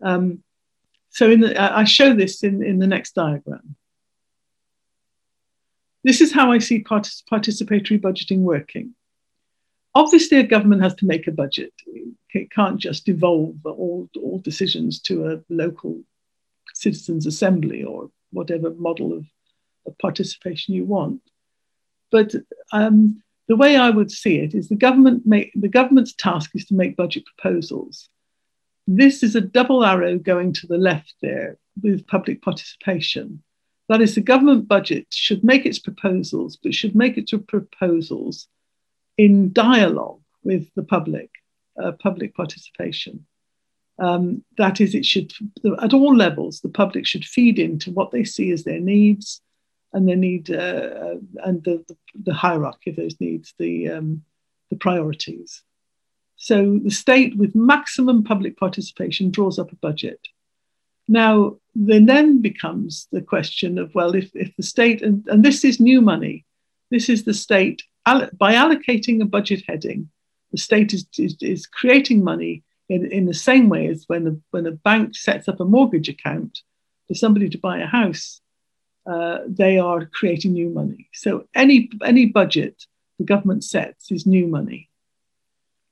Um, 0.00 0.42
so 1.10 1.34
the, 1.34 1.60
I 1.60 1.84
show 1.84 2.14
this 2.14 2.44
in, 2.44 2.62
in 2.62 2.78
the 2.78 2.86
next 2.86 3.14
diagram. 3.14 3.74
This 6.08 6.22
is 6.22 6.32
how 6.32 6.50
I 6.50 6.56
see 6.56 6.82
partic 6.82 7.22
participatory 7.30 8.00
budgeting 8.00 8.38
working. 8.38 8.94
Obviously, 9.94 10.38
a 10.38 10.42
government 10.42 10.82
has 10.82 10.94
to 10.94 11.04
make 11.04 11.26
a 11.26 11.32
budget. 11.32 11.74
It 12.32 12.50
can't 12.50 12.78
just 12.78 13.04
devolve 13.04 13.56
all, 13.66 14.08
all 14.16 14.38
decisions 14.38 15.00
to 15.02 15.30
a 15.30 15.40
local 15.50 16.00
citizens' 16.72 17.26
assembly 17.26 17.84
or 17.84 18.10
whatever 18.32 18.70
model 18.70 19.12
of, 19.12 19.26
of 19.86 19.98
participation 19.98 20.72
you 20.72 20.86
want. 20.86 21.20
But 22.10 22.34
um, 22.72 23.22
the 23.46 23.56
way 23.56 23.76
I 23.76 23.90
would 23.90 24.10
see 24.10 24.38
it 24.38 24.54
is 24.54 24.70
the 24.70 24.76
government 24.76 25.26
make, 25.26 25.52
the 25.54 25.68
government's 25.68 26.14
task 26.14 26.52
is 26.54 26.64
to 26.68 26.74
make 26.74 26.96
budget 26.96 27.24
proposals 27.26 28.08
this 28.90 29.22
is 29.22 29.36
a 29.36 29.42
double 29.42 29.84
arrow 29.84 30.18
going 30.18 30.50
to 30.54 30.66
the 30.66 30.78
left 30.78 31.14
there 31.20 31.58
with 31.82 32.06
public 32.06 32.40
participation. 32.40 33.42
That 33.88 34.02
is, 34.02 34.14
the 34.14 34.20
government 34.20 34.68
budget 34.68 35.06
should 35.10 35.42
make 35.42 35.64
its 35.64 35.78
proposals, 35.78 36.58
but 36.62 36.74
should 36.74 36.94
make 36.94 37.16
its 37.16 37.32
proposals 37.46 38.46
in 39.16 39.52
dialogue 39.52 40.20
with 40.44 40.68
the 40.74 40.82
public, 40.82 41.30
uh, 41.82 41.92
public 41.92 42.34
participation. 42.34 43.26
Um, 43.98 44.44
that 44.58 44.80
is, 44.80 44.94
it 44.94 45.04
should, 45.04 45.32
at 45.82 45.94
all 45.94 46.14
levels, 46.14 46.60
the 46.60 46.68
public 46.68 47.06
should 47.06 47.24
feed 47.24 47.58
into 47.58 47.90
what 47.90 48.10
they 48.10 48.24
see 48.24 48.52
as 48.52 48.64
their 48.64 48.78
needs 48.78 49.40
and 49.92 50.06
their 50.06 50.16
need, 50.16 50.50
uh, 50.50 50.54
uh 50.54 51.14
and 51.44 51.64
the, 51.64 51.84
the, 51.88 51.96
the, 52.24 52.34
hierarchy 52.34 52.90
of 52.90 52.96
those 52.96 53.18
needs, 53.20 53.54
the, 53.58 53.88
um, 53.88 54.22
the 54.70 54.76
priorities. 54.76 55.62
So 56.36 56.78
the 56.84 56.90
state, 56.90 57.36
with 57.36 57.56
maximum 57.56 58.22
public 58.22 58.56
participation, 58.56 59.30
draws 59.30 59.58
up 59.58 59.72
a 59.72 59.76
budget. 59.76 60.20
Now, 61.08 61.56
then, 61.74 62.06
then 62.06 62.42
becomes 62.42 63.08
the 63.10 63.22
question 63.22 63.78
of 63.78 63.94
well, 63.94 64.14
if, 64.14 64.30
if 64.34 64.54
the 64.56 64.62
state, 64.62 65.02
and, 65.02 65.26
and 65.28 65.44
this 65.44 65.64
is 65.64 65.80
new 65.80 66.00
money, 66.00 66.44
this 66.90 67.08
is 67.08 67.24
the 67.24 67.34
state, 67.34 67.82
by 68.04 68.54
allocating 68.54 69.20
a 69.20 69.26
budget 69.26 69.62
heading, 69.66 70.10
the 70.52 70.58
state 70.58 70.92
is, 70.92 71.06
is, 71.18 71.36
is 71.40 71.66
creating 71.66 72.24
money 72.24 72.62
in, 72.88 73.10
in 73.12 73.26
the 73.26 73.34
same 73.34 73.68
way 73.68 73.86
as 73.88 74.04
when, 74.06 74.42
when 74.50 74.66
a 74.66 74.72
bank 74.72 75.14
sets 75.14 75.48
up 75.48 75.60
a 75.60 75.64
mortgage 75.64 76.08
account 76.08 76.60
for 77.06 77.14
somebody 77.14 77.48
to 77.50 77.58
buy 77.58 77.78
a 77.78 77.86
house, 77.86 78.40
uh, 79.06 79.38
they 79.46 79.78
are 79.78 80.06
creating 80.06 80.52
new 80.52 80.70
money. 80.70 81.08
So 81.12 81.46
any, 81.54 81.90
any 82.04 82.26
budget 82.26 82.84
the 83.18 83.24
government 83.24 83.64
sets 83.64 84.10
is 84.10 84.26
new 84.26 84.46
money. 84.46 84.87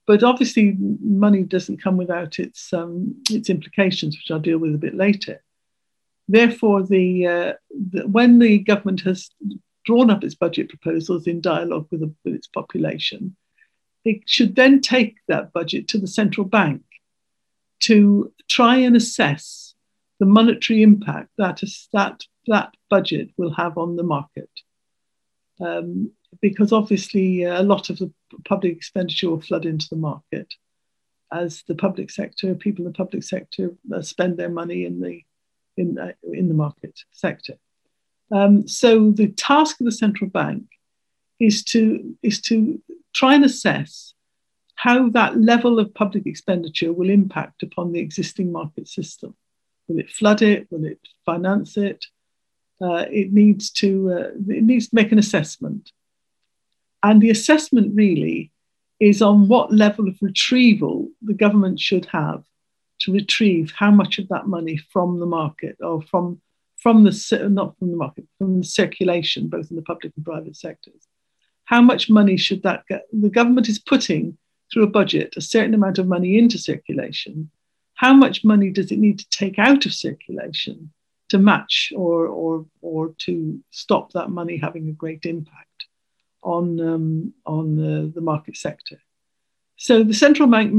But 0.06 0.22
obviously, 0.22 0.76
money 1.00 1.42
doesn't 1.42 1.82
come 1.82 1.96
without 1.96 2.38
its 2.38 2.72
um, 2.72 3.22
its 3.30 3.50
implications, 3.50 4.16
which 4.16 4.30
I'll 4.30 4.38
deal 4.38 4.58
with 4.58 4.74
a 4.74 4.78
bit 4.78 4.94
later. 4.94 5.42
Therefore, 6.28 6.82
the, 6.82 7.26
uh, 7.26 7.52
the, 7.70 8.06
when 8.06 8.38
the 8.38 8.58
government 8.58 9.00
has 9.02 9.30
drawn 9.84 10.10
up 10.10 10.24
its 10.24 10.34
budget 10.34 10.68
proposals 10.68 11.26
in 11.26 11.40
dialogue 11.40 11.86
with, 11.90 12.00
the, 12.00 12.12
with 12.24 12.34
its 12.34 12.48
population, 12.48 13.36
it 14.04 14.22
should 14.26 14.56
then 14.56 14.80
take 14.80 15.16
that 15.28 15.52
budget 15.52 15.88
to 15.88 15.98
the 15.98 16.08
central 16.08 16.46
bank 16.46 16.82
to 17.80 18.32
try 18.48 18.76
and 18.76 18.96
assess 18.96 19.74
the 20.18 20.26
monetary 20.26 20.82
impact 20.82 21.30
that 21.36 21.60
that 21.92 22.24
that 22.46 22.74
budget 22.88 23.30
will 23.36 23.52
have 23.52 23.76
on 23.76 23.96
the 23.96 24.02
market. 24.02 24.50
Um, 25.60 26.12
because 26.40 26.72
obviously 26.72 27.44
uh, 27.44 27.60
a 27.60 27.64
lot 27.64 27.90
of 27.90 27.98
the 27.98 28.10
public 28.44 28.76
expenditure 28.76 29.30
will 29.30 29.40
flood 29.40 29.66
into 29.66 29.88
the 29.90 29.96
market 29.96 30.54
as 31.32 31.62
the 31.66 31.74
public 31.74 32.10
sector, 32.10 32.54
people 32.54 32.84
in 32.84 32.92
the 32.92 32.96
public 32.96 33.22
sector 33.22 33.74
uh, 33.94 34.00
spend 34.00 34.36
their 34.36 34.48
money 34.48 34.84
in 34.84 35.00
the 35.00 35.22
in, 35.76 35.98
uh, 35.98 36.12
in 36.32 36.48
the 36.48 36.54
market 36.54 36.98
sector. 37.12 37.54
Um, 38.32 38.66
so 38.66 39.10
the 39.10 39.28
task 39.28 39.80
of 39.80 39.84
the 39.84 39.92
central 39.92 40.30
bank 40.30 40.64
is 41.38 41.62
to 41.64 42.16
is 42.22 42.40
to 42.42 42.80
try 43.14 43.34
and 43.34 43.44
assess 43.44 44.14
how 44.76 45.08
that 45.10 45.40
level 45.40 45.78
of 45.78 45.94
public 45.94 46.26
expenditure 46.26 46.92
will 46.92 47.10
impact 47.10 47.62
upon 47.62 47.92
the 47.92 48.00
existing 48.00 48.52
market 48.52 48.88
system. 48.88 49.34
Will 49.88 49.98
it 49.98 50.10
flood 50.10 50.42
it? 50.42 50.66
Will 50.70 50.84
it 50.84 51.00
finance 51.24 51.76
it? 51.76 52.06
Uh, 52.80 53.06
it 53.10 53.32
needs 53.32 53.70
to 53.70 54.12
uh, 54.12 54.30
it 54.48 54.62
needs 54.62 54.88
to 54.88 54.94
make 54.94 55.12
an 55.12 55.18
assessment 55.18 55.92
and 57.06 57.22
the 57.22 57.30
assessment 57.30 57.94
really 57.94 58.50
is 58.98 59.22
on 59.22 59.46
what 59.46 59.72
level 59.72 60.08
of 60.08 60.16
retrieval 60.20 61.08
the 61.22 61.34
government 61.34 61.78
should 61.78 62.06
have 62.06 62.42
to 62.98 63.12
retrieve 63.12 63.72
how 63.76 63.92
much 63.92 64.18
of 64.18 64.26
that 64.28 64.48
money 64.48 64.76
from 64.92 65.20
the 65.20 65.26
market 65.26 65.76
or 65.80 66.02
from 66.02 66.40
from 66.82 67.04
the 67.04 67.48
not 67.50 67.78
from 67.78 67.90
the 67.92 67.96
market 67.96 68.24
from 68.38 68.58
the 68.58 68.64
circulation 68.64 69.46
both 69.46 69.70
in 69.70 69.76
the 69.76 69.82
public 69.82 70.12
and 70.16 70.24
private 70.24 70.56
sectors. 70.56 71.06
How 71.66 71.80
much 71.80 72.10
money 72.10 72.36
should 72.36 72.64
that 72.64 72.84
get 72.88 73.04
the 73.12 73.30
government 73.38 73.68
is 73.68 73.78
putting 73.78 74.36
through 74.72 74.84
a 74.84 74.96
budget 74.98 75.34
a 75.36 75.40
certain 75.40 75.74
amount 75.74 75.98
of 75.98 76.08
money 76.08 76.38
into 76.38 76.58
circulation. 76.58 77.50
How 77.94 78.14
much 78.14 78.44
money 78.44 78.70
does 78.70 78.90
it 78.90 78.98
need 78.98 79.20
to 79.20 79.28
take 79.30 79.60
out 79.60 79.86
of 79.86 79.92
circulation 79.92 80.90
to 81.28 81.38
match 81.38 81.92
or 81.94 82.26
or 82.26 82.66
or 82.80 83.14
to 83.26 83.60
stop 83.70 84.12
that 84.12 84.30
money 84.30 84.56
having 84.56 84.88
a 84.88 85.00
great 85.02 85.24
impact 85.24 85.75
on, 86.46 86.80
um, 86.80 87.34
on 87.44 87.76
the, 87.76 88.12
the 88.14 88.20
market 88.20 88.56
sector. 88.56 88.98
So 89.76 90.04
the 90.04 90.14
central 90.14 90.48
bank, 90.48 90.70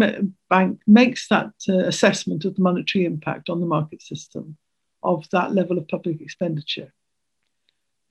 bank 0.50 0.80
makes 0.88 1.28
that 1.28 1.52
uh, 1.70 1.80
assessment 1.80 2.46
of 2.46 2.56
the 2.56 2.64
monetary 2.64 3.06
impact 3.06 3.50
on 3.50 3.60
the 3.60 3.68
market 3.68 4.02
system 4.02 4.58
of 5.04 5.30
that 5.32 5.54
level 5.54 5.78
of 5.78 5.88
public 5.88 6.22
expenditure. 6.22 6.92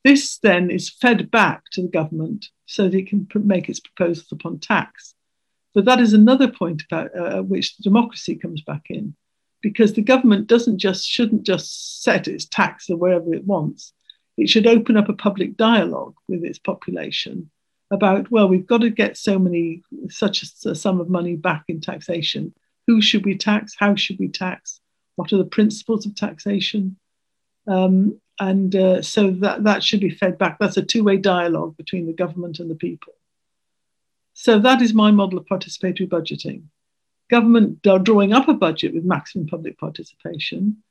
This 0.05 0.39
then 0.39 0.71
is 0.71 0.91
fed 0.91 1.31
back 1.31 1.65
to 1.73 1.83
the 1.83 1.89
government 1.89 2.47
so 2.67 2.85
that 2.85 2.97
it 2.97 3.09
can 3.09 3.27
make 3.35 3.69
its 3.69 3.81
proposals 3.81 4.31
upon 4.31 4.61
tax. 4.61 5.15
But 5.75 5.87
that 5.87 6.01
is 6.01 6.13
another 6.13 6.49
point 6.49 6.83
about 6.89 7.09
uh, 7.19 7.43
which 7.43 7.77
democracy 7.79 8.37
comes 8.37 8.63
back 8.63 8.85
in, 8.91 9.17
because 9.63 9.95
the 9.95 10.03
government 10.03 10.47
doesn't 10.47 10.79
just 10.79 11.05
shouldn't 11.05 11.45
just 11.45 12.03
set 12.03 12.29
its 12.29 12.47
tax 12.47 12.89
wherever 12.89 13.35
it 13.35 13.45
wants 13.45 13.93
it 14.37 14.49
should 14.49 14.67
open 14.67 14.97
up 14.97 15.09
a 15.09 15.15
public 15.15 15.57
dialogue 15.57 16.15
with 16.29 16.45
its 16.45 16.59
population 16.59 17.51
about, 17.91 18.31
well, 18.31 18.49
we've 18.49 18.67
got 18.67 18.81
to 18.83 18.91
get 18.91 19.17
so 19.17 19.39
many, 19.39 19.83
such 20.09 20.43
a 20.65 20.75
sum 20.75 21.01
of 21.01 21.09
money 21.09 21.37
back 21.37 21.65
in 21.69 21.81
taxation. 21.81 22.53
Who 22.87 23.01
should 23.01 23.25
we 23.25 23.37
tax? 23.37 23.75
How 23.79 23.95
should 23.95 24.19
we 24.19 24.29
tax? 24.29 24.81
What 25.15 25.33
are 25.33 25.39
the 25.39 25.45
principles 25.45 26.05
of 26.05 26.15
taxation? 26.15 26.97
Um, 27.67 28.21
and 28.39 28.75
uh, 28.77 29.03
so 29.03 29.31
that, 29.31 29.65
that 29.65 29.83
should 29.83 30.01
be 30.01 30.11
fed 30.11 30.37
back. 30.37 30.59
That's 30.59 30.77
a 30.77 30.83
two 30.83 31.03
way 31.05 31.17
dialogue 31.17 31.77
between 31.77 32.07
the 32.07 32.13
government 32.13 32.59
and 32.59 32.71
the 32.71 32.75
people. 32.75 33.15
So 34.35 34.59
that 34.59 34.83
is 34.83 34.93
my 34.93 35.11
model 35.11 35.39
of 35.39 35.47
participatory 35.47 36.09
budgeting. 36.09 36.65
Government 37.31 37.83
drawing 37.83 38.33
up 38.33 38.49
a 38.49 38.55
budget 38.55 38.95
with 38.95 39.05
maximum 39.05 39.47
public 39.47 39.79
participation, 39.79 40.83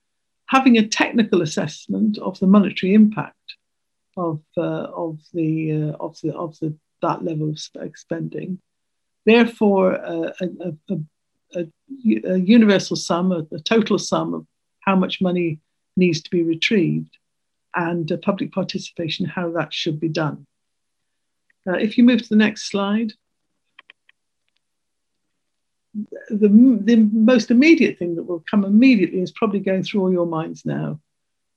having 0.48 0.78
a 0.78 0.88
technical 0.88 1.42
assessment 1.42 2.18
of 2.20 2.40
the 2.40 2.48
monetary 2.48 2.94
impact 2.94 3.56
of, 4.18 4.42
uh, 4.58 4.62
of, 4.62 5.20
the, 5.34 5.72
uh, 5.72 6.04
of, 6.04 6.18
the, 6.22 6.34
of 6.34 6.58
the, 6.60 6.76
that 7.02 7.24
level 7.24 7.50
of 7.50 7.60
spending. 7.98 8.60
Therefore, 9.26 9.96
uh, 9.96 10.32
a, 10.40 10.48
a, 10.90 11.00
a, 11.56 11.68
a, 12.26 12.38
universal 12.38 12.96
sum, 12.96 13.32
a, 13.32 13.60
total 13.60 13.98
sum 13.98 14.34
of 14.34 14.46
how 14.82 14.96
much 14.96 15.22
money 15.22 15.60
needs 15.98 16.22
to 16.22 16.30
be 16.30 16.44
retrieved, 16.44 17.18
and 17.76 18.12
public 18.22 18.52
participation, 18.52 19.26
how 19.26 19.52
that 19.52 19.74
should 19.74 20.00
be 20.00 20.10
done. 20.10 20.46
Uh, 21.68 21.74
if 21.74 21.98
you 21.98 22.04
move 22.04 22.22
to 22.22 22.30
the 22.30 22.36
next 22.36 22.70
slide 22.70 23.12
the, 26.30 26.50
the 26.82 26.96
most 27.14 27.52
immediate 27.52 27.98
thing 27.98 28.16
that 28.16 28.24
will 28.24 28.44
come 28.50 28.66
immediately 28.66 29.22
is 29.22 29.32
probably 29.32 29.60
going 29.60 29.84
through 29.84 30.02
all 30.02 30.12
your 30.12 30.26
minds 30.26 30.66
now 30.66 31.00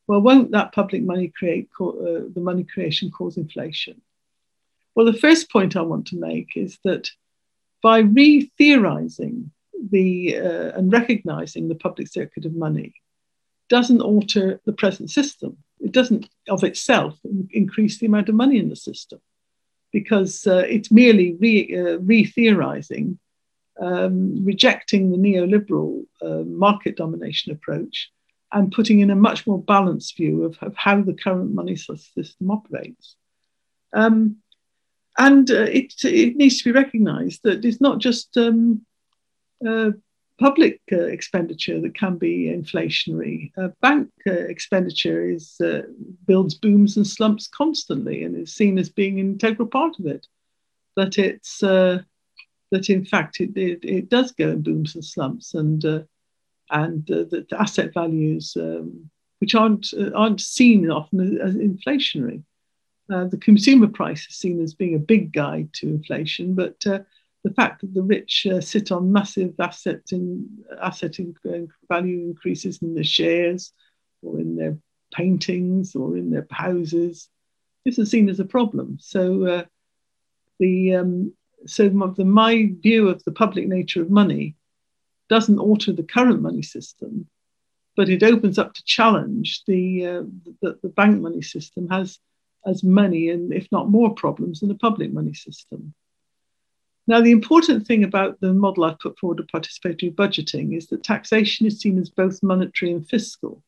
Well, 0.09 0.23
won't 0.23 0.51
that 0.53 0.73
public 0.73 1.03
money 1.03 1.29
create 1.29 1.69
uh, 1.79 2.25
the 2.35 2.41
money 2.41 2.65
creation 2.65 3.11
cause 3.11 3.37
inflation? 3.37 4.01
Well, 4.95 5.07
the 5.07 5.13
first 5.13 5.53
point 5.53 5.77
I 5.77 5.83
want 5.83 6.07
to 6.09 6.19
make 6.19 6.57
is 6.57 6.79
that 6.85 7.11
by 7.83 7.99
re-theorizing 7.99 9.53
the 9.91 10.37
uh, 10.39 10.77
and 10.77 10.93
recognizing 10.93 11.69
the 11.69 11.75
public 11.77 12.09
circuit 12.09 12.45
of 12.47 12.55
money 12.55 12.95
doesn't 13.69 14.01
alter 14.01 14.61
the 14.65 14.73
present 14.73 15.11
system. 15.11 15.59
It 15.79 15.93
doesn't 15.93 16.29
of 16.49 16.65
itself 16.65 17.19
increase 17.51 17.99
the 17.99 18.07
amount 18.07 18.29
of 18.29 18.35
money 18.35 18.59
in 18.59 18.71
the 18.71 18.77
system 18.77 19.21
because 19.93 20.47
uh, 20.47 20.65
it's 20.69 20.91
merely 20.91 21.35
re, 21.35 21.55
uh, 21.77 21.99
re-theorizing, 21.99 23.19
um, 23.81 24.45
rejecting 24.45 25.11
the 25.11 25.17
neoliberal 25.17 26.05
uh, 26.23 26.45
market 26.45 26.97
domination 26.97 27.53
approach 27.53 28.11
and 28.53 28.73
putting 28.73 29.01
in 29.01 29.11
a 29.11 29.17
much 29.17 29.47
more 29.47 29.63
balanced 29.63 30.17
view 30.17 30.45
of, 30.45 30.59
of 30.63 30.75
how 30.77 31.03
the 31.03 31.13
current 31.13 31.53
money 31.53 31.77
system 31.77 32.51
operates. 32.51 33.17
Um, 33.93 34.37
and 35.19 35.51
uh, 35.51 35.63
it, 35.65 35.93
it 36.05 36.37
needs 36.37 36.59
to 36.59 36.65
be 36.65 36.79
recognized 36.79 37.41
that 37.43 37.65
it's 37.65 37.81
not 37.81 37.99
just 37.99 38.37
um, 38.37 38.87
uh, 39.67 39.91
public 40.39 40.81
uh, 40.93 40.97
expenditure 40.97 41.81
that 41.81 41.97
can 41.97 42.17
be 42.17 42.45
inflationary. 42.47 43.51
Bank 43.81 44.09
uh, 44.27 44.33
expenditure 44.33 45.29
is 45.29 45.57
uh, 45.61 45.83
builds 46.27 46.55
booms 46.55 46.97
and 46.97 47.07
slumps 47.07 47.49
constantly 47.49 48.23
and 48.23 48.37
is 48.37 48.55
seen 48.55 48.79
as 48.79 48.89
being 48.89 49.19
an 49.19 49.33
integral 49.33 49.69
part 49.69 49.99
of 49.99 50.07
it. 50.07 50.27
But 50.95 51.19
it's 51.19 51.63
uh, 51.63 52.03
that 52.71 52.91
in 52.91 53.05
fact 53.05 53.41
it, 53.41 53.57
it, 53.57 53.81
it, 53.83 54.09
does 54.09 54.33
go 54.33 54.51
in 54.51 54.63
booms 54.63 54.95
and 54.95 55.05
slumps 55.05 55.55
and 55.55 55.85
and 56.71 57.07
that 57.07 57.47
asset 57.59 57.95
values 57.95 58.57
um, 58.61 59.11
which 59.41 59.55
aren't 59.55 59.93
aren't 60.15 60.41
seen 60.41 60.91
often 60.91 61.41
as, 61.41 61.55
inflationary. 61.55 62.43
the 63.09 63.39
consumer 63.41 63.89
price 63.89 64.27
is 64.29 64.37
seen 64.37 64.61
as 64.61 64.75
being 64.75 64.95
a 64.95 64.99
big 64.99 65.33
guide 65.33 65.73
to 65.73 65.89
inflation, 65.89 66.55
but 66.55 66.85
the 67.45 67.55
fact 67.55 67.81
that 67.81 67.95
the 67.95 68.03
rich 68.03 68.47
uh, 68.51 68.61
sit 68.61 68.91
on 68.93 69.13
massive 69.13 69.55
asset 69.59 70.03
in 70.13 70.49
asset 70.83 71.19
in, 71.19 71.35
uh, 71.49 71.59
value 71.89 72.21
increases 72.21 72.83
in 72.83 72.95
their 72.95 73.05
shares 73.05 73.73
or 74.23 74.39
in 74.39 74.57
their 74.57 74.77
paintings 75.15 75.95
or 75.95 76.17
in 76.17 76.31
their 76.31 76.47
houses 76.51 77.29
this 77.85 77.99
is 77.99 78.11
seen 78.11 78.29
as 78.29 78.41
a 78.41 78.45
problem 78.45 78.99
so 79.01 79.45
uh, 79.47 79.65
the 80.59 80.95
um, 80.97 81.33
so 81.67 81.89
the, 81.89 82.25
my 82.25 82.71
view 82.81 83.09
of 83.09 83.23
the 83.25 83.33
public 83.33 83.67
nature 83.69 84.03
of 84.03 84.11
money 84.11 84.55
doesn't 85.29 85.59
alter 85.59 85.93
the 85.93 86.03
current 86.03 86.41
money 86.41 86.63
system 86.63 87.27
but 87.97 88.09
it 88.09 88.23
opens 88.23 88.59
up 88.59 88.75
to 88.75 88.85
challenge 88.85 89.63
the 89.67 90.07
uh, 90.07 90.23
the, 90.63 90.79
the 90.83 90.89
bank 90.89 91.21
money 91.21 91.43
system 91.43 91.89
has 91.89 92.19
as 92.67 92.83
many 92.83 93.31
and 93.31 93.53
if 93.53 93.67
not 93.71 93.91
more 93.91 94.15
problems 94.15 94.61
than 94.61 94.69
the 94.69 94.75
public 94.75 95.13
money 95.13 95.35
system 95.35 95.95
now, 97.09 97.23
the 97.23 97.31
important 97.31 97.87
thing 97.87 98.05
about 98.05 98.39
the 98.41 98.53
model 98.53 98.85
I've 98.85 98.99
put 98.99 99.19
forward 99.19 99.41
of 99.41 99.47
participatory 99.47 100.15
budgeting 100.15 100.77
is 100.77 100.89
that 100.89 101.03
taxation 101.03 101.67
is 101.67 101.81
seen 101.81 101.99
as 101.99 102.11
both 102.11 102.43
monetary 102.43 102.93
and 102.93 103.09
fiscal. 103.09 103.63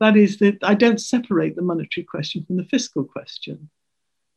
That 0.00 0.16
is, 0.16 0.38
that 0.38 0.56
I 0.62 0.72
don't 0.72 0.98
separate 0.98 1.54
the 1.54 1.60
monetary 1.60 2.02
question 2.02 2.46
from 2.46 2.56
the 2.56 2.64
fiscal 2.64 3.04
question. 3.04 3.68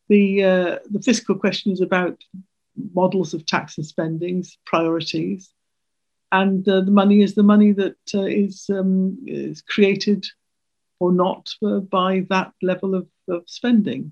The, 0.10 0.44
uh, 0.44 0.80
the 0.92 1.02
fiscal 1.02 1.36
question 1.36 1.72
is 1.72 1.80
about 1.80 2.22
models 2.94 3.34
of 3.34 3.46
tax 3.46 3.78
and 3.78 3.86
spendings, 3.86 4.58
priorities, 4.66 5.54
and 6.32 6.68
uh, 6.68 6.82
the 6.82 6.92
money 6.92 7.22
is 7.22 7.36
the 7.36 7.44
money 7.44 7.72
that 7.72 7.98
uh, 8.14 8.24
is 8.24 8.70
um, 8.70 9.18
is 9.26 9.62
created 9.62 10.26
or 11.00 11.12
not 11.12 11.54
uh, 11.64 11.80
by 11.80 12.26
that 12.30 12.52
level 12.62 12.96
of, 12.96 13.08
of 13.28 13.44
spending. 13.48 14.12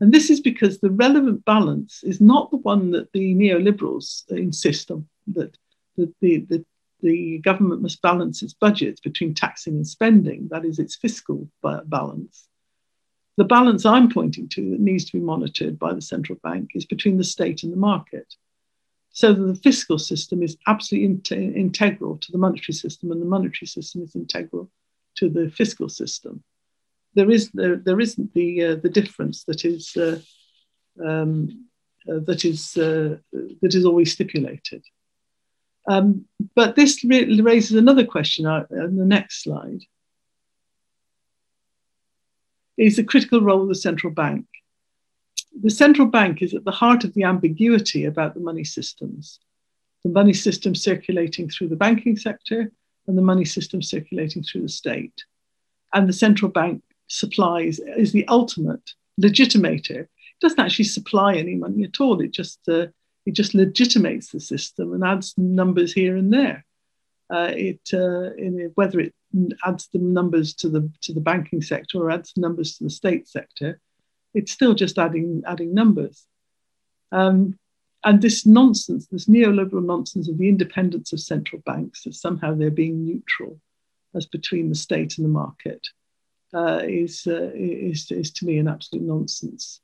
And 0.00 0.12
this 0.12 0.30
is 0.30 0.40
because 0.40 0.78
the 0.78 0.90
relevant 0.90 1.44
balance 1.44 2.02
is 2.02 2.20
not 2.20 2.50
the 2.50 2.56
one 2.56 2.90
that 2.92 3.12
the 3.12 3.34
neoliberals 3.34 4.30
insist 4.30 4.90
on, 4.90 5.06
that, 5.34 5.56
that 5.96 6.12
the, 6.20 6.46
the, 6.48 6.64
the 7.02 7.38
government 7.38 7.82
must 7.82 8.00
balance 8.00 8.42
its 8.42 8.54
budgets 8.54 9.00
between 9.00 9.34
taxing 9.34 9.74
and 9.74 9.86
spending, 9.86 10.48
that 10.50 10.64
is, 10.64 10.78
its 10.78 10.96
fiscal 10.96 11.48
balance. 11.86 12.48
The 13.40 13.44
balance 13.44 13.84
I'm 13.86 14.08
pointing 14.10 14.48
to 14.50 14.70
that 14.70 14.80
needs 14.80 15.04
to 15.06 15.12
be 15.18 15.24
monitored 15.32 15.78
by 15.78 15.92
the 15.94 16.02
central 16.02 16.38
bank 16.42 16.72
is 16.74 16.84
between 16.84 17.16
the 17.16 17.24
state 17.24 17.62
and 17.62 17.72
the 17.72 17.84
market. 17.90 18.28
So 19.12 19.32
that 19.32 19.42
the 19.42 19.62
fiscal 19.68 19.98
system 19.98 20.42
is 20.42 20.56
absolutely 20.66 21.06
in- 21.36 21.54
integral 21.54 22.18
to 22.18 22.32
the 22.32 22.38
monetary 22.38 22.74
system, 22.74 23.10
and 23.10 23.20
the 23.20 23.32
monetary 23.36 23.66
system 23.66 24.02
is 24.02 24.14
integral 24.14 24.70
to 25.16 25.28
the 25.28 25.50
fiscal 25.50 25.88
system 25.88 26.44
there 27.14 27.30
is 27.30 27.50
there, 27.52 27.76
there 27.76 28.00
isn't 28.00 28.32
the 28.34 28.64
uh, 28.64 28.74
the 28.76 28.88
difference 28.88 29.44
that 29.44 29.64
is 29.64 29.96
uh, 29.96 30.18
um, 31.04 31.66
uh, 32.08 32.20
that 32.26 32.44
is 32.44 32.76
uh, 32.76 33.16
that 33.62 33.74
is 33.74 33.84
always 33.84 34.12
stipulated. 34.12 34.84
Um, 35.88 36.26
but 36.54 36.76
this 36.76 37.02
raises 37.04 37.72
another 37.76 38.04
question 38.04 38.46
on 38.46 38.62
uh, 38.62 38.66
the 38.70 39.06
next 39.06 39.42
slide. 39.42 39.80
Is 42.80 42.96
the 42.96 43.04
critical 43.04 43.42
role 43.42 43.60
of 43.60 43.68
the 43.68 43.74
central 43.74 44.10
bank. 44.10 44.46
The 45.62 45.68
central 45.68 46.08
bank 46.08 46.40
is 46.40 46.54
at 46.54 46.64
the 46.64 46.70
heart 46.70 47.04
of 47.04 47.12
the 47.12 47.24
ambiguity 47.24 48.06
about 48.06 48.32
the 48.32 48.40
money 48.40 48.64
systems. 48.64 49.38
The 50.02 50.08
money 50.08 50.32
system 50.32 50.74
circulating 50.74 51.50
through 51.50 51.68
the 51.68 51.76
banking 51.76 52.16
sector 52.16 52.72
and 53.06 53.18
the 53.18 53.22
money 53.22 53.44
system 53.44 53.82
circulating 53.82 54.42
through 54.42 54.62
the 54.62 54.70
state. 54.70 55.24
And 55.92 56.08
the 56.08 56.14
central 56.14 56.50
bank 56.50 56.82
supplies 57.06 57.80
is 57.98 58.12
the 58.12 58.26
ultimate 58.28 58.94
legitimator. 59.20 60.00
It 60.00 60.40
doesn't 60.40 60.58
actually 60.58 60.86
supply 60.86 61.34
any 61.34 61.56
money 61.56 61.84
at 61.84 62.00
all. 62.00 62.22
It 62.22 62.32
just 62.32 62.60
uh, 62.66 62.86
it 63.26 63.34
just 63.34 63.52
legitimates 63.52 64.30
the 64.30 64.40
system 64.40 64.94
and 64.94 65.04
adds 65.04 65.34
numbers 65.36 65.92
here 65.92 66.16
and 66.16 66.32
there. 66.32 66.64
Uh, 67.30 67.52
it 67.54 67.80
uh, 67.92 68.32
in, 68.34 68.72
whether 68.74 68.98
it 68.98 69.14
adds 69.64 69.88
the 69.92 69.98
numbers 69.98 70.54
to 70.54 70.68
the 70.68 70.90
to 71.02 71.12
the 71.12 71.20
banking 71.20 71.62
sector 71.62 71.98
or 71.98 72.10
adds 72.10 72.32
numbers 72.36 72.76
to 72.76 72.84
the 72.84 72.90
state 72.90 73.28
sector, 73.28 73.80
it's 74.34 74.52
still 74.52 74.74
just 74.74 74.98
adding 74.98 75.42
adding 75.46 75.72
numbers. 75.72 76.26
Um, 77.12 77.58
and 78.02 78.22
this 78.22 78.46
nonsense, 78.46 79.06
this 79.06 79.26
neoliberal 79.26 79.84
nonsense 79.84 80.28
of 80.28 80.38
the 80.38 80.48
independence 80.48 81.12
of 81.12 81.20
central 81.20 81.60
banks, 81.66 82.04
that 82.04 82.14
somehow 82.14 82.54
they're 82.54 82.70
being 82.70 83.04
neutral 83.04 83.60
as 84.14 84.26
between 84.26 84.68
the 84.68 84.74
state 84.74 85.18
and 85.18 85.24
the 85.24 85.30
market, 85.30 85.86
uh, 86.54 86.80
is, 86.82 87.26
uh, 87.26 87.50
is, 87.54 88.10
is 88.10 88.30
to 88.32 88.46
me 88.46 88.58
an 88.58 88.68
absolute 88.68 89.04
nonsense. 89.04 89.80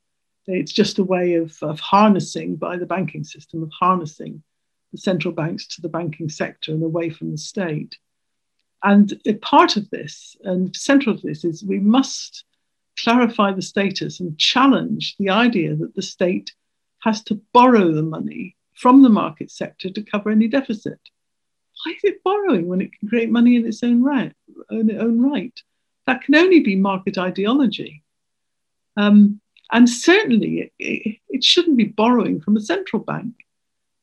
It's 0.47 0.73
just 0.73 0.99
a 0.99 1.05
way 1.05 1.35
of, 1.35 1.57
of 1.63 1.79
harnessing 1.81 2.57
by 2.57 2.77
the 2.79 2.87
banking 2.87 3.25
system, 3.25 3.63
of 3.63 3.71
harnessing 3.79 4.43
central 4.97 5.33
banks 5.33 5.67
to 5.67 5.83
the 5.83 5.89
banking 5.89 6.29
sector 6.29 6.73
and 6.73 6.83
away 6.83 7.11
from 7.11 7.31
the 7.31 7.39
state. 7.39 7.99
And 8.83 9.21
part 9.43 9.77
of 9.77 9.89
this, 9.91 10.37
and 10.45 10.75
central 10.77 11.17
to 11.17 11.27
this, 11.27 11.45
is 11.45 11.65
we 11.65 11.81
must 11.81 12.45
clarify 12.99 13.53
the 13.53 13.63
status 13.63 14.21
and 14.21 14.39
challenge 14.39 15.17
the 15.19 15.31
idea 15.31 15.75
that 15.77 15.95
the 15.95 16.03
state 16.03 16.53
has 17.01 17.23
to 17.25 17.41
borrow 17.53 17.93
the 17.93 18.03
money 18.03 18.57
from 18.75 19.03
the 19.03 19.09
market 19.09 19.51
sector 19.51 19.91
to 19.91 20.03
cover 20.03 20.31
any 20.31 20.49
deficit. 20.49 21.01
Why 21.85 21.93
is 21.93 22.05
it 22.05 22.23
borrowing 22.25 22.69
when 22.69 22.81
it 22.81 22.93
can 22.99 23.09
create 23.09 23.31
money 23.31 23.57
in 23.57 23.67
its 23.67 23.83
own 23.83 24.03
right? 24.03 24.33
Own, 24.71 24.91
own 24.99 25.21
right? 25.21 25.59
that 26.07 26.23
can 26.23 26.35
only 26.35 26.61
be 26.61 26.77
market 26.77 27.19
ideology. 27.19 28.03
Um, 28.97 29.41
and 29.73 29.89
certainly, 29.91 30.73
it, 30.79 31.19
it, 31.29 31.45
shouldn't 31.45 31.77
be 31.77 31.85
borrowing 31.85 32.41
from 32.41 32.57
a 32.57 32.61
central 32.61 33.03
bank. 33.03 33.35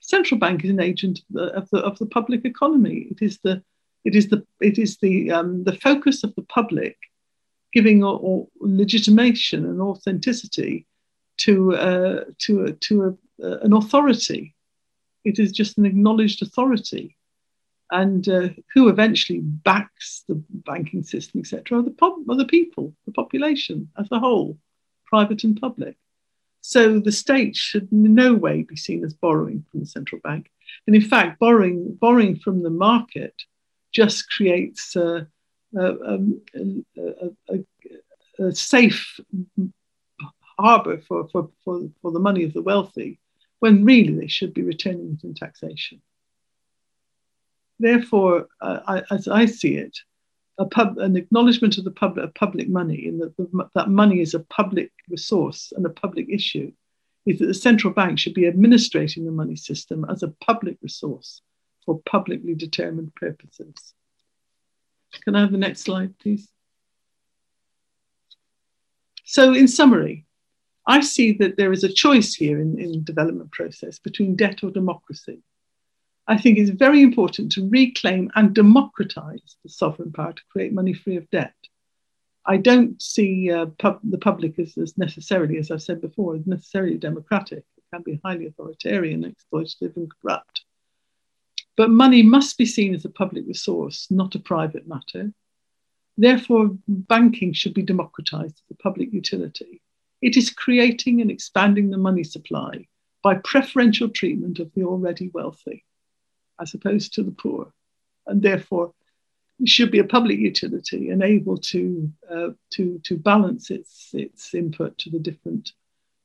Central 0.05 0.37
bank 0.37 0.65
is 0.65 0.69
an 0.69 0.81
agent 0.81 1.19
of 1.19 1.25
the, 1.31 1.43
of 1.55 1.69
the, 1.69 1.77
of 1.79 1.97
the 1.97 2.05
public 2.05 2.43
economy. 2.43 3.07
It 3.09 3.21
is 3.21 3.39
the 3.39 3.63
it 4.03 4.15
is 4.15 4.27
the 4.27 4.45
it 4.59 4.77
is 4.77 4.97
the 4.97 5.31
um, 5.31 5.63
the 5.63 5.77
focus 5.77 6.25
of 6.25 6.35
the 6.35 6.41
public 6.41 6.97
giving 7.71 8.03
or, 8.03 8.47
legitimation 8.59 9.65
and 9.65 9.81
authenticity 9.81 10.85
to 11.37 11.73
uh, 11.75 12.25
to 12.39 12.65
a, 12.65 12.73
to 12.73 13.03
a, 13.03 13.45
uh, 13.45 13.59
an 13.59 13.71
authority. 13.71 14.53
It 15.23 15.39
is 15.39 15.53
just 15.53 15.77
an 15.77 15.85
acknowledged 15.85 16.41
authority 16.41 17.15
and 17.89 18.27
uh, 18.27 18.49
who 18.73 18.89
eventually 18.89 19.39
backs 19.39 20.25
the 20.27 20.35
banking 20.49 21.03
system, 21.03 21.39
etc., 21.39 21.79
are 21.79 21.81
the, 21.81 21.91
po- 21.91 22.23
are 22.27 22.35
the 22.35 22.45
people, 22.45 22.93
the 23.05 23.13
population 23.13 23.89
as 23.97 24.07
a 24.11 24.19
whole, 24.19 24.57
private 25.05 25.45
and 25.45 25.61
public. 25.61 25.95
So 26.65 26.99
the 26.99 27.11
state 27.11 27.55
should 27.55 27.91
in 27.91 28.15
no 28.15 28.33
way 28.33 28.63
be 28.63 28.75
seen 28.75 29.03
as 29.03 29.13
borrowing 29.13 29.65
from 29.69 29.81
the 29.81 29.85
central 29.85 30.21
bank. 30.21 30.49
And 30.87 30.95
in 30.95 31.01
fact, 31.01 31.39
borrowing, 31.39 31.95
borrowing 31.99 32.37
from 32.37 32.63
the 32.63 32.69
market 32.69 33.35
just 33.91 34.29
creates 34.29 34.95
a, 34.95 35.27
a, 35.77 36.17
a, 37.49 37.59
a 38.39 38.55
safe 38.55 39.19
harbour 40.57 40.97
for, 40.99 41.27
for, 41.29 41.49
for, 41.63 41.89
for 42.01 42.11
the 42.11 42.19
money 42.19 42.43
of 42.43 42.53
the 42.53 42.61
wealthy, 42.61 43.19
when 43.59 43.85
really 43.85 44.15
they 44.15 44.27
should 44.27 44.53
be 44.53 44.63
returning 44.63 45.17
it 45.19 45.23
in 45.23 45.33
taxation 45.35 46.01
therefore, 47.83 48.47
uh, 48.61 48.79
I, 48.87 49.03
as 49.13 49.27
I 49.27 49.45
see 49.45 49.75
it, 49.75 49.97
pub, 50.71 50.97
an 50.99 51.15
acknowledgement 51.15 51.77
of 51.77 51.83
the 51.83 51.91
public, 51.91 52.25
of 52.25 52.33
public 52.35 52.69
money 52.69 53.07
and 53.07 53.21
that 53.21 53.35
the, 53.37 53.69
that 53.75 53.89
money 53.89 54.21
is 54.21 54.33
a 54.33 54.39
public 54.39 54.91
resource 55.09 55.73
and 55.75 55.85
a 55.85 55.89
public 55.89 56.27
issue 56.29 56.71
is 57.25 57.39
that 57.39 57.47
the 57.47 57.53
central 57.53 57.93
bank 57.93 58.19
should 58.19 58.33
be 58.33 58.45
administrating 58.45 59.25
the 59.25 59.31
money 59.31 59.55
system 59.55 60.05
as 60.09 60.23
a 60.23 60.27
public 60.41 60.77
resource 60.81 61.41
for 61.85 62.01
publicly 62.05 62.53
determined 62.53 63.13
purposes. 63.15 63.93
Can 65.23 65.35
I 65.35 65.41
have 65.41 65.51
the 65.51 65.57
next 65.57 65.81
slide, 65.81 66.17
please? 66.19 66.47
So, 69.25 69.53
in 69.53 69.67
summary, 69.67 70.25
I 70.85 71.01
see 71.01 71.33
that 71.33 71.55
there 71.55 71.71
is 71.71 71.83
a 71.83 71.93
choice 71.93 72.35
here 72.35 72.59
in, 72.59 72.79
in 72.79 73.03
development 73.03 73.51
process 73.51 73.99
between 73.99 74.35
debt 74.35 74.63
or 74.63 74.71
democracy. 74.71 75.41
I 76.25 76.37
think 76.37 76.57
it's 76.57 76.69
very 76.69 77.01
important 77.01 77.51
to 77.53 77.69
reclaim 77.69 78.31
and 78.35 78.55
democratize 78.55 79.57
the 79.63 79.69
sovereign 79.69 80.13
power 80.13 80.31
to 80.31 80.41
create 80.49 80.71
money 80.71 80.93
free 80.93 81.17
of 81.17 81.29
debt. 81.29 81.53
I 82.45 82.57
don't 82.57 83.01
see 83.01 83.51
uh, 83.51 83.67
pub- 83.77 83.99
the 84.03 84.17
public 84.17 84.57
as, 84.57 84.77
as, 84.77 84.97
necessarily, 84.97 85.57
as 85.57 85.69
I've 85.69 85.81
said 85.81 86.01
before, 86.01 86.35
as 86.35 86.47
necessarily 86.47 86.97
democratic. 86.97 87.65
It 87.77 87.83
can 87.93 88.03
be 88.03 88.21
highly 88.23 88.47
authoritarian, 88.47 89.23
exploitative, 89.23 89.97
and 89.97 90.09
corrupt. 90.21 90.63
But 91.75 91.89
money 91.89 92.23
must 92.23 92.57
be 92.57 92.65
seen 92.65 92.93
as 92.93 93.03
a 93.03 93.09
public 93.09 93.45
resource, 93.45 94.07
not 94.09 94.35
a 94.35 94.39
private 94.39 94.87
matter. 94.87 95.33
Therefore, 96.17 96.77
banking 96.87 97.51
should 97.51 97.73
be 97.73 97.81
democratized 97.81 98.55
as 98.55 98.71
a 98.71 98.75
public 98.75 99.11
utility. 99.11 99.81
It 100.21 100.37
is 100.37 100.49
creating 100.49 101.19
and 101.19 101.31
expanding 101.31 101.89
the 101.89 101.97
money 101.97 102.23
supply 102.23 102.87
by 103.23 103.35
preferential 103.35 104.09
treatment 104.09 104.59
of 104.59 104.71
the 104.73 104.83
already 104.83 105.29
wealthy 105.33 105.83
as 106.59 106.73
opposed 106.73 107.13
to 107.13 107.23
the 107.23 107.31
poor. 107.31 107.71
And 108.27 108.41
therefore, 108.41 108.93
it 109.59 109.69
should 109.69 109.91
be 109.91 109.99
a 109.99 110.03
public 110.03 110.39
utility 110.39 111.09
and 111.09 111.21
able 111.21 111.57
to, 111.57 112.11
uh, 112.29 112.49
to, 112.71 112.99
to 113.03 113.17
balance 113.17 113.69
its, 113.69 114.09
its 114.13 114.53
input 114.53 114.97
to 114.99 115.09
the 115.09 115.19
different 115.19 115.73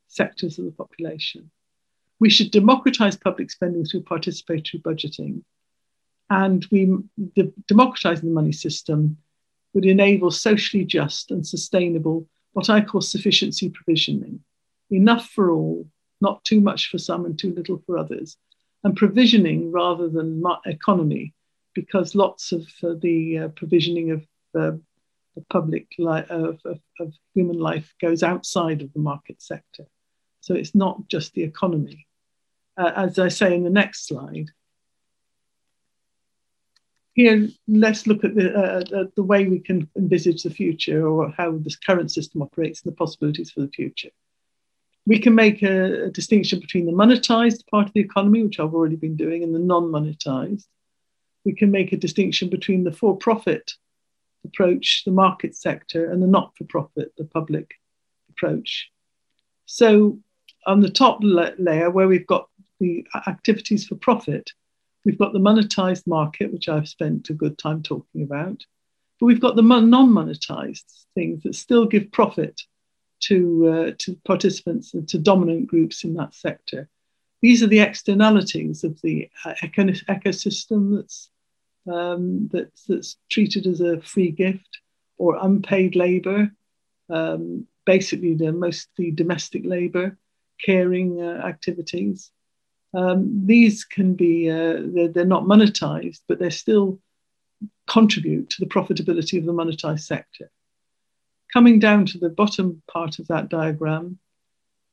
sectors 0.07 0.57
of 0.57 0.65
the 0.65 0.71
population. 0.71 1.51
We 2.19 2.29
should 2.29 2.51
democratize 2.51 3.15
public 3.15 3.51
spending 3.51 3.85
through 3.85 4.03
participatory 4.03 4.81
budgeting. 4.81 5.43
And 6.29 6.65
we, 6.71 6.97
the, 7.35 7.53
democratizing 7.67 8.27
the 8.27 8.35
money 8.35 8.51
system 8.51 9.17
would 9.73 9.85
enable 9.85 10.31
socially 10.31 10.83
just 10.83 11.31
and 11.31 11.45
sustainable, 11.45 12.27
what 12.53 12.69
I 12.69 12.81
call 12.81 13.01
sufficiency 13.01 13.69
provisioning. 13.69 14.41
Enough 14.89 15.27
for 15.27 15.51
all, 15.51 15.87
not 16.19 16.43
too 16.43 16.59
much 16.59 16.89
for 16.89 16.97
some 16.97 17.25
and 17.25 17.37
too 17.37 17.53
little 17.53 17.81
for 17.85 17.97
others, 17.97 18.37
and 18.83 18.95
provisioning 18.95 19.71
rather 19.71 20.09
than 20.09 20.43
economy, 20.65 21.33
because 21.73 22.15
lots 22.15 22.51
of 22.51 22.67
uh, 22.83 22.93
the 23.01 23.37
uh, 23.37 23.47
provisioning 23.49 24.11
of 24.11 24.21
uh, 24.59 24.77
the 25.35 25.45
public 25.49 25.87
li- 25.97 26.23
of, 26.29 26.59
of, 26.65 26.79
of, 26.99 27.13
human 27.33 27.59
life 27.59 27.93
goes 28.01 28.23
outside 28.23 28.81
of 28.81 28.91
the 28.93 28.99
market 28.99 29.41
sector. 29.41 29.85
So 30.41 30.53
it's 30.55 30.75
not 30.75 31.07
just 31.07 31.33
the 31.33 31.43
economy. 31.43 32.07
Uh, 32.77 32.91
as 32.95 33.19
I 33.19 33.27
say 33.27 33.53
in 33.53 33.63
the 33.63 33.69
next 33.69 34.07
slide, 34.07 34.49
here 37.13 37.49
let's 37.67 38.07
look 38.07 38.23
at 38.23 38.35
the, 38.35 38.53
uh, 38.55 39.03
the 39.15 39.23
way 39.23 39.45
we 39.45 39.59
can 39.59 39.89
envisage 39.97 40.43
the 40.43 40.49
future 40.49 41.05
or 41.05 41.33
how 41.35 41.57
this 41.57 41.75
current 41.75 42.11
system 42.11 42.41
operates 42.41 42.81
and 42.81 42.91
the 42.91 42.95
possibilities 42.95 43.51
for 43.51 43.59
the 43.61 43.67
future. 43.67 44.09
We 45.09 45.17
can 45.17 45.33
make 45.33 45.63
a, 45.63 46.05
a 46.05 46.09
distinction 46.11 46.59
between 46.59 46.85
the 46.85 46.91
monetized 46.91 47.65
part 47.65 47.87
of 47.87 47.93
the 47.93 47.99
economy, 47.99 48.43
which 48.43 48.59
I've 48.59 48.75
already 48.75 48.95
been 48.95 49.15
doing, 49.15 49.41
and 49.41 49.55
the 49.55 49.59
non 49.59 49.85
monetized. 49.85 50.67
We 51.43 51.55
can 51.55 51.71
make 51.71 51.91
a 51.91 51.97
distinction 51.97 52.47
between 52.47 52.83
the 52.83 52.91
for 52.91 53.17
profit 53.17 53.73
approach, 54.45 55.01
the 55.05 55.11
market 55.11 55.55
sector, 55.55 56.11
and 56.11 56.21
the 56.21 56.27
not 56.27 56.55
for 56.55 56.65
profit, 56.65 57.11
the 57.17 57.25
public 57.25 57.71
approach. 58.29 58.91
So, 59.65 60.19
on 60.67 60.81
the 60.81 60.91
top 60.91 61.17
la- 61.23 61.57
layer, 61.57 61.89
where 61.89 62.07
we've 62.07 62.27
got 62.27 62.47
the 62.79 63.03
activities 63.25 63.87
for 63.87 63.95
profit, 63.95 64.51
we've 65.05 65.17
got 65.17 65.33
the 65.33 65.39
monetized 65.39 66.05
market, 66.05 66.53
which 66.53 66.69
I've 66.69 66.87
spent 66.87 67.31
a 67.31 67.33
good 67.33 67.57
time 67.57 67.81
talking 67.81 68.21
about, 68.21 68.63
but 69.19 69.25
we've 69.25 69.41
got 69.41 69.55
the 69.55 69.63
non 69.63 70.11
monetized 70.11 71.05
things 71.15 71.41
that 71.41 71.55
still 71.55 71.87
give 71.87 72.11
profit 72.11 72.61
to, 73.21 73.67
uh, 73.67 73.91
to 73.99 74.15
participants 74.25 74.93
and 74.93 75.07
to 75.09 75.17
dominant 75.17 75.67
groups 75.67 76.03
in 76.03 76.13
that 76.15 76.33
sector. 76.33 76.89
These 77.41 77.63
are 77.63 77.67
the 77.67 77.79
externalities 77.79 78.83
of 78.83 78.99
the 79.01 79.29
uh, 79.45 79.53
ecosystem 79.63 80.95
that's, 80.95 81.29
um, 81.91 82.49
that's, 82.51 82.83
that's 82.85 83.17
treated 83.29 83.65
as 83.65 83.81
a 83.81 84.01
free 84.01 84.31
gift 84.31 84.79
or 85.17 85.37
unpaid 85.41 85.95
labor, 85.95 86.51
um, 87.09 87.65
basically 87.85 88.33
the 88.33 88.51
mostly 88.51 89.11
domestic 89.11 89.65
labor, 89.65 90.17
caring 90.63 91.21
uh, 91.21 91.41
activities. 91.45 92.31
Um, 92.93 93.45
these 93.45 93.85
can 93.85 94.15
be, 94.15 94.49
uh, 94.49 94.81
they're, 94.83 95.07
they're, 95.09 95.25
not 95.25 95.43
monetized, 95.43 96.21
but 96.27 96.39
they 96.39 96.49
still 96.49 96.99
contribute 97.87 98.49
to 98.49 98.57
the 98.59 98.69
profitability 98.69 99.37
of 99.37 99.45
the 99.45 99.53
monetized 99.53 100.01
sector 100.01 100.49
coming 101.51 101.79
down 101.79 102.05
to 102.07 102.17
the 102.17 102.29
bottom 102.29 102.81
part 102.91 103.19
of 103.19 103.27
that 103.27 103.49
diagram, 103.49 104.19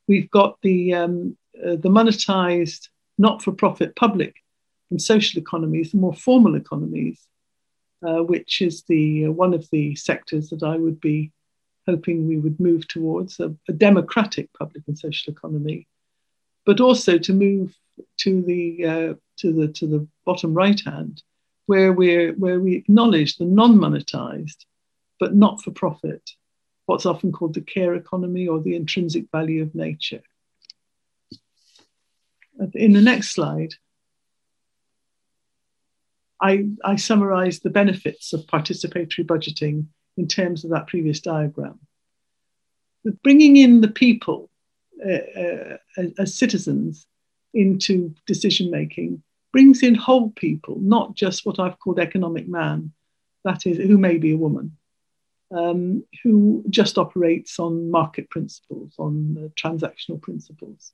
we've 0.08 0.30
got 0.30 0.58
the, 0.62 0.94
um, 0.94 1.36
uh, 1.58 1.76
the 1.76 1.88
monetized 1.88 2.88
not-for-profit 3.18 3.96
public 3.96 4.36
and 4.90 5.00
social 5.00 5.40
economies, 5.40 5.92
the 5.92 5.98
more 5.98 6.14
formal 6.14 6.54
economies, 6.54 7.26
uh, 8.06 8.22
which 8.22 8.60
is 8.60 8.82
the 8.84 9.26
uh, 9.26 9.30
one 9.30 9.54
of 9.54 9.68
the 9.70 9.94
sectors 9.96 10.50
that 10.50 10.62
I 10.62 10.76
would 10.76 11.00
be 11.00 11.32
hoping 11.86 12.26
we 12.26 12.36
would 12.36 12.60
move 12.60 12.86
towards 12.88 13.40
a, 13.40 13.54
a, 13.68 13.72
democratic 13.72 14.52
public 14.52 14.82
and 14.86 14.98
social 14.98 15.32
economy, 15.32 15.86
but 16.64 16.80
also 16.80 17.16
to 17.16 17.32
move 17.32 17.74
to 18.18 18.42
the 18.42 18.84
uh, 18.84 19.14
to 19.38 19.52
the 19.52 19.68
to 19.68 19.86
the 19.86 20.06
bottom 20.24 20.52
right 20.52 20.80
hand, 20.84 21.22
where 21.66 21.92
we 21.92 22.32
where 22.32 22.60
we 22.60 22.74
acknowledge 22.74 23.36
the 23.36 23.44
non-monetized, 23.44 24.66
but 25.18 25.34
not 25.34 25.62
for 25.62 25.70
profit 25.70 26.30
what's 26.86 27.06
often 27.06 27.32
called 27.32 27.54
the 27.54 27.60
care 27.60 27.94
economy 27.94 28.48
or 28.48 28.60
the 28.60 28.74
intrinsic 28.74 29.26
value 29.30 29.62
of 29.62 29.74
nature. 29.74 30.22
In 32.74 32.92
the 32.92 33.02
next 33.02 33.32
slide, 33.32 33.74
I, 36.40 36.68
I 36.84 36.96
summarize 36.96 37.60
the 37.60 37.70
benefits 37.70 38.32
of 38.32 38.46
participatory 38.46 39.26
budgeting 39.26 39.86
in 40.16 40.28
terms 40.28 40.64
of 40.64 40.70
that 40.70 40.86
previous 40.86 41.20
diagram. 41.20 41.78
Bringing 43.22 43.56
in 43.56 43.80
the 43.80 43.88
people 43.88 44.50
uh, 45.04 45.40
uh, 45.40 45.76
as 46.18 46.34
citizens 46.34 47.06
into 47.52 48.14
decision 48.26 48.70
making 48.70 49.22
brings 49.52 49.82
in 49.82 49.94
whole 49.94 50.30
people, 50.30 50.76
not 50.80 51.14
just 51.14 51.46
what 51.46 51.58
I've 51.58 51.78
called 51.78 51.98
economic 51.98 52.48
man, 52.48 52.92
that 53.44 53.66
is, 53.66 53.76
who 53.78 53.96
may 53.96 54.18
be 54.18 54.32
a 54.32 54.36
woman 54.36 54.76
um, 55.50 56.04
who 56.22 56.64
just 56.70 56.98
operates 56.98 57.58
on 57.58 57.90
market 57.90 58.28
principles, 58.30 58.94
on 58.98 59.36
uh, 59.38 59.48
transactional 59.60 60.20
principles. 60.20 60.92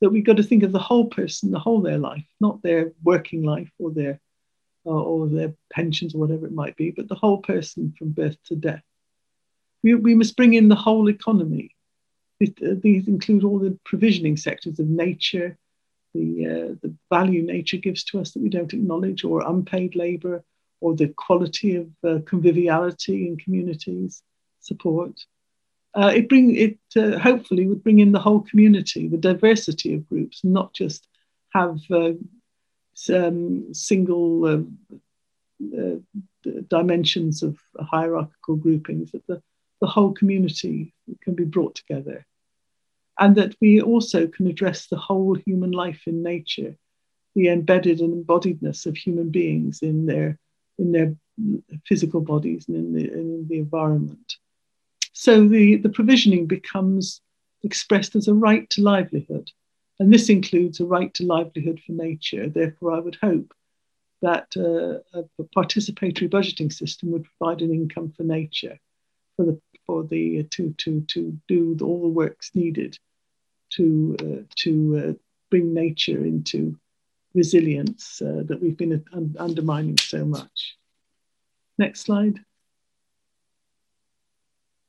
That 0.00 0.10
we've 0.10 0.24
got 0.24 0.38
to 0.38 0.42
think 0.42 0.62
of 0.62 0.72
the 0.72 0.78
whole 0.78 1.06
person, 1.06 1.50
the 1.50 1.58
whole 1.58 1.82
their 1.82 1.98
life, 1.98 2.26
not 2.40 2.62
their 2.62 2.92
working 3.02 3.42
life 3.42 3.70
or 3.78 3.90
their 3.90 4.20
uh, 4.86 4.90
or 4.90 5.28
their 5.28 5.54
pensions 5.70 6.14
or 6.14 6.18
whatever 6.18 6.46
it 6.46 6.54
might 6.54 6.74
be, 6.76 6.90
but 6.90 7.06
the 7.06 7.14
whole 7.14 7.38
person 7.38 7.94
from 7.98 8.10
birth 8.10 8.36
to 8.46 8.56
death. 8.56 8.82
We, 9.82 9.94
we 9.94 10.14
must 10.14 10.36
bring 10.36 10.54
in 10.54 10.68
the 10.68 10.74
whole 10.74 11.08
economy. 11.10 11.74
It, 12.40 12.58
uh, 12.62 12.76
these 12.82 13.06
include 13.06 13.44
all 13.44 13.58
the 13.58 13.78
provisioning 13.84 14.38
sectors 14.38 14.78
of 14.78 14.86
nature, 14.86 15.58
the, 16.14 16.46
uh, 16.46 16.74
the 16.82 16.94
value 17.10 17.42
nature 17.42 17.76
gives 17.76 18.04
to 18.04 18.20
us 18.20 18.32
that 18.32 18.42
we 18.42 18.48
don't 18.48 18.72
acknowledge, 18.72 19.22
or 19.22 19.46
unpaid 19.46 19.94
labor, 19.94 20.42
or 20.80 20.94
the 20.94 21.08
quality 21.08 21.76
of 21.76 21.88
uh, 22.04 22.18
conviviality 22.26 23.26
in 23.26 23.36
communities, 23.36 24.22
support. 24.60 25.24
Uh, 25.94 26.12
it 26.14 26.28
bring 26.28 26.54
it 26.54 26.78
uh, 26.96 27.18
hopefully 27.18 27.66
would 27.66 27.82
bring 27.82 27.98
in 27.98 28.12
the 28.12 28.20
whole 28.20 28.40
community, 28.40 29.08
the 29.08 29.16
diversity 29.16 29.94
of 29.94 30.08
groups, 30.08 30.42
not 30.44 30.72
just 30.72 31.08
have 31.52 31.80
uh, 31.90 32.12
um, 33.12 33.74
single 33.74 34.44
uh, 34.44 34.60
uh, 35.76 35.96
dimensions 36.68 37.42
of 37.42 37.58
hierarchical 37.80 38.56
groupings. 38.56 39.10
That 39.10 39.26
the, 39.26 39.42
the 39.80 39.88
whole 39.88 40.12
community 40.12 40.94
can 41.22 41.34
be 41.34 41.44
brought 41.44 41.74
together, 41.74 42.24
and 43.18 43.34
that 43.34 43.56
we 43.60 43.80
also 43.80 44.28
can 44.28 44.46
address 44.46 44.86
the 44.86 44.96
whole 44.96 45.34
human 45.34 45.72
life 45.72 46.02
in 46.06 46.22
nature, 46.22 46.76
the 47.34 47.48
embedded 47.48 48.00
and 48.00 48.24
embodiedness 48.24 48.86
of 48.86 48.96
human 48.96 49.30
beings 49.30 49.80
in 49.82 50.06
their 50.06 50.38
in 50.80 50.92
their 50.92 51.14
physical 51.86 52.20
bodies 52.20 52.66
and 52.68 52.76
in 52.76 52.92
the, 52.94 53.12
in 53.12 53.46
the 53.48 53.58
environment. 53.58 54.36
So 55.12 55.46
the, 55.46 55.76
the 55.76 55.88
provisioning 55.88 56.46
becomes 56.46 57.20
expressed 57.62 58.16
as 58.16 58.26
a 58.28 58.34
right 58.34 58.68
to 58.70 58.82
livelihood. 58.82 59.50
And 59.98 60.12
this 60.12 60.30
includes 60.30 60.80
a 60.80 60.86
right 60.86 61.12
to 61.14 61.26
livelihood 61.26 61.80
for 61.84 61.92
nature. 61.92 62.48
Therefore, 62.48 62.92
I 62.92 63.00
would 63.00 63.18
hope 63.20 63.52
that 64.22 64.48
uh, 64.56 65.18
a 65.18 65.44
participatory 65.56 66.28
budgeting 66.28 66.72
system 66.72 67.10
would 67.10 67.26
provide 67.38 67.62
an 67.62 67.70
income 67.70 68.12
for 68.16 68.22
nature, 68.22 68.78
for 69.36 69.44
the 69.44 69.60
for 69.86 70.04
the 70.04 70.40
uh, 70.40 70.42
to 70.52 70.74
to 70.78 71.00
to 71.02 71.38
do 71.48 71.76
all 71.82 72.02
the 72.02 72.08
works 72.08 72.50
needed 72.54 72.98
to 73.70 74.16
uh, 74.20 74.42
to 74.56 74.72
uh, 74.98 75.12
bring 75.50 75.74
nature 75.74 76.24
into 76.24 76.78
resilience 77.34 78.20
uh, 78.22 78.42
that 78.46 78.60
we've 78.60 78.76
been 78.76 79.04
un- 79.12 79.36
undermining 79.38 79.96
so 79.98 80.24
much. 80.24 80.76
Next 81.78 82.00
slide. 82.00 82.40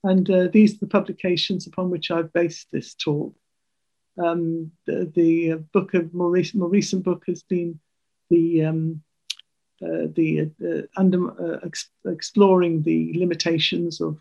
And 0.04 0.30
uh, 0.30 0.48
these 0.52 0.76
are 0.76 0.80
the 0.80 0.88
publications 0.88 1.68
upon 1.68 1.90
which 1.90 2.10
I've 2.10 2.34
based 2.34 2.68
this 2.72 2.96
talk. 2.96 3.36
Um, 4.22 4.72
the, 4.86 5.12
the 5.14 5.64
book 5.72 5.94
of 5.94 6.14
more 6.14 6.30
recent, 6.30 6.60
more 6.60 6.70
recent 6.70 7.04
book 7.04 7.24
has 7.28 7.44
been 7.44 7.80
the 8.30 8.66
um, 8.66 9.04
uh, 9.84 10.08
the 10.16 10.52
uh, 10.64 10.82
under, 10.96 11.32
uh, 11.56 11.60
ex- 11.66 11.90
exploring 12.06 12.84
the 12.84 13.14
limitations 13.16 14.00
of 14.00 14.20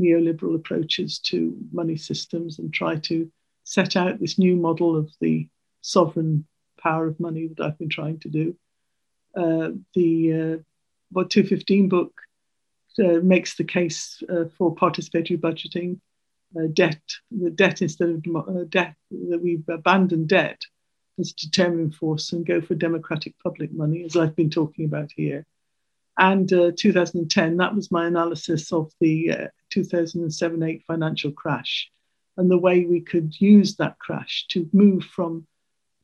neoliberal 0.00 0.56
approaches 0.56 1.18
to 1.20 1.56
money 1.72 1.96
systems 1.96 2.58
and 2.58 2.72
try 2.72 2.96
to 2.96 3.30
set 3.62 3.96
out 3.96 4.18
this 4.18 4.38
new 4.38 4.56
model 4.56 4.96
of 4.96 5.10
the 5.20 5.48
sovereign 5.80 6.44
power 6.86 7.06
of 7.08 7.18
money 7.18 7.48
that 7.48 7.64
I've 7.64 7.78
been 7.78 7.88
trying 7.98 8.18
to 8.20 8.28
do. 8.28 8.56
Uh, 9.36 9.70
the 9.94 10.10
uh, 10.32 10.56
what 11.10 11.30
215 11.30 11.88
book 11.88 12.12
uh, 12.98 13.20
makes 13.22 13.56
the 13.56 13.64
case 13.64 14.22
for 14.56 14.74
participatory 14.74 15.38
budgeting, 15.38 16.00
debt, 16.72 17.02
the 17.30 17.50
debt 17.50 17.82
instead 17.82 18.08
of 18.08 18.70
debt 18.70 18.94
that 19.10 19.40
we've 19.42 19.68
abandoned 19.68 20.28
debt 20.28 20.62
as 21.18 21.32
a 21.32 21.46
determining 21.46 21.90
force 21.90 22.32
and 22.32 22.46
go 22.46 22.60
for 22.60 22.74
democratic 22.74 23.34
public 23.42 23.72
money, 23.72 24.04
as 24.04 24.16
I've 24.16 24.36
been 24.36 24.50
talking 24.50 24.84
about 24.86 25.10
here. 25.14 25.44
And 26.18 26.50
uh, 26.52 26.72
2010, 26.76 27.58
that 27.58 27.74
was 27.74 27.90
my 27.90 28.06
analysis 28.06 28.72
of 28.72 28.90
the 29.00 29.32
uh, 29.32 29.46
2007 29.70 30.62
8 30.62 30.82
financial 30.86 31.32
crash 31.32 31.90
and 32.38 32.50
the 32.50 32.58
way 32.58 32.84
we 32.84 33.00
could 33.00 33.38
use 33.38 33.76
that 33.76 33.98
crash 33.98 34.46
to 34.50 34.68
move 34.72 35.04
from 35.04 35.46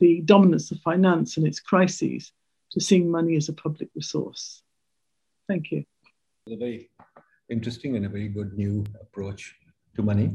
the 0.02 0.20
dominance 0.22 0.72
of 0.72 0.78
finance 0.80 1.36
and 1.36 1.46
its 1.46 1.60
crises 1.60 2.32
to 2.72 2.80
seeing 2.80 3.08
money 3.08 3.36
as 3.36 3.48
a 3.48 3.52
public 3.52 3.88
resource. 3.94 4.62
Thank 5.48 5.70
you. 5.70 5.84
A 6.50 6.56
very 6.56 6.90
interesting 7.48 7.94
and 7.96 8.04
a 8.04 8.08
very 8.08 8.28
good 8.28 8.52
new 8.54 8.84
approach 9.00 9.54
to 9.94 10.02
money. 10.02 10.28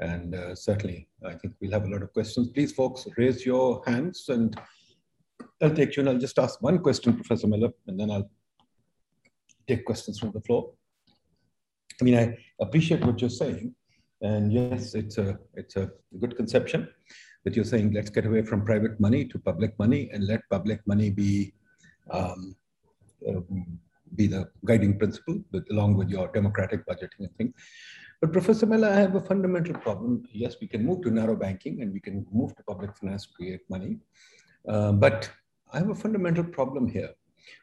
And 0.00 0.34
uh, 0.34 0.54
certainly, 0.54 1.08
I 1.26 1.34
think 1.34 1.52
we'll 1.60 1.72
have 1.72 1.84
a 1.84 1.90
lot 1.90 2.02
of 2.02 2.10
questions. 2.14 2.48
Please, 2.48 2.72
folks, 2.72 3.06
raise 3.18 3.44
your 3.44 3.82
hands 3.86 4.30
and 4.30 4.58
I'll 5.60 5.74
take 5.74 5.94
you 5.94 6.00
and 6.00 6.08
I'll 6.08 6.24
just 6.26 6.38
ask 6.38 6.62
one 6.62 6.78
question, 6.78 7.14
Professor 7.14 7.46
Mellor, 7.46 7.72
and 7.88 8.00
then 8.00 8.10
I'll 8.10 8.30
take 9.68 9.84
questions 9.84 10.20
from 10.20 10.32
the 10.32 10.40
floor. 10.40 10.70
I 12.00 12.04
mean, 12.04 12.16
I 12.16 12.38
appreciate 12.58 13.04
what 13.04 13.20
you're 13.20 13.38
saying. 13.44 13.74
And 14.22 14.50
yes, 14.50 14.94
it's 14.94 15.18
a, 15.18 15.38
it's 15.52 15.76
a 15.76 15.90
good 16.18 16.34
conception 16.34 16.88
that 17.44 17.56
you're 17.56 17.64
saying, 17.64 17.92
let's 17.92 18.10
get 18.10 18.26
away 18.26 18.42
from 18.42 18.64
private 18.64 18.98
money 19.00 19.24
to 19.24 19.38
public 19.38 19.78
money 19.78 20.10
and 20.12 20.26
let 20.26 20.48
public 20.50 20.80
money 20.86 21.10
be, 21.10 21.52
um, 22.10 22.54
uh, 23.28 23.40
be 24.14 24.26
the 24.26 24.48
guiding 24.64 24.98
principle 24.98 25.42
with, 25.52 25.64
along 25.70 25.96
with 25.96 26.08
your 26.08 26.28
democratic 26.28 26.86
budgeting, 26.86 27.24
I 27.24 27.30
think. 27.36 27.54
But 28.20 28.32
Professor 28.32 28.66
Mellor, 28.66 28.88
I 28.88 29.00
have 29.00 29.16
a 29.16 29.20
fundamental 29.20 29.74
problem. 29.74 30.24
Yes, 30.32 30.54
we 30.60 30.68
can 30.68 30.86
move 30.86 31.02
to 31.02 31.10
narrow 31.10 31.34
banking 31.34 31.82
and 31.82 31.92
we 31.92 31.98
can 31.98 32.24
move 32.30 32.54
to 32.56 32.62
public 32.62 32.96
finance 32.96 33.26
to 33.26 33.32
create 33.32 33.60
money. 33.68 33.98
Uh, 34.68 34.92
but 34.92 35.28
I 35.72 35.78
have 35.78 35.90
a 35.90 35.94
fundamental 35.94 36.44
problem 36.44 36.86
here, 36.86 37.10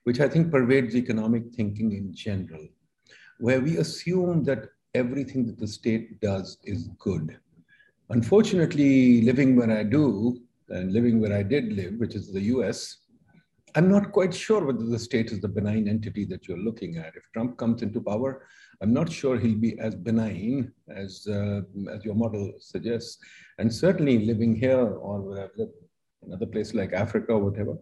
which 0.04 0.20
I 0.20 0.28
think 0.28 0.52
pervades 0.52 0.96
economic 0.96 1.54
thinking 1.56 1.94
in 1.94 2.14
general, 2.14 2.68
where 3.40 3.62
we 3.62 3.78
assume 3.78 4.44
that 4.46 4.66
everything 4.96 5.46
that 5.46 5.60
the 5.60 5.68
state 5.68 6.20
does 6.20 6.58
is 6.64 6.90
good. 7.00 7.38
Unfortunately, 8.12 9.22
living 9.22 9.56
where 9.56 9.72
I 9.72 9.84
do 9.84 10.40
and 10.70 10.92
living 10.92 11.20
where 11.20 11.36
I 11.36 11.44
did 11.44 11.74
live, 11.74 11.94
which 12.00 12.16
is 12.16 12.34
the 12.34 12.42
US, 12.56 12.98
I'm 13.76 13.90
not 13.90 14.12
quite 14.12 14.34
sure 14.34 14.66
whether 14.66 14.84
the 14.84 14.98
state 14.98 15.32
is 15.32 15.42
the 15.42 15.48
benign 15.48 15.88
entity 15.88 16.26
that 16.26 16.48
you're 16.48 16.58
looking 16.58 16.98
at. 16.98 17.16
If 17.16 17.24
Trump 17.34 17.58
comes 17.58 17.84
into 17.84 18.02
power, 18.02 18.48
I'm 18.82 18.94
not 18.94 19.12
sure 19.12 19.38
he'll 19.38 19.60
be 19.60 19.78
as 19.80 19.94
benign 19.94 20.72
as, 20.90 21.28
uh, 21.28 21.62
as 21.92 22.04
your 22.04 22.16
model 22.16 22.54
suggests. 22.60 23.20
And 23.60 23.72
certainly 23.72 24.26
living 24.26 24.56
here 24.56 24.80
or 24.80 25.22
where 25.22 25.44
I've 25.44 25.58
lived 25.58 25.74
in 26.26 26.34
other 26.34 26.48
places 26.48 26.74
like 26.74 26.94
Africa 26.94 27.34
or 27.34 27.44
whatever, 27.44 27.78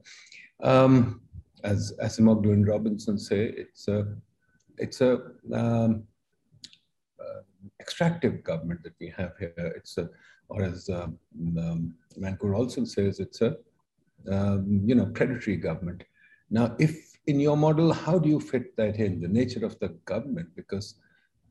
um, 0.61 1.21
as 1.63 1.93
Acemoglu 2.03 2.51
and 2.51 2.67
Robinson 2.67 3.17
say, 3.17 3.53
it's 3.55 3.87
a, 3.87 4.13
it's 4.77 4.99
a 4.99 5.21
um, 5.53 6.03
extractive 7.79 8.43
government 8.43 8.83
that 8.83 8.93
we 8.99 9.13
have 9.17 9.33
here. 9.39 9.73
It's 9.75 9.97
a, 9.97 10.09
or 10.49 10.63
as 10.63 10.89
um, 10.89 11.17
um, 11.57 11.93
also 12.53 12.85
says, 12.85 13.19
it's 13.19 13.41
a, 13.41 13.55
um, 14.31 14.81
you 14.85 14.95
know, 14.95 15.07
predatory 15.07 15.57
government. 15.57 16.03
Now, 16.49 16.75
if 16.79 17.17
in 17.27 17.39
your 17.39 17.57
model, 17.57 17.91
how 17.91 18.17
do 18.17 18.29
you 18.29 18.39
fit 18.39 18.75
that 18.77 18.95
in, 18.97 19.19
the 19.19 19.27
nature 19.27 19.65
of 19.65 19.77
the 19.79 19.89
government? 20.05 20.47
Because 20.55 20.95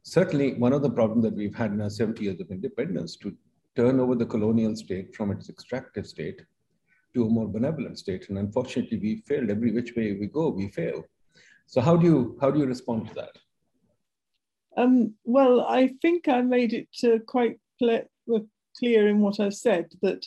certainly 0.03 0.55
one 0.55 0.73
of 0.73 0.83
the 0.83 0.91
problems 0.91 1.25
that 1.25 1.35
we've 1.35 1.55
had 1.55 1.73
in 1.73 1.81
our 1.83 1.91
70 1.91 2.25
years 2.25 2.41
of 2.41 2.51
independence 2.51 3.17
to 3.17 3.37
turn 3.77 4.01
over 4.01 4.15
the 4.15 4.25
colonial 4.25 4.75
state 4.75 5.15
from 5.15 5.31
its 5.31 5.51
extractive 5.51 6.07
state 6.07 6.41
to 7.15 7.27
a 7.27 7.29
more 7.29 7.49
benevolent 7.49 7.99
state. 7.99 8.29
And 8.29 8.39
unfortunately, 8.39 8.99
we 8.99 9.23
failed 9.27 9.51
every 9.51 9.73
which 9.73 9.95
way 9.95 10.13
we 10.13 10.27
go, 10.27 10.49
we 10.49 10.69
fail. 10.69 11.05
So 11.67 11.81
how 11.81 11.97
do 11.97 12.07
you, 12.07 12.39
how 12.41 12.51
do 12.51 12.59
you 12.59 12.67
respond 12.67 13.09
to 13.09 13.15
that? 13.15 13.37
Um, 14.77 15.15
well, 15.25 15.63
I 15.63 15.95
think 16.03 16.29
I 16.29 16.43
made 16.43 16.73
it 16.73 16.89
uh, 17.05 17.19
quite 17.27 17.59
clear 17.79 19.09
in 19.09 19.21
what 19.21 19.41
I've 19.41 19.55
said 19.55 19.87
that 20.03 20.27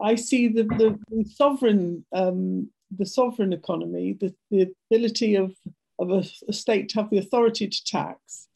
I 0.00 0.14
see 0.14 0.48
the, 0.48 0.64
the, 0.64 0.98
the 1.10 1.24
sovereign 1.24 2.04
um, 2.12 2.70
the 2.98 3.06
sovereign 3.06 3.52
economy, 3.52 4.16
the, 4.20 4.34
the 4.50 4.72
ability 4.90 5.34
of, 5.34 5.54
of 5.98 6.10
a, 6.10 6.24
a, 6.48 6.52
state 6.52 6.88
to 6.90 7.00
have 7.00 7.10
the 7.10 7.18
authority 7.18 7.68
to 7.68 7.84
tax. 7.84 8.48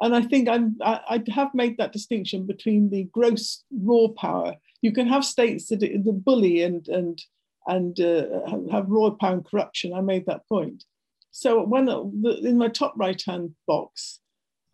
And 0.00 0.14
I 0.14 0.22
think 0.22 0.48
I'm, 0.48 0.76
I, 0.82 1.00
I 1.08 1.32
have 1.32 1.54
made 1.54 1.76
that 1.78 1.92
distinction 1.92 2.46
between 2.46 2.90
the 2.90 3.04
gross 3.04 3.64
raw 3.72 4.08
power. 4.08 4.54
You 4.80 4.92
can 4.92 5.06
have 5.08 5.24
states 5.24 5.68
that 5.68 5.80
the 5.80 6.12
bully 6.12 6.62
and, 6.62 6.86
and, 6.88 7.22
and 7.66 8.00
uh, 8.00 8.46
have 8.70 8.88
raw 8.88 9.10
power 9.10 9.34
and 9.34 9.44
corruption. 9.44 9.92
I 9.92 10.00
made 10.00 10.26
that 10.26 10.48
point. 10.48 10.84
So 11.32 11.62
when 11.62 11.88
in 11.88 12.58
my 12.58 12.68
top 12.68 12.94
right 12.96 13.20
hand 13.26 13.54
box, 13.66 14.20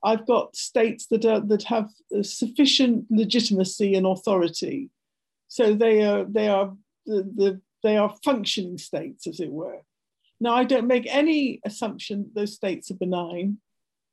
I've 0.07 0.27
got 0.27 0.55
states 0.55 1.07
that 1.09 1.25
are 1.25 1.41
that 1.41 1.65
have 1.65 1.89
sufficient 2.23 3.07
legitimacy 3.11 3.95
and 3.97 4.07
authority. 4.07 4.91
So 5.49 5.75
they 5.75 6.05
are 6.05 6.25
they 6.25 6.49
are 6.49 6.69
the, 7.07 7.19
the 7.41 7.61
they 7.83 7.97
are 7.97 8.15
functioning 8.25 8.79
states, 8.79 9.27
as 9.27 9.41
it 9.41 9.51
were. 9.51 9.81
Now, 10.41 10.55
I 10.55 10.65
don't 10.65 10.87
make 10.87 11.07
any 11.09 11.61
assumption 11.65 12.31
those 12.35 12.55
states 12.55 12.91
are 12.91 12.95
benign. 12.95 13.59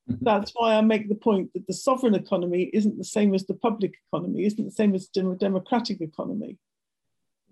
Mm-hmm. 0.10 0.24
That's 0.26 0.52
why 0.56 0.76
I 0.76 0.82
make 0.82 1.10
the 1.10 1.24
point 1.30 1.54
that 1.54 1.68
the 1.68 1.74
sovereign 1.74 2.16
economy 2.16 2.70
isn't 2.74 2.98
the 2.98 3.04
same 3.04 3.34
as 3.34 3.46
the 3.46 3.54
public 3.54 3.94
economy, 4.08 4.46
isn't 4.46 4.66
the 4.66 4.72
same 4.72 4.96
as 4.96 5.10
the 5.10 5.38
democratic 5.40 6.02
economy. 6.02 6.58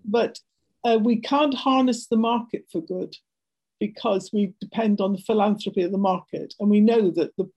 But 0.04 0.38
uh, 0.84 0.98
we 1.00 1.16
can't 1.16 1.54
harness 1.54 2.06
the 2.06 2.16
market 2.16 2.66
for 2.72 2.80
good 2.80 3.14
because 3.78 4.30
we 4.32 4.54
depend 4.60 5.00
on 5.00 5.12
the 5.12 5.24
philanthropy 5.28 5.82
of 5.82 5.92
the 5.92 5.98
market. 6.12 6.54
And 6.58 6.68
we 6.70 6.80
know 6.80 7.10
that, 7.10 7.30
the, 7.36 7.48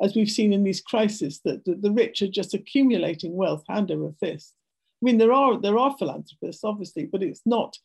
as 0.00 0.14
we've 0.14 0.30
seen 0.30 0.52
in 0.52 0.64
these 0.64 0.80
crises, 0.80 1.40
that 1.44 1.64
the, 1.64 1.74
the 1.74 1.90
rich 1.90 2.22
are 2.22 2.28
just 2.28 2.54
accumulating 2.54 3.34
wealth 3.34 3.64
hand 3.68 3.90
over 3.90 4.12
fist. 4.20 4.54
I 5.02 5.04
mean, 5.04 5.18
there 5.18 5.32
are 5.32 5.60
there 5.60 5.78
are 5.78 5.96
philanthropists, 5.98 6.64
obviously, 6.64 7.06
but 7.06 7.22
it's 7.22 7.42
not 7.46 7.76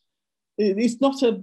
it's 0.58 1.00
not 1.00 1.22
a 1.22 1.42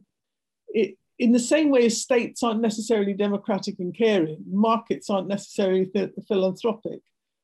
it, 0.70 0.98
in 1.18 1.34
the 1.34 1.40
same 1.40 1.70
way 1.70 1.86
as 1.86 2.02
states 2.02 2.44
aren't 2.44 2.62
necessarily 2.62 3.14
democratic 3.14 3.80
and 3.80 3.96
caring, 3.96 4.44
markets 4.50 5.10
aren't 5.10 5.28
necessarily 5.28 5.92
philanthropic. 6.28 7.02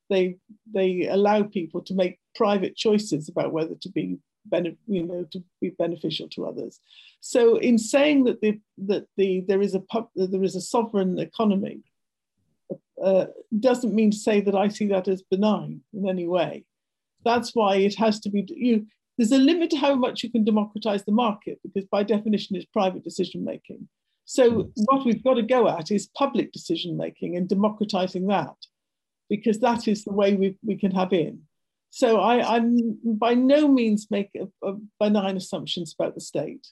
They 0.09 0.37
they 0.71 1.07
allow 1.07 1.43
people 1.43 1.81
to 1.81 1.93
make 1.93 2.19
private 2.35 2.75
choices 2.75 3.27
about 3.27 3.51
whether 3.51 3.75
to 3.75 3.89
be 3.89 4.17
you 4.87 5.05
know 5.05 5.25
to 5.31 5.43
be 5.61 5.69
beneficial 5.71 6.29
to 6.29 6.45
others. 6.45 6.79
So 7.19 7.57
in 7.57 7.77
saying 7.77 8.25
that 8.25 8.41
the 8.41 8.59
that 8.77 9.07
the 9.17 9.41
there 9.47 9.61
is 9.61 9.75
a 9.75 9.83
there 10.15 10.43
is 10.43 10.55
a 10.55 10.61
sovereign 10.61 11.19
economy 11.19 11.81
uh, 13.03 13.25
doesn't 13.59 13.93
mean 13.93 14.11
to 14.11 14.17
say 14.17 14.41
that 14.41 14.55
I 14.55 14.67
see 14.69 14.87
that 14.87 15.07
as 15.07 15.21
benign 15.21 15.81
in 15.93 16.07
any 16.07 16.27
way. 16.27 16.65
That's 17.23 17.53
why 17.53 17.77
it 17.77 17.95
has 17.95 18.19
to 18.21 18.29
be 18.29 18.45
you 18.55 18.85
there's 19.17 19.31
a 19.31 19.37
limit 19.37 19.69
to 19.69 19.77
how 19.77 19.95
much 19.95 20.23
you 20.23 20.31
can 20.31 20.43
democratize 20.43 21.05
the 21.05 21.11
market 21.11 21.59
because 21.63 21.85
by 21.85 22.03
definition 22.03 22.55
it's 22.55 22.65
private 22.65 23.03
decision 23.03 23.45
making. 23.45 23.87
So 24.25 24.71
what 24.75 25.05
we've 25.05 25.23
got 25.23 25.35
to 25.35 25.43
go 25.43 25.69
at 25.69 25.91
is 25.91 26.09
public 26.17 26.51
decision 26.51 26.97
making 26.97 27.37
and 27.37 27.47
democratizing 27.47 28.27
that 28.27 28.55
because 29.29 29.59
that 29.59 29.87
is 29.87 30.03
the 30.03 30.13
way 30.13 30.33
we, 30.33 30.57
we 30.63 30.75
can 30.75 30.91
have 30.91 31.13
in. 31.13 31.41
So 31.91 32.19
I, 32.19 32.57
am 32.57 32.99
by 33.05 33.35
no 33.35 33.67
means 33.67 34.07
make 34.09 34.29
a, 34.35 34.67
a 34.67 34.73
benign 34.99 35.37
assumptions 35.37 35.95
about 35.97 36.15
the 36.15 36.21
state. 36.21 36.67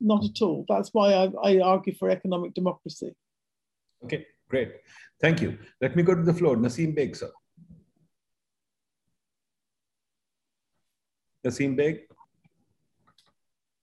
not 0.00 0.24
at 0.24 0.42
all. 0.42 0.64
That's 0.68 0.90
why 0.92 1.12
I, 1.12 1.30
I 1.42 1.60
argue 1.60 1.94
for 1.94 2.10
economic 2.10 2.54
democracy. 2.54 3.14
Okay, 4.04 4.26
great. 4.48 4.72
Thank 5.20 5.40
you. 5.42 5.58
Let 5.80 5.96
me 5.96 6.02
go 6.02 6.14
to 6.14 6.22
the 6.22 6.34
floor. 6.34 6.56
Naseem 6.56 6.94
Beg, 6.94 7.16
sir. 7.16 7.30
Naseem 11.44 11.76
Beg? 11.76 12.02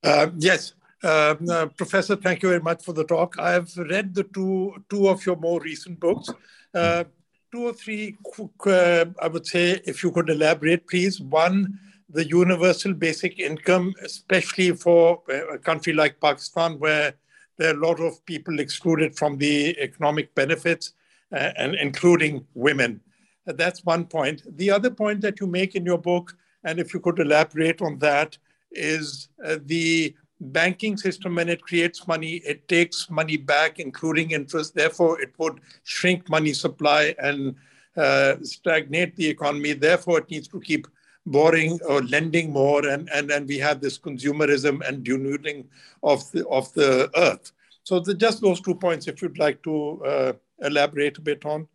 Uh, 0.03 0.28
yes. 0.38 0.74
Uh, 1.03 1.36
uh, 1.49 1.66
Professor, 1.78 2.16
thank 2.16 2.43
you 2.43 2.49
very 2.49 2.61
much 2.61 2.84
for 2.84 2.93
the 2.93 3.03
talk. 3.03 3.38
I've 3.39 3.76
read 3.78 4.14
the 4.14 4.24
two, 4.24 4.74
two 4.89 5.09
of 5.09 5.26
your 5.26 5.36
more 5.36 5.59
recent 5.61 5.99
books. 5.99 6.30
Uh, 6.74 7.03
two 7.51 7.68
or 7.68 7.74
three, 7.74 8.18
uh, 8.66 9.05
I 9.22 9.28
would 9.28 9.45
say, 9.45 9.82
if 9.86 10.03
you 10.03 10.11
could 10.11 10.30
elaborate, 10.30 10.88
please. 10.88 11.20
One, 11.20 11.80
the 12.09 12.28
universal 12.28 12.93
basic 12.93 13.39
income, 13.39 13.93
especially 14.03 14.72
for 14.72 15.22
a 15.30 15.57
country 15.57 15.93
like 15.93 16.22
Pakistan, 16.22 16.80
where 16.80 17.14
there 17.58 17.72
are 17.72 17.78
a 17.78 17.88
lot 17.88 17.99
of 17.99 18.26
people 18.26 18.60
excluded 18.60 19.16
from 19.16 19.38
the 19.38 19.78
economic 19.80 20.34
benefits, 20.36 20.93
uh, 21.32 21.51
and 21.58 21.76
including 21.76 22.45
women. 22.54 23.01
That's 23.45 23.84
one 23.84 24.06
point. 24.06 24.43
The 24.58 24.72
other 24.72 24.89
point 24.89 25.22
that 25.22 25.39
you 25.39 25.47
make 25.47 25.76
in 25.76 25.86
your 25.86 25.97
book, 25.97 26.36
and 26.64 26.80
if 26.80 26.93
you 26.93 26.99
could 26.99 27.20
elaborate 27.20 27.82
on 27.82 27.99
that, 27.99 28.38
is 28.72 29.30
uh, 29.45 29.58
the 29.66 30.16
banking 30.39 30.97
system, 30.97 31.36
when 31.36 31.49
it 31.49 31.62
creates 31.62 32.08
money, 32.08 32.36
it 32.45 32.68
takes 32.68 33.10
money 33.10 33.38
back, 33.38 33.80
including 33.80 34.32
interest. 34.32 34.76
Therefore, 34.76 35.22
it 35.22 35.34
would 35.38 35.60
shrink 35.84 36.30
money 36.30 36.54
supply 36.54 37.16
and 37.20 37.56
uh, 37.95 38.36
stagnate 38.41 39.16
the 39.16 39.28
economy. 39.28 39.74
Therefore, 39.74 40.20
it 40.20 40.30
needs 40.30 40.47
to 40.49 40.60
keep 40.60 40.88
borrowing 41.26 41.80
or 41.88 42.01
lending 42.03 42.51
more, 42.51 42.86
and, 42.86 43.09
and 43.13 43.30
then 43.30 43.47
we 43.47 43.57
have 43.57 43.80
this 43.80 43.97
consumerism 43.97 44.88
and 44.88 45.05
denuding 45.05 45.65
of 46.01 46.30
the, 46.32 46.47
of 46.47 46.74
the 46.74 47.09
earth. 47.17 47.51
So 47.84 47.99
the, 47.99 48.13
just 48.13 48.41
those 48.41 48.61
two 48.61 48.76
points, 48.76 49.07
if 49.07 49.21
you'd 49.21 49.39
like 49.39 49.61
to 49.63 50.03
uh, 50.05 50.34
elaborate 50.59 51.17
a 51.17 51.21
bit 51.21 51.45
on. 51.45 51.67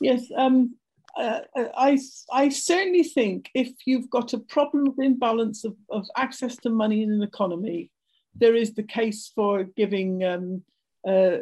Yes, 0.00 0.24
um, 0.36 0.76
uh, 1.16 1.40
I, 1.56 1.98
I 2.32 2.48
certainly 2.48 3.02
think 3.02 3.50
if 3.54 3.70
you've 3.84 4.10
got 4.10 4.32
a 4.32 4.38
problem 4.38 4.88
of 4.88 4.98
imbalance 4.98 5.64
of, 5.64 5.74
of 5.90 6.06
access 6.16 6.56
to 6.58 6.70
money 6.70 7.02
in 7.02 7.10
an 7.10 7.22
economy, 7.22 7.90
there 8.34 8.54
is 8.54 8.74
the 8.74 8.82
case 8.82 9.32
for 9.34 9.64
giving 9.64 10.22
um, 10.24 10.62
uh, 11.06 11.38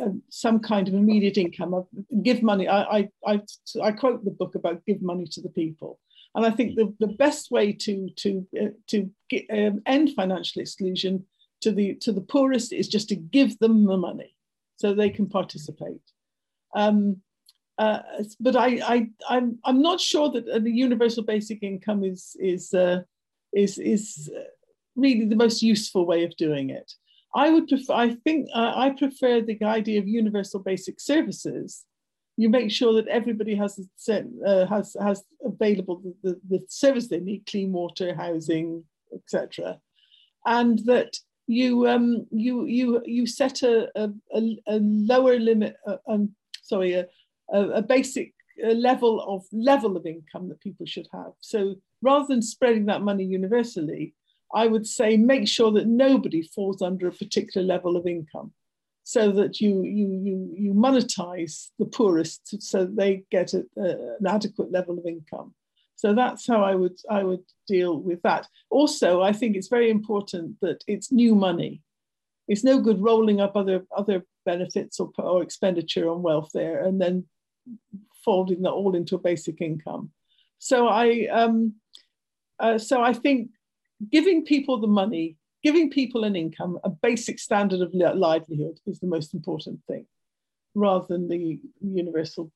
uh, 0.00 0.08
some 0.30 0.60
kind 0.60 0.88
of 0.88 0.94
immediate 0.94 1.36
income. 1.36 1.84
Give 2.22 2.42
money. 2.42 2.68
I, 2.68 2.82
I, 2.82 3.08
I, 3.26 3.40
I, 3.82 3.92
quote 3.92 4.24
the 4.24 4.30
book 4.30 4.54
about 4.54 4.84
give 4.86 5.02
money 5.02 5.26
to 5.32 5.40
the 5.40 5.48
people. 5.48 5.98
And 6.34 6.44
I 6.44 6.50
think 6.50 6.74
the, 6.74 6.92
the 6.98 7.12
best 7.12 7.50
way 7.50 7.72
to, 7.72 8.08
to, 8.16 8.46
uh, 8.60 8.66
to 8.88 9.10
get, 9.30 9.44
um, 9.50 9.82
end 9.86 10.10
financial 10.14 10.60
exclusion 10.62 11.24
to 11.60 11.72
the, 11.72 11.94
to 12.02 12.12
the 12.12 12.20
poorest 12.20 12.72
is 12.72 12.88
just 12.88 13.08
to 13.10 13.16
give 13.16 13.58
them 13.58 13.84
the 13.84 13.96
money 13.96 14.34
so 14.76 14.92
they 14.92 15.10
can 15.10 15.28
participate. 15.28 16.02
Um, 16.74 17.22
uh, 17.78 18.00
but 18.40 18.56
I, 18.56 18.80
I, 18.84 19.08
I'm, 19.28 19.58
I'm 19.64 19.80
not 19.80 20.00
sure 20.00 20.30
that 20.32 20.46
the 20.46 20.70
universal 20.70 21.22
basic 21.22 21.62
income 21.62 22.04
is, 22.04 22.36
is, 22.40 22.74
uh, 22.74 23.02
is, 23.52 23.78
is 23.78 24.30
really 24.96 25.26
the 25.26 25.36
most 25.36 25.62
useful 25.62 26.06
way 26.06 26.24
of 26.24 26.36
doing 26.36 26.70
it. 26.70 26.92
I 27.34 27.50
would 27.50 27.66
prefer, 27.68 27.94
I 27.94 28.14
think, 28.24 28.48
uh, 28.54 28.72
I 28.76 28.90
prefer 28.90 29.40
the 29.40 29.58
idea 29.64 29.98
of 30.00 30.06
universal 30.06 30.60
basic 30.60 31.00
services. 31.00 31.84
You 32.36 32.48
make 32.48 32.70
sure 32.70 32.94
that 32.94 33.08
everybody 33.08 33.54
has 33.54 33.78
uh, 34.08 34.66
has 34.66 34.96
has 35.00 35.22
available 35.44 36.02
the, 36.02 36.14
the, 36.22 36.40
the 36.48 36.64
service 36.68 37.08
they 37.08 37.20
need, 37.20 37.46
clean 37.46 37.72
water, 37.72 38.14
housing, 38.14 38.84
etc., 39.12 39.78
and 40.46 40.80
that 40.80 41.16
you 41.46 41.86
um, 41.86 42.26
you 42.30 42.64
you 42.64 43.02
you 43.04 43.26
set 43.26 43.62
a, 43.62 43.88
a, 43.96 44.10
a 44.66 44.78
lower 44.80 45.38
limit, 45.38 45.76
uh, 45.86 45.96
um, 46.08 46.34
sorry, 46.62 46.94
a, 46.94 47.06
a, 47.52 47.82
basic 47.82 48.34
level 48.62 49.20
of 49.20 49.44
level 49.52 49.96
of 49.96 50.06
income 50.06 50.48
that 50.48 50.60
people 50.60 50.86
should 50.86 51.08
have. 51.12 51.32
So 51.40 51.76
rather 52.02 52.26
than 52.28 52.42
spreading 52.42 52.86
that 52.86 53.02
money 53.02 53.24
universally, 53.24 54.14
I 54.54 54.66
would 54.66 54.86
say 54.86 55.16
make 55.16 55.48
sure 55.48 55.72
that 55.72 55.86
nobody 55.86 56.42
falls 56.42 56.80
under 56.80 57.08
a 57.08 57.12
particular 57.12 57.66
level 57.66 57.96
of 57.96 58.06
income, 58.06 58.52
so 59.04 59.30
that 59.30 59.60
you 59.60 59.82
you 59.82 60.08
you 60.24 60.54
you 60.56 60.74
monetize 60.74 61.70
the 61.78 61.84
poorest, 61.84 62.62
so 62.62 62.86
they 62.86 63.22
get 63.30 63.52
a, 63.54 63.64
a, 63.76 64.16
an 64.18 64.26
adequate 64.26 64.72
level 64.72 64.98
of 64.98 65.06
income. 65.06 65.54
So 65.96 66.14
that's 66.14 66.46
how 66.46 66.64
I 66.64 66.74
would 66.74 66.98
I 67.10 67.22
would 67.22 67.44
deal 67.68 67.98
with 67.98 68.22
that. 68.22 68.48
Also, 68.70 69.20
I 69.20 69.32
think 69.32 69.56
it's 69.56 69.68
very 69.68 69.90
important 69.90 70.56
that 70.60 70.82
it's 70.86 71.12
new 71.12 71.34
money. 71.34 71.82
It's 72.48 72.64
no 72.64 72.80
good 72.80 73.00
rolling 73.00 73.40
up 73.40 73.56
other 73.56 73.84
other 73.96 74.24
benefits 74.46 74.98
or, 74.98 75.10
or 75.18 75.42
expenditure 75.42 76.08
on 76.08 76.22
welfare 76.22 76.84
and 76.84 77.00
then 77.00 77.26
folding 78.24 78.62
that 78.62 78.72
all 78.72 78.94
into 78.94 79.16
a 79.16 79.26
basic 79.30 79.60
income. 79.60 80.10
So 80.58 80.88
I 80.88 81.28
um, 81.30 81.74
uh, 82.58 82.78
so 82.78 83.02
I 83.02 83.12
think 83.12 83.50
giving 84.10 84.44
people 84.44 84.80
the 84.80 84.86
money, 84.86 85.36
giving 85.64 85.90
people 85.90 86.24
an 86.24 86.36
income, 86.36 86.78
a 86.84 86.90
basic 86.90 87.38
standard 87.38 87.80
of 87.80 87.94
livelihood 87.94 88.78
is 88.86 89.00
the 89.00 89.06
most 89.06 89.34
important 89.34 89.80
thing, 89.88 90.06
rather 90.74 91.06
than 91.08 91.26
the 91.28 91.58
universal 91.80 92.52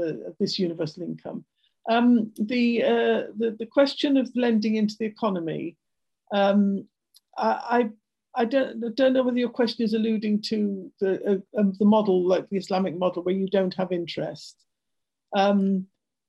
uh, 0.00 0.12
this 0.38 0.58
universal 0.58 1.02
income. 1.02 1.44
Um, 1.90 2.32
the, 2.38 2.82
uh, 2.82 3.22
the, 3.36 3.56
the 3.58 3.66
question 3.66 4.16
of 4.16 4.30
lending 4.34 4.76
into 4.76 4.94
the 4.98 5.04
economy, 5.04 5.76
um, 6.32 6.86
I, 7.36 7.90
I 8.34 8.44
don't, 8.44 8.84
I 8.84 8.90
don't 8.94 9.12
know 9.12 9.24
whether 9.24 9.38
your 9.38 9.48
question 9.48 9.84
is 9.84 9.94
alluding 9.94 10.42
to 10.42 10.90
the, 11.00 11.10
uh, 11.30 11.60
um, 11.60 11.72
the 11.78 11.84
model, 11.84 12.26
like 12.26 12.48
the 12.48 12.56
Islamic 12.56 12.96
model, 12.96 13.22
where 13.24 13.34
you 13.34 13.48
don't 13.48 13.74
have 13.74 13.92
interest. 13.92 14.56
Um, 15.36 15.86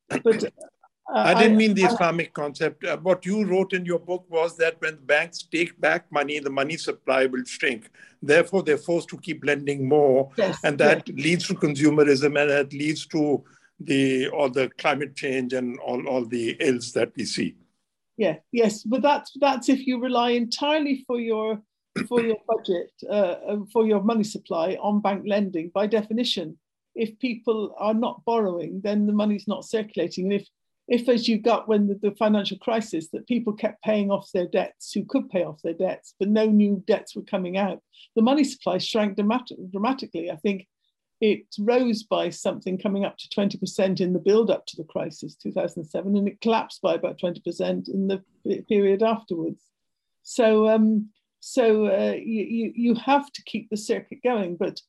but 0.09 0.51
uh, 1.13 1.19
I 1.19 1.33
didn't 1.35 1.53
I, 1.53 1.57
mean 1.57 1.73
the 1.75 1.83
Islamic 1.83 2.29
I, 2.29 2.41
concept. 2.41 2.83
Uh, 2.83 2.97
what 2.97 3.25
you 3.25 3.45
wrote 3.45 3.73
in 3.73 3.85
your 3.85 3.99
book 3.99 4.25
was 4.29 4.57
that 4.57 4.75
when 4.79 4.97
banks 5.05 5.43
take 5.43 5.79
back 5.79 6.11
money, 6.11 6.39
the 6.39 6.49
money 6.49 6.77
supply 6.77 7.27
will 7.27 7.43
shrink. 7.45 7.89
Therefore, 8.21 8.63
they're 8.63 8.77
forced 8.77 9.09
to 9.09 9.17
keep 9.17 9.45
lending 9.45 9.87
more, 9.87 10.31
yes, 10.35 10.57
and 10.63 10.77
that 10.79 11.07
yes. 11.07 11.17
leads 11.17 11.47
to 11.47 11.53
consumerism, 11.53 12.39
and 12.41 12.49
that 12.49 12.73
leads 12.73 13.05
to 13.07 13.43
the 13.79 14.29
all 14.29 14.49
the 14.49 14.69
climate 14.77 15.15
change 15.15 15.53
and 15.53 15.77
all, 15.79 16.07
all 16.07 16.25
the 16.25 16.55
ills 16.59 16.91
that 16.93 17.11
we 17.15 17.25
see. 17.25 17.55
Yeah, 18.17 18.37
yes, 18.51 18.83
but 18.83 19.01
that's 19.01 19.31
that's 19.39 19.69
if 19.69 19.85
you 19.85 20.01
rely 20.01 20.31
entirely 20.31 21.03
for 21.05 21.19
your 21.19 21.61
for 22.07 22.21
your 22.21 22.37
budget 22.47 22.91
uh, 23.07 23.35
um, 23.47 23.67
for 23.67 23.85
your 23.85 24.01
money 24.01 24.23
supply 24.23 24.77
on 24.81 25.01
bank 25.01 25.23
lending. 25.27 25.69
By 25.73 25.85
definition, 25.85 26.57
if 26.95 27.19
people 27.19 27.75
are 27.77 27.93
not 27.93 28.23
borrowing, 28.25 28.81
then 28.83 29.05
the 29.05 29.13
money's 29.13 29.47
not 29.47 29.65
circulating. 29.65 30.25
And 30.25 30.41
if 30.41 30.47
if 30.87 31.09
as 31.09 31.27
you 31.27 31.39
got 31.39 31.67
when 31.67 31.87
the, 31.87 31.95
the 31.95 32.15
financial 32.15 32.57
crisis 32.57 33.09
that 33.09 33.27
people 33.27 33.53
kept 33.53 33.83
paying 33.83 34.11
off 34.11 34.31
their 34.33 34.47
debts 34.47 34.91
who 34.91 35.03
could 35.05 35.29
pay 35.29 35.43
off 35.43 35.61
their 35.63 35.73
debts, 35.73 36.13
but 36.19 36.29
no 36.29 36.45
new 36.45 36.83
debts 36.85 37.15
were 37.15 37.23
coming 37.23 37.57
out, 37.57 37.81
the 38.15 38.21
money 38.21 38.43
supply 38.43 38.77
shrank 38.77 39.15
dramatic, 39.15 39.57
dramatically. 39.71 40.29
I 40.29 40.35
think 40.35 40.67
it 41.21 41.45
rose 41.57 42.03
by 42.03 42.29
something 42.29 42.77
coming 42.77 43.05
up 43.05 43.17
to 43.17 43.29
20% 43.29 43.99
in 43.99 44.13
the 44.13 44.19
build 44.19 44.51
up 44.51 44.65
to 44.67 44.75
the 44.77 44.83
crisis, 44.83 45.35
2007, 45.35 46.15
and 46.15 46.27
it 46.27 46.41
collapsed 46.41 46.81
by 46.81 46.93
about 46.93 47.19
20% 47.19 47.89
in 47.89 48.07
the 48.07 48.23
period 48.67 49.01
afterwards. 49.01 49.63
So, 50.23 50.67
um, 50.67 51.09
so 51.39 51.87
uh, 51.87 52.15
you, 52.15 52.73
you 52.75 52.95
have 52.95 53.31
to 53.31 53.43
keep 53.43 53.69
the 53.69 53.77
circuit 53.77 54.19
going, 54.23 54.57
but 54.57 54.81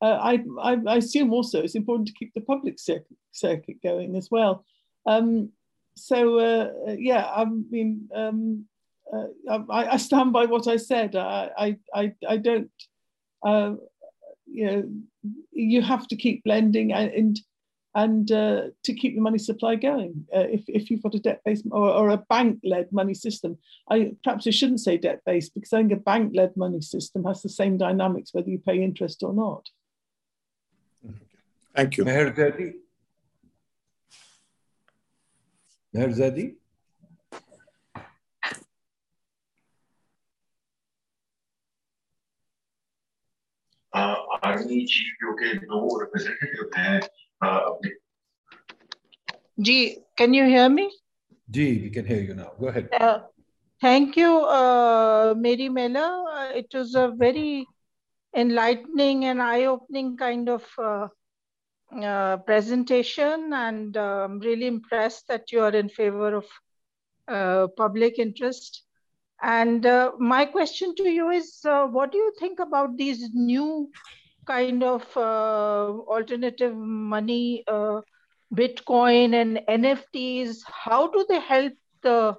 uh, 0.00 0.18
I, 0.20 0.44
I, 0.60 0.78
I, 0.86 0.96
assume 0.96 1.32
also 1.32 1.62
it's 1.62 1.74
important 1.74 2.08
to 2.08 2.14
keep 2.14 2.34
the 2.34 2.40
public 2.40 2.78
circuit, 2.78 3.16
circuit 3.32 3.82
going 3.82 4.16
as 4.16 4.28
well. 4.30 4.64
Um, 5.06 5.50
so 5.96 6.38
uh, 6.38 6.70
yeah, 6.98 7.24
I 7.24 7.44
mean, 7.44 8.08
um, 8.14 8.66
uh, 9.12 9.58
I, 9.70 9.92
I, 9.92 9.96
stand 9.96 10.32
by 10.32 10.46
what 10.46 10.66
I 10.66 10.76
said. 10.76 11.14
I, 11.14 11.76
I, 11.94 12.12
I, 12.26 12.36
don't, 12.36 12.70
uh, 13.44 13.74
you 14.46 14.66
know, 14.66 14.90
you 15.52 15.82
have 15.82 16.08
to 16.08 16.16
keep 16.16 16.42
lending 16.46 16.92
and 16.92 17.38
and 17.94 18.30
uh, 18.32 18.62
to 18.82 18.92
keep 18.92 19.14
the 19.14 19.20
money 19.20 19.38
supply 19.38 19.76
going. 19.76 20.26
Uh, 20.34 20.40
if, 20.40 20.62
if 20.66 20.90
you've 20.90 21.02
got 21.02 21.14
a 21.14 21.20
debt-based 21.20 21.64
or, 21.70 21.88
or 21.90 22.10
a 22.10 22.16
bank-led 22.16 22.90
money 22.92 23.14
system, 23.14 23.56
I 23.88 24.12
perhaps 24.24 24.46
I 24.48 24.50
shouldn't 24.50 24.80
say 24.80 24.98
debt-based 24.98 25.54
because 25.54 25.72
I 25.72 25.78
think 25.78 25.92
a 25.92 25.96
bank-led 25.96 26.56
money 26.56 26.80
system 26.80 27.24
has 27.24 27.42
the 27.42 27.48
same 27.48 27.78
dynamics 27.78 28.34
whether 28.34 28.50
you 28.50 28.58
pay 28.58 28.82
interest 28.82 29.22
or 29.22 29.32
not. 29.32 29.68
Thank 31.74 31.96
you. 31.96 32.04
Meher 32.04 32.74
Nerzadi? 35.94 36.56
Uh, 43.92 44.16
can 50.16 50.34
you 50.34 50.44
hear 50.44 50.68
me? 50.68 50.90
G, 51.48 51.80
we 51.82 51.90
can 51.90 52.04
hear 52.04 52.20
you 52.20 52.34
now. 52.34 52.52
Go 52.58 52.66
ahead. 52.66 52.88
Uh, 52.92 53.20
thank 53.80 54.16
you, 54.16 54.44
uh, 54.44 55.34
Mary 55.36 55.68
Mellor. 55.68 56.24
Uh, 56.28 56.50
it 56.56 56.66
was 56.74 56.96
a 56.96 57.12
very 57.16 57.66
enlightening 58.34 59.26
and 59.26 59.40
eye-opening 59.40 60.16
kind 60.16 60.48
of 60.48 60.64
uh, 60.76 61.06
uh, 62.02 62.04
uh, 62.04 62.36
presentation, 62.38 63.52
and 63.52 63.96
uh, 63.96 64.24
I'm 64.24 64.38
really 64.38 64.66
impressed 64.66 65.28
that 65.28 65.52
you 65.52 65.60
are 65.60 65.74
in 65.74 65.88
favor 65.88 66.34
of 66.36 66.46
uh, 67.28 67.68
public 67.76 68.18
interest. 68.18 68.82
And 69.42 69.84
uh, 69.86 70.12
my 70.18 70.44
question 70.44 70.94
to 70.96 71.08
you 71.08 71.30
is, 71.30 71.60
what 71.64 72.12
do 72.12 72.18
you 72.18 72.32
think 72.38 72.60
about 72.60 72.96
these 72.96 73.30
new 73.34 73.90
kind 74.46 74.82
of 74.82 75.04
alternative 75.16 76.74
money, 76.76 77.64
Bitcoin 78.54 79.34
and 79.34 79.60
NFTs? 79.68 80.58
How 80.66 81.08
do 81.08 81.26
they 81.28 81.40
help 81.40 81.72
the 82.02 82.36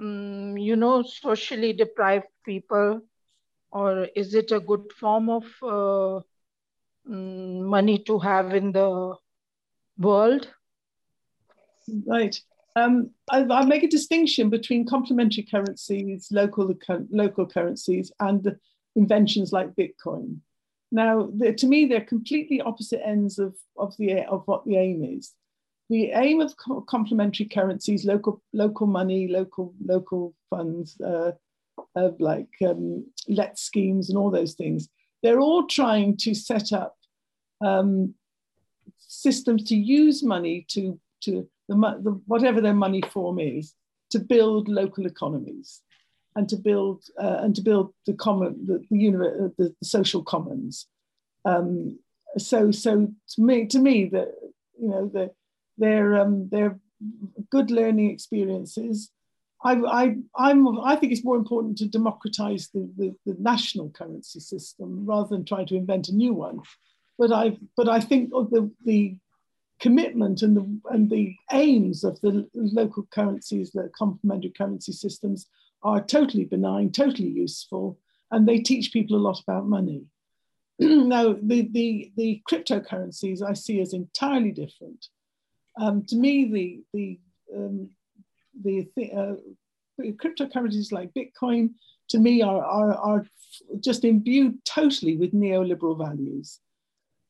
um, 0.00 0.56
you 0.56 0.76
know, 0.76 1.02
socially 1.02 1.72
deprived 1.72 2.28
people? 2.44 3.02
Or 3.70 4.04
is 4.14 4.34
it 4.34 4.52
a 4.52 4.60
good 4.60 4.92
form 4.92 5.28
of 5.30 5.44
uh, 5.62 6.16
um, 6.16 6.24
money 7.06 7.98
to 7.98 8.18
have 8.18 8.54
in 8.54 8.72
the 8.72 9.14
world? 9.98 10.48
Right. 12.06 12.40
Um, 12.74 13.10
I, 13.30 13.44
I, 13.44 13.64
make 13.66 13.82
a 13.82 13.88
distinction 13.88 14.48
between 14.48 14.86
complementary 14.86 15.42
currencies, 15.42 16.28
local 16.30 16.74
local 17.10 17.46
currencies, 17.46 18.10
and 18.18 18.56
inventions 18.96 19.52
like 19.52 19.74
Bitcoin. 19.74 20.38
Now, 20.90 21.30
to 21.56 21.66
me, 21.66 21.84
they're 21.84 22.00
completely 22.00 22.62
opposite 22.62 23.06
ends 23.06 23.38
of, 23.38 23.54
of 23.76 23.94
the 23.98 24.24
of 24.24 24.42
what 24.46 24.64
the 24.64 24.76
aim 24.76 25.04
is 25.04 25.34
the 25.92 26.10
aim 26.12 26.40
of 26.40 26.54
complementary 26.86 27.44
currencies, 27.44 28.06
local 28.06 28.40
local 28.54 28.86
money, 28.86 29.28
local 29.28 29.74
local 29.84 30.34
funds, 30.48 30.98
uh, 31.00 31.32
like 32.18 32.48
um, 32.66 33.04
LETS 33.28 33.60
schemes 33.60 34.08
and 34.08 34.16
all 34.16 34.30
those 34.30 34.54
things, 34.54 34.88
they're 35.22 35.40
all 35.40 35.66
trying 35.66 36.16
to 36.18 36.34
set 36.34 36.72
up 36.72 36.96
um, 37.64 38.14
systems 38.98 39.64
to 39.64 39.76
use 39.76 40.22
money 40.22 40.66
to 40.68 40.98
to 41.22 41.48
the, 41.68 41.76
the, 41.76 42.20
whatever 42.26 42.60
their 42.60 42.74
money 42.74 43.02
form 43.12 43.38
is 43.38 43.74
to 44.10 44.18
build 44.18 44.68
local 44.68 45.06
economies 45.06 45.80
and 46.34 46.48
to 46.48 46.56
build 46.56 47.04
uh, 47.20 47.38
and 47.42 47.54
to 47.54 47.62
build 47.62 47.92
the 48.06 48.14
common 48.14 48.66
the 48.66 48.84
the, 48.90 49.52
the, 49.58 49.74
the 49.80 49.86
social 49.86 50.22
commons. 50.22 50.86
Um, 51.44 51.98
so 52.38 52.70
so 52.70 53.08
to 53.30 53.42
me 53.42 53.66
to 53.66 53.78
me 53.78 54.06
the 54.06 54.32
you 54.80 54.88
know 54.88 55.06
the 55.12 55.30
they're, 55.78 56.16
um, 56.20 56.48
they're 56.50 56.78
good 57.50 57.70
learning 57.70 58.10
experiences. 58.10 59.10
I, 59.64 59.74
I, 59.74 60.16
I'm, 60.36 60.80
I 60.80 60.96
think 60.96 61.12
it's 61.12 61.24
more 61.24 61.36
important 61.36 61.78
to 61.78 61.88
democratize 61.88 62.68
the, 62.74 62.88
the, 62.96 63.14
the, 63.24 63.36
national 63.38 63.90
currency 63.90 64.40
system 64.40 65.06
rather 65.06 65.28
than 65.28 65.44
trying 65.44 65.66
to 65.66 65.76
invent 65.76 66.08
a 66.08 66.14
new 66.14 66.34
one. 66.34 66.60
But 67.18 67.32
I, 67.32 67.56
but 67.76 67.88
I 67.88 68.00
think 68.00 68.30
the, 68.30 68.70
the 68.84 69.16
commitment 69.78 70.42
and 70.42 70.56
the, 70.56 70.80
and 70.90 71.08
the 71.10 71.36
aims 71.52 72.02
of 72.02 72.20
the 72.20 72.48
local 72.54 73.06
currencies, 73.12 73.70
the 73.70 73.90
complementary 73.96 74.50
currency 74.50 74.92
systems, 74.92 75.46
are 75.84 76.00
totally 76.00 76.44
benign, 76.44 76.90
totally 76.90 77.28
useful, 77.28 77.98
and 78.30 78.48
they 78.48 78.58
teach 78.58 78.92
people 78.92 79.16
a 79.16 79.18
lot 79.18 79.40
about 79.40 79.66
money. 79.66 80.04
now, 80.78 81.36
the, 81.40 81.68
the, 81.70 82.12
the 82.16 82.42
cryptocurrencies 82.50 83.42
I 83.42 83.52
see 83.52 83.80
as 83.80 83.92
entirely 83.92 84.50
different. 84.50 85.06
Um, 85.80 86.04
to 86.06 86.16
me, 86.16 86.44
the 86.44 86.82
the 86.92 87.20
um, 87.56 87.90
the 88.60 88.88
uh, 89.16 89.34
cryptocurrencies 90.00 90.92
like 90.92 91.14
Bitcoin, 91.14 91.70
to 92.08 92.18
me, 92.18 92.42
are, 92.42 92.64
are, 92.64 92.94
are 92.94 93.26
just 93.80 94.04
imbued 94.04 94.64
totally 94.64 95.16
with 95.16 95.32
neoliberal 95.32 95.98
values. 95.98 96.58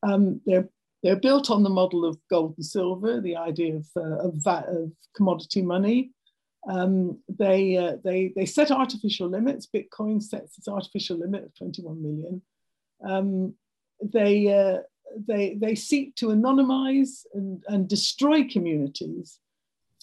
Um, 0.01 0.41
they're 0.45 0.67
they're 1.03 1.17
built 1.17 1.51
on 1.51 1.63
the 1.63 1.69
model 1.69 2.05
of 2.05 2.17
gold 2.29 2.55
and 2.57 2.65
silver, 2.65 3.19
the 3.19 3.35
idea 3.35 3.75
of, 3.75 3.87
uh, 3.97 4.27
of, 4.29 4.47
of, 4.47 4.91
commodity 5.15 5.61
money. 5.61 6.11
Um, 6.67 7.19
they, 7.27 7.75
uh, 7.77 7.97
they, 8.05 8.31
they 8.35 8.45
set 8.45 8.71
artificial 8.71 9.27
limits. 9.27 9.67
Bitcoin 9.67 10.23
sets 10.23 10.57
its 10.57 10.69
artificial 10.69 11.17
limit 11.17 11.43
of 11.43 11.53
21 11.55 12.01
million. 12.01 12.41
Um, 13.05 13.53
they, 14.01 14.47
uh, 14.47 14.83
they, 15.27 15.55
they 15.55 15.75
seek 15.75 16.15
to 16.15 16.27
anonymize 16.27 17.25
and, 17.33 17.61
and 17.67 17.87
destroy 17.87 18.47
communities. 18.47 19.39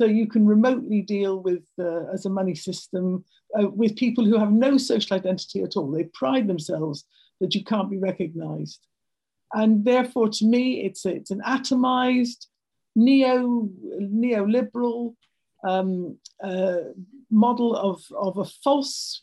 So 0.00 0.06
you 0.06 0.26
can 0.26 0.46
remotely 0.46 1.02
deal 1.02 1.40
with, 1.40 1.66
uh, 1.78 2.04
as 2.14 2.24
a 2.24 2.30
money 2.30 2.54
system, 2.54 3.22
uh, 3.54 3.68
with 3.68 3.96
people 3.96 4.24
who 4.24 4.38
have 4.38 4.50
no 4.50 4.78
social 4.78 5.14
identity 5.14 5.62
at 5.62 5.76
all. 5.76 5.90
They 5.90 6.04
pride 6.04 6.46
themselves 6.46 7.04
that 7.40 7.54
you 7.54 7.62
can't 7.62 7.90
be 7.90 7.98
recognized. 7.98 8.86
And 9.52 9.84
therefore, 9.84 10.30
to 10.30 10.44
me, 10.46 10.86
it's, 10.86 11.04
a, 11.04 11.16
it's 11.16 11.30
an 11.30 11.42
atomized, 11.46 12.46
neo, 12.96 13.68
neoliberal 14.00 15.16
um, 15.68 16.16
uh, 16.42 16.78
model 17.30 17.76
of, 17.76 18.02
of 18.16 18.38
a 18.38 18.46
false, 18.64 19.20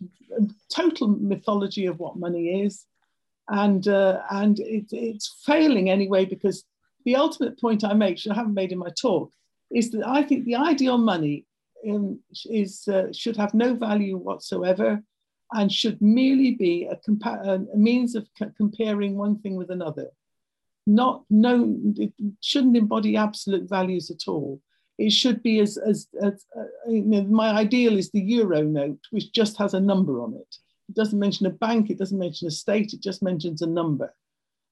total 0.71 1.07
mythology 1.07 1.87
of 1.87 1.97
what 1.97 2.19
money 2.19 2.61
is 2.61 2.85
and 3.49 3.87
uh, 3.87 4.21
and 4.29 4.59
it, 4.59 4.85
it's 4.91 5.41
failing 5.43 5.89
anyway 5.89 6.25
because 6.25 6.65
the 7.05 7.15
ultimate 7.15 7.59
point 7.59 7.83
I 7.83 7.93
make, 7.93 8.15
which 8.15 8.27
I 8.27 8.33
haven't 8.33 8.53
made 8.53 8.73
in 8.73 8.77
my 8.77 8.89
talk, 9.01 9.31
is 9.71 9.91
that 9.91 10.07
I 10.07 10.23
think 10.23 10.45
the 10.45 10.55
ideal 10.55 10.97
money 10.97 11.45
is 11.83 12.87
uh, 12.87 13.11
should 13.13 13.37
have 13.37 13.53
no 13.53 13.75
value 13.75 14.17
whatsoever, 14.17 15.01
and 15.53 15.71
should 15.71 16.01
merely 16.01 16.51
be 16.51 16.85
a, 16.85 16.95
compa- 16.95 17.67
a 17.73 17.77
means 17.77 18.15
of 18.15 18.27
c- 18.37 18.45
comparing 18.57 19.15
one 19.15 19.39
thing 19.39 19.55
with 19.55 19.69
another. 19.69 20.07
Not 20.85 21.23
no, 21.29 21.75
it 21.97 22.13
shouldn't 22.41 22.77
embody 22.77 23.17
absolute 23.17 23.69
values 23.69 24.09
at 24.09 24.27
all. 24.27 24.61
It 24.97 25.11
should 25.11 25.43
be 25.43 25.59
as 25.59 25.77
as, 25.77 26.07
as 26.21 26.45
uh, 26.57 26.63
you 26.89 27.03
know, 27.03 27.23
my 27.23 27.49
ideal 27.49 27.97
is 27.97 28.09
the 28.11 28.21
euro 28.21 28.63
note, 28.63 28.99
which 29.11 29.31
just 29.31 29.57
has 29.57 29.73
a 29.73 29.79
number 29.79 30.21
on 30.21 30.33
it 30.33 30.55
it 30.89 30.95
doesn't 30.95 31.19
mention 31.19 31.45
a 31.45 31.51
bank, 31.51 31.89
it 31.89 31.97
doesn't 31.97 32.17
mention 32.17 32.47
a 32.47 32.51
state, 32.51 32.93
it 32.93 33.01
just 33.01 33.21
mentions 33.21 33.61
a 33.61 33.67
number. 33.67 34.13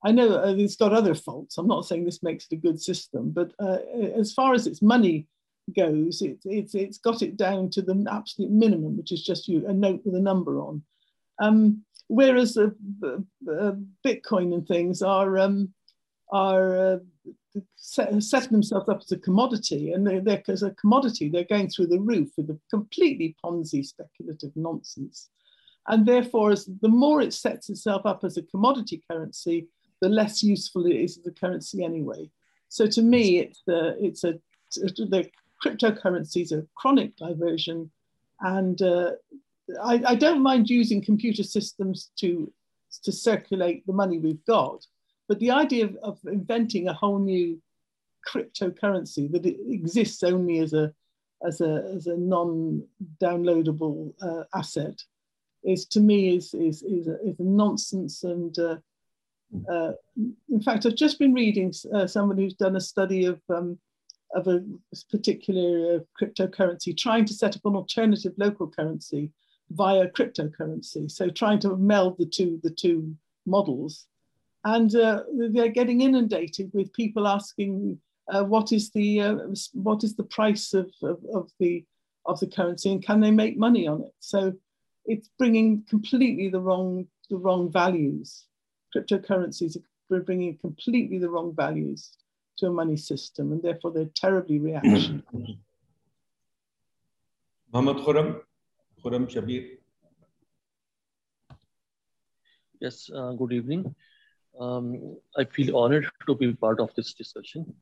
I 0.04 0.12
know 0.12 0.38
uh, 0.38 0.54
it's 0.56 0.76
got 0.76 0.92
other 0.92 1.14
faults. 1.14 1.58
I'm 1.58 1.66
not 1.66 1.86
saying 1.86 2.04
this 2.04 2.22
makes 2.22 2.46
it 2.50 2.56
a 2.56 2.60
good 2.60 2.80
system, 2.80 3.30
but 3.30 3.52
uh, 3.58 3.78
as 4.16 4.32
far 4.32 4.54
as 4.54 4.66
its 4.66 4.82
money 4.82 5.26
goes, 5.74 6.22
it, 6.22 6.38
it's, 6.44 6.74
it's 6.74 6.98
got 6.98 7.22
it 7.22 7.36
down 7.36 7.70
to 7.70 7.82
the 7.82 8.06
absolute 8.10 8.50
minimum, 8.50 8.96
which 8.96 9.12
is 9.12 9.22
just 9.24 9.48
you, 9.48 9.66
a 9.66 9.72
note 9.72 10.02
with 10.04 10.14
a 10.14 10.20
number 10.20 10.60
on. 10.60 10.82
Um, 11.38 11.84
whereas 12.08 12.56
uh, 12.56 12.70
uh, 13.04 13.72
Bitcoin 14.06 14.54
and 14.54 14.66
things 14.66 15.02
are, 15.02 15.38
um, 15.38 15.72
are 16.30 16.76
uh, 16.76 16.98
set, 17.76 18.22
setting 18.22 18.52
themselves 18.52 18.88
up 18.88 19.00
as 19.02 19.12
a 19.12 19.18
commodity, 19.18 19.92
and 19.92 20.06
they're, 20.06 20.20
they're, 20.20 20.42
as 20.48 20.62
a 20.62 20.70
commodity, 20.72 21.28
they're 21.28 21.44
going 21.44 21.68
through 21.68 21.88
the 21.88 22.00
roof 22.00 22.28
with 22.36 22.50
a 22.50 22.58
completely 22.70 23.34
Ponzi 23.44 23.84
speculative 23.84 24.52
nonsense. 24.54 25.30
And 25.88 26.04
therefore, 26.04 26.50
as 26.50 26.68
the 26.80 26.88
more 26.88 27.20
it 27.20 27.32
sets 27.32 27.70
itself 27.70 28.06
up 28.06 28.24
as 28.24 28.36
a 28.36 28.42
commodity 28.42 29.02
currency, 29.08 29.68
the 30.00 30.08
less 30.08 30.42
useful 30.42 30.86
it 30.86 30.96
is 30.96 31.18
as 31.18 31.26
a 31.26 31.30
currency 31.30 31.84
anyway. 31.84 32.30
So 32.68 32.86
to 32.86 33.02
me, 33.02 33.38
it's 33.38 33.62
the 33.66 33.96
it's 34.02 34.24
a 34.24 34.38
the 34.76 35.28
cryptocurrencies 35.64 36.52
a 36.52 36.66
chronic 36.74 37.16
diversion, 37.16 37.90
and 38.40 38.80
uh, 38.82 39.12
I, 39.82 40.02
I, 40.06 40.14
don't 40.14 40.42
mind 40.42 40.68
using 40.68 41.02
computer 41.02 41.42
systems 41.42 42.10
to 42.20 42.52
to 43.04 43.12
circulate 43.12 43.86
the 43.86 43.92
money 43.92 44.18
we've 44.18 44.44
got, 44.44 44.86
but 45.28 45.38
the 45.38 45.50
idea 45.50 45.84
of, 45.86 45.96
of 46.02 46.18
inventing 46.26 46.88
a 46.88 46.92
whole 46.92 47.18
new 47.18 47.60
cryptocurrency 48.28 49.30
that 49.32 49.46
it 49.46 49.56
exists 49.68 50.22
only 50.22 50.58
as 50.58 50.72
a 50.72 50.92
as 51.46 51.60
a 51.60 51.90
as 51.94 52.06
a 52.06 52.16
non-downloadable 52.16 54.12
uh, 54.22 54.44
asset 54.54 55.02
is 55.64 55.86
to 55.86 56.00
me 56.00 56.36
is 56.36 56.54
is 56.54 56.82
is 56.82 57.06
a, 57.06 57.20
is 57.26 57.38
a 57.40 57.44
nonsense 57.44 58.24
and 58.24 58.58
uh, 58.58 58.76
uh, 59.70 59.92
in 60.50 60.60
fact 60.62 60.86
I've 60.86 60.96
just 60.96 61.18
been 61.18 61.32
reading 61.32 61.72
uh, 61.94 62.06
someone 62.06 62.36
who's 62.36 62.54
done 62.54 62.76
a 62.76 62.80
study 62.80 63.26
of 63.26 63.40
um, 63.48 63.78
of 64.34 64.48
a 64.48 64.62
particular 65.10 65.96
uh, 65.96 65.98
cryptocurrency 66.20 66.96
trying 66.96 67.24
to 67.24 67.34
set 67.34 67.56
up 67.56 67.64
an 67.64 67.76
alternative 67.76 68.32
local 68.36 68.68
currency 68.68 69.30
via 69.70 70.08
cryptocurrency. 70.08 71.10
So 71.10 71.28
trying 71.28 71.60
to 71.60 71.76
meld 71.76 72.18
the 72.18 72.26
two 72.26 72.60
the 72.62 72.70
two 72.70 73.16
models. 73.46 74.06
And 74.64 74.94
uh, 74.96 75.22
they're 75.50 75.68
getting 75.68 76.00
inundated 76.00 76.70
with 76.74 76.92
people 76.92 77.28
asking 77.28 78.00
uh, 78.32 78.42
what 78.42 78.72
is 78.72 78.90
the 78.90 79.54
what 79.72 80.02
is 80.02 80.16
the 80.16 80.24
price 80.24 80.74
of, 80.74 80.90
of, 81.02 81.18
of 81.32 81.50
the 81.60 81.84
of 82.26 82.40
the 82.40 82.48
currency 82.48 82.90
and 82.90 83.04
can 83.04 83.20
they 83.20 83.30
make 83.30 83.56
money 83.56 83.86
on 83.86 84.02
it? 84.02 84.14
So 84.18 84.52
it's 85.04 85.30
bringing 85.38 85.84
completely 85.88 86.48
the 86.48 86.60
wrong 86.60 87.06
the 87.30 87.36
wrong 87.36 87.70
values. 87.70 88.46
Cryptocurrencies 88.96 89.76
are 90.10 90.20
bringing 90.20 90.56
completely 90.56 91.18
the 91.18 91.28
wrong 91.28 91.54
values 91.54 92.12
to 92.58 92.68
a 92.68 92.70
money 92.70 92.96
system, 92.96 93.52
and 93.52 93.62
therefore 93.62 93.90
they're 93.90 94.06
terribly 94.14 94.58
reactionary. 94.58 95.22
Mohammed 97.72 97.96
Khurram, 98.04 98.40
Khurram 99.04 99.26
Shabir. 99.28 99.76
Yes, 102.80 103.10
uh, 103.14 103.32
good 103.32 103.52
evening. 103.52 103.94
Um, 104.58 105.16
I 105.36 105.44
feel 105.44 105.76
honored 105.76 106.06
to 106.26 106.34
be 106.34 106.54
part 106.54 106.80
of 106.80 106.94
this 106.94 107.12
discussion. 107.12 107.74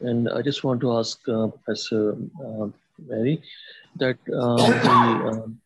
And 0.00 0.28
I 0.28 0.42
just 0.42 0.64
want 0.64 0.80
to 0.80 0.92
ask 0.98 1.20
uh, 1.28 1.46
Professor 1.48 2.16
uh, 2.44 2.66
Mary 3.06 3.40
that 3.96 4.18
uh, 4.28 4.56
the, 4.56 4.90
um, 4.90 5.60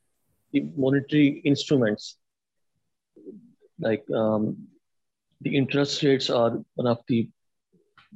the, 0.53 0.67
monetary 0.77 1.41
instruments, 1.45 2.17
like 3.79 4.05
um, 4.11 4.57
the 5.41 5.57
interest 5.57 6.03
rates 6.03 6.31
are 6.31 6.59
one 6.75 6.87
of 6.87 7.01
the 7.09 7.29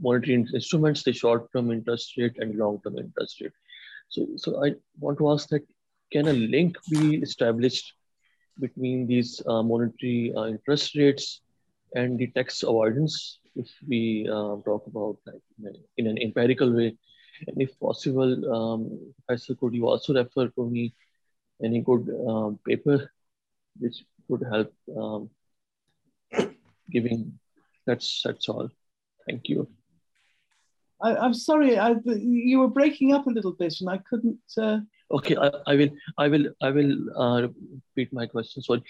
monetary 0.00 0.34
instruments, 0.34 1.02
the 1.02 1.12
short-term 1.12 1.70
interest 1.70 2.14
rate 2.16 2.36
and 2.38 2.56
long-term 2.56 2.98
interest 2.98 3.40
rate. 3.40 3.52
So, 4.08 4.26
so 4.36 4.64
I 4.64 4.74
want 4.98 5.18
to 5.18 5.30
ask 5.30 5.48
that, 5.50 5.62
can 6.12 6.28
a 6.28 6.32
link 6.32 6.76
be 6.90 7.16
established 7.16 7.94
between 8.58 9.06
these 9.06 9.40
uh, 9.46 9.62
monetary 9.62 10.32
uh, 10.36 10.46
interest 10.46 10.96
rates 10.96 11.40
and 11.94 12.18
the 12.18 12.28
tax 12.28 12.62
avoidance 12.62 13.38
if 13.56 13.68
we 13.88 14.28
uh, 14.28 14.56
talk 14.64 14.86
about 14.86 15.16
like 15.26 15.74
in 15.96 16.06
an 16.06 16.18
empirical 16.18 16.72
way 16.72 16.96
and 17.46 17.60
if 17.60 17.78
possible 17.80 18.32
um, 18.54 19.12
professor 19.26 19.54
could 19.54 19.74
you 19.74 19.86
also 19.88 20.14
refer 20.14 20.48
to 20.48 20.68
me 20.68 20.92
any 21.64 21.80
good 21.80 22.08
um, 22.28 22.58
paper 22.66 23.10
which 23.78 24.04
could 24.28 24.42
help 24.50 24.72
um, 24.96 25.28
giving 26.90 27.38
that's 27.86 28.22
that's 28.24 28.48
all 28.48 28.68
thank 29.26 29.48
you 29.48 29.68
I, 31.02 31.26
am 31.26 31.34
sorry 31.34 31.78
I, 31.78 31.94
you 32.04 32.60
were 32.60 32.68
breaking 32.68 33.14
up 33.14 33.26
a 33.26 33.30
little 33.30 33.52
bit 33.52 33.74
and 33.80 33.90
i 33.90 33.98
couldn't 33.98 34.38
uh... 34.58 34.80
Okay, 35.12 35.36
I, 35.36 35.50
I, 35.66 35.74
will, 35.74 35.88
I 36.18 36.28
will, 36.28 36.46
I 36.62 36.70
will 36.70 36.94
uh, 37.16 37.48
repeat 37.96 38.12
my 38.12 38.26
question. 38.26 38.62
So, 38.62 38.80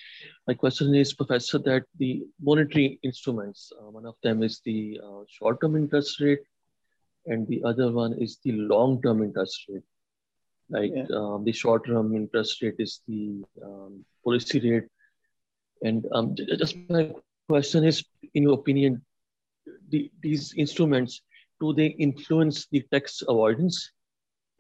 my 0.47 0.53
question 0.53 0.95
is, 0.95 1.15
Professor, 1.15 1.59
that 1.61 1.85
the 1.97 2.25
monetary 2.43 2.99
instruments, 3.03 3.73
uh, 3.81 3.91
one 3.91 4.05
of 4.05 4.17
them 4.23 4.43
is 4.43 4.61
the 4.63 5.01
uh, 5.03 5.23
short-term 5.29 5.77
interest 5.77 6.21
rate, 6.21 6.41
and 7.25 7.49
the 7.49 7.63
other 7.65 7.91
one 7.91 8.13
is 8.21 8.39
the 8.45 8.53
long-term 8.53 9.23
interest 9.23 9.65
rate. 9.71 9.83
Like 10.69 10.93
yeah. 10.95 11.07
um, 11.17 11.45
the 11.45 11.53
short-term 11.53 12.15
interest 12.15 12.61
rate 12.61 12.77
is 12.79 13.01
the 13.09 13.43
um, 13.65 14.05
policy 14.23 14.61
rate, 14.61 14.89
and 15.83 16.07
um, 16.13 16.37
just 16.37 16.77
my 16.91 17.15
question 17.53 17.85
is, 17.85 18.05
in 18.35 18.43
your 18.45 18.55
opinion, 18.55 19.03
the, 19.91 20.11
these 20.23 20.55
instruments 20.57 21.23
do 21.61 21.75
they 21.75 21.89
influence 22.09 22.67
the 22.73 22.83
tax 22.93 23.23
avoidance? 23.29 23.91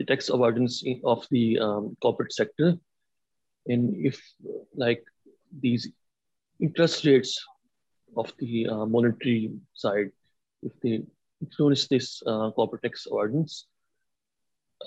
the 0.00 0.06
tax 0.06 0.30
avoidance 0.30 0.82
of 1.04 1.26
the 1.30 1.58
um, 1.58 1.94
corporate 2.00 2.32
sector. 2.32 2.74
And 3.66 3.94
if 3.94 4.18
like 4.74 5.04
these 5.60 5.92
interest 6.58 7.04
rates 7.04 7.38
of 8.16 8.32
the 8.38 8.66
uh, 8.66 8.86
monetary 8.86 9.52
side, 9.74 10.10
if 10.62 10.72
they 10.82 11.02
influence 11.42 11.86
this 11.86 12.22
uh, 12.26 12.50
corporate 12.52 12.82
tax 12.82 13.04
avoidance, 13.04 13.66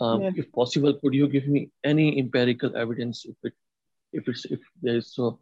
um, 0.01 0.23
yeah. 0.23 0.31
if 0.35 0.51
possible, 0.51 0.95
could 0.95 1.13
you 1.13 1.27
give 1.27 1.47
me 1.47 1.69
any 1.83 2.17
empirical 2.17 2.75
evidence 2.75 3.25
if 3.25 3.35
it, 3.43 3.53
if 4.13 4.27
it's, 4.27 4.45
if 4.45 4.61
there 4.81 4.97
is 4.97 5.13
so? 5.13 5.37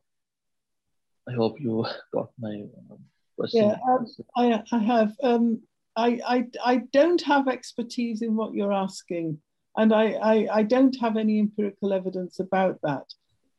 I 1.30 1.34
hope 1.34 1.60
you 1.60 1.86
got 2.14 2.30
my 2.40 2.64
um, 2.90 3.00
question. 3.38 3.70
Yeah, 3.70 3.78
um, 3.88 4.08
I, 4.36 4.64
I 4.72 4.80
have. 4.80 5.14
Um, 5.24 5.62
I, 5.96 6.20
I, 6.26 6.48
I 6.64 6.76
don't 6.94 7.22
have 7.24 7.48
expertise 7.48 8.22
in 8.22 8.36
what 8.36 8.54
you're 8.54 8.74
asking. 8.74 9.40
And 9.78 9.94
I, 9.94 10.14
I, 10.14 10.48
I 10.52 10.64
don't 10.64 10.96
have 11.00 11.18
any 11.18 11.40
empirical 11.40 11.94
evidence 11.94 12.40
about 12.40 12.80
that. 12.84 13.06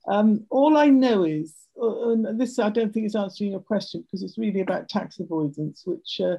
Um, 0.09 0.47
all 0.51 0.77
I 0.77 0.89
know 0.89 1.25
is, 1.25 1.55
uh, 1.81 2.11
and 2.11 2.41
this 2.41 2.59
I 2.59 2.71
don't 2.71 2.93
think 2.93 3.07
is 3.07 3.17
answering 3.17 3.53
your 3.53 3.61
question 3.61 4.03
because 4.03 4.23
it's 4.23 4.39
really 4.39 4.61
about 4.61 4.89
tax 4.89 5.21
avoidance, 5.21 5.83
which 5.87 6.21
uh, 6.21 6.37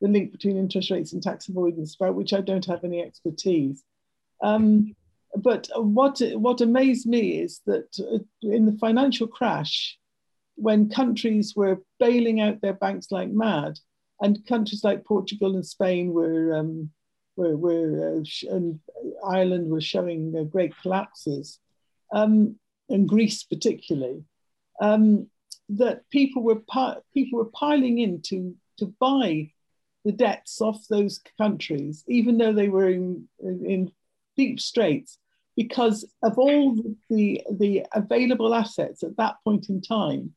the 0.00 0.08
link 0.08 0.32
between 0.32 0.58
interest 0.58 0.90
rates 0.90 1.12
and 1.12 1.22
tax 1.22 1.48
avoidance, 1.48 1.96
about 1.98 2.16
which 2.16 2.32
I 2.32 2.40
don't 2.40 2.66
have 2.66 2.84
any 2.84 3.02
expertise. 3.02 3.82
Um, 4.42 4.94
but 5.36 5.68
what, 5.76 6.20
what 6.34 6.60
amazed 6.60 7.06
me 7.06 7.40
is 7.40 7.60
that 7.66 7.88
uh, 7.98 8.18
in 8.42 8.66
the 8.66 8.76
financial 8.78 9.26
crash, 9.26 9.98
when 10.56 10.88
countries 10.88 11.54
were 11.56 11.82
bailing 11.98 12.40
out 12.40 12.60
their 12.60 12.74
banks 12.74 13.10
like 13.10 13.30
mad, 13.30 13.78
and 14.20 14.46
countries 14.46 14.84
like 14.84 15.04
Portugal 15.04 15.54
and 15.54 15.66
Spain 15.66 16.12
were 16.12 16.54
um, 16.54 16.90
were, 17.36 17.56
were 17.56 18.18
uh, 18.20 18.54
and 18.54 18.80
Ireland 19.26 19.70
was 19.70 19.84
showing 19.84 20.34
uh, 20.38 20.44
great 20.44 20.72
collapses, 20.80 21.58
um, 22.12 22.56
and 22.88 23.08
Greece 23.08 23.42
particularly, 23.42 24.24
um, 24.80 25.28
that 25.68 26.08
people 26.10 26.42
were 26.42 26.62
people 27.12 27.38
were 27.38 27.50
piling 27.52 27.98
in 27.98 28.22
to, 28.22 28.54
to 28.78 28.94
buy 29.00 29.50
the 30.04 30.12
debts 30.12 30.60
off 30.60 30.86
those 30.88 31.20
countries, 31.38 32.04
even 32.06 32.38
though 32.38 32.52
they 32.52 32.68
were 32.68 32.88
in, 32.88 33.26
in 33.40 33.90
deep 34.36 34.60
straits, 34.60 35.18
because 35.56 36.04
of 36.22 36.38
all 36.38 36.76
the, 37.08 37.42
the 37.50 37.86
available 37.92 38.54
assets 38.54 39.02
at 39.02 39.16
that 39.16 39.36
point 39.44 39.70
in 39.70 39.80
time, 39.80 40.34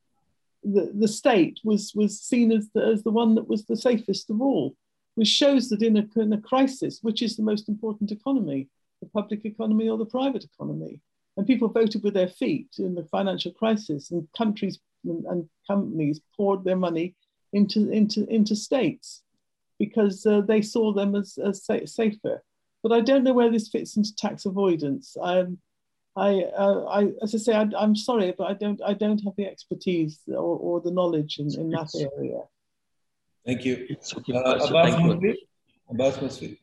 the, 0.73 0.91
the 0.93 1.07
state 1.07 1.59
was, 1.63 1.93
was 1.95 2.19
seen 2.19 2.51
as 2.51 2.69
the, 2.73 2.83
as 2.83 3.03
the 3.03 3.11
one 3.11 3.35
that 3.35 3.47
was 3.47 3.65
the 3.65 3.77
safest 3.77 4.29
of 4.29 4.41
all 4.41 4.75
which 5.17 5.27
shows 5.27 5.67
that 5.69 5.81
in 5.81 5.97
a, 5.97 6.21
in 6.21 6.31
a 6.31 6.39
crisis, 6.39 6.99
which 7.01 7.23
is 7.23 7.35
the 7.35 7.41
most 7.41 7.69
important 7.69 8.11
economy, 8.11 8.67
the 9.01 9.07
public 9.07 9.45
economy 9.45 9.89
or 9.89 9.97
the 9.97 10.05
private 10.05 10.43
economy? 10.43 11.01
And 11.35 11.47
people 11.47 11.69
voted 11.69 12.03
with 12.03 12.13
their 12.13 12.27
feet 12.27 12.69
in 12.77 12.93
the 12.93 13.03
financial 13.05 13.51
crisis, 13.51 14.11
and 14.11 14.27
countries 14.37 14.77
and, 15.03 15.25
and 15.25 15.49
companies 15.65 16.21
poured 16.35 16.63
their 16.63 16.75
money 16.75 17.15
into, 17.51 17.89
into, 17.89 18.27
into 18.27 18.55
states 18.55 19.23
because 19.79 20.23
uh, 20.27 20.41
they 20.41 20.61
saw 20.61 20.93
them 20.93 21.15
as, 21.15 21.39
as 21.43 21.65
safer. 21.65 22.43
But 22.83 22.91
I 22.91 23.01
don't 23.01 23.23
know 23.23 23.33
where 23.33 23.49
this 23.49 23.69
fits 23.69 23.97
into 23.97 24.15
tax 24.15 24.45
avoidance. 24.45 25.17
I, 26.17 26.41
uh, 26.45 26.85
I, 26.85 27.11
as 27.21 27.35
I 27.35 27.37
say, 27.37 27.53
I, 27.53 27.83
am 27.83 27.95
sorry, 27.95 28.33
but 28.35 28.45
I 28.45 28.53
don't, 28.53 28.81
I 28.83 28.95
don't 28.95 29.23
have 29.23 29.35
the 29.37 29.45
expertise 29.45 30.19
or, 30.27 30.57
or 30.57 30.81
the 30.81 30.89
knowledge 30.89 31.37
in, 31.37 31.53
in 31.53 31.69
that 31.69 31.91
area. 31.95 32.41
Thank 33.45 33.63
you. 33.63 33.85
It's 33.87 34.15
okay. 34.17 34.33
Uh, 34.33 34.55
Abbas 34.55 34.95
Masri. 34.95 35.35
Abbas 35.89 36.17
Masri. 36.17 36.57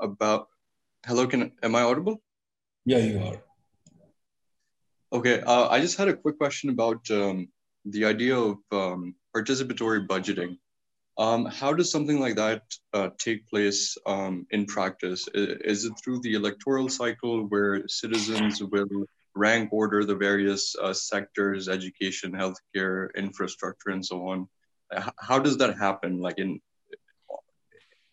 About 0.00 0.48
hello, 1.04 1.26
can 1.26 1.52
am 1.62 1.74
I 1.74 1.82
audible? 1.82 2.22
Yeah, 2.86 2.98
you 2.98 3.18
are. 3.22 3.42
Okay, 5.12 5.42
uh, 5.42 5.68
I 5.68 5.80
just 5.80 5.98
had 5.98 6.08
a 6.08 6.16
quick 6.16 6.38
question 6.38 6.70
about 6.70 7.10
um, 7.10 7.48
the 7.84 8.06
idea 8.06 8.34
of 8.34 8.56
um, 8.72 9.14
participatory 9.36 10.06
budgeting. 10.06 10.56
Um, 11.18 11.46
how 11.46 11.72
does 11.72 11.90
something 11.90 12.20
like 12.20 12.36
that 12.36 12.62
uh, 12.94 13.10
take 13.18 13.48
place 13.48 13.98
um, 14.06 14.46
in 14.50 14.66
practice? 14.66 15.28
Is, 15.34 15.84
it 15.84 15.92
through 16.02 16.20
the 16.20 16.34
electoral 16.34 16.88
cycle 16.88 17.46
where 17.48 17.86
citizens 17.88 18.62
will 18.62 19.04
rank 19.34 19.72
order 19.72 20.04
the 20.04 20.14
various 20.14 20.76
uh, 20.80 20.92
sectors, 20.92 21.68
education, 21.68 22.32
healthcare, 22.32 23.08
infrastructure, 23.16 23.90
and 23.90 24.04
so 24.04 24.28
on? 24.28 24.48
How 25.18 25.40
does 25.40 25.58
that 25.58 25.76
happen, 25.76 26.20
like 26.20 26.38
in 26.38 26.60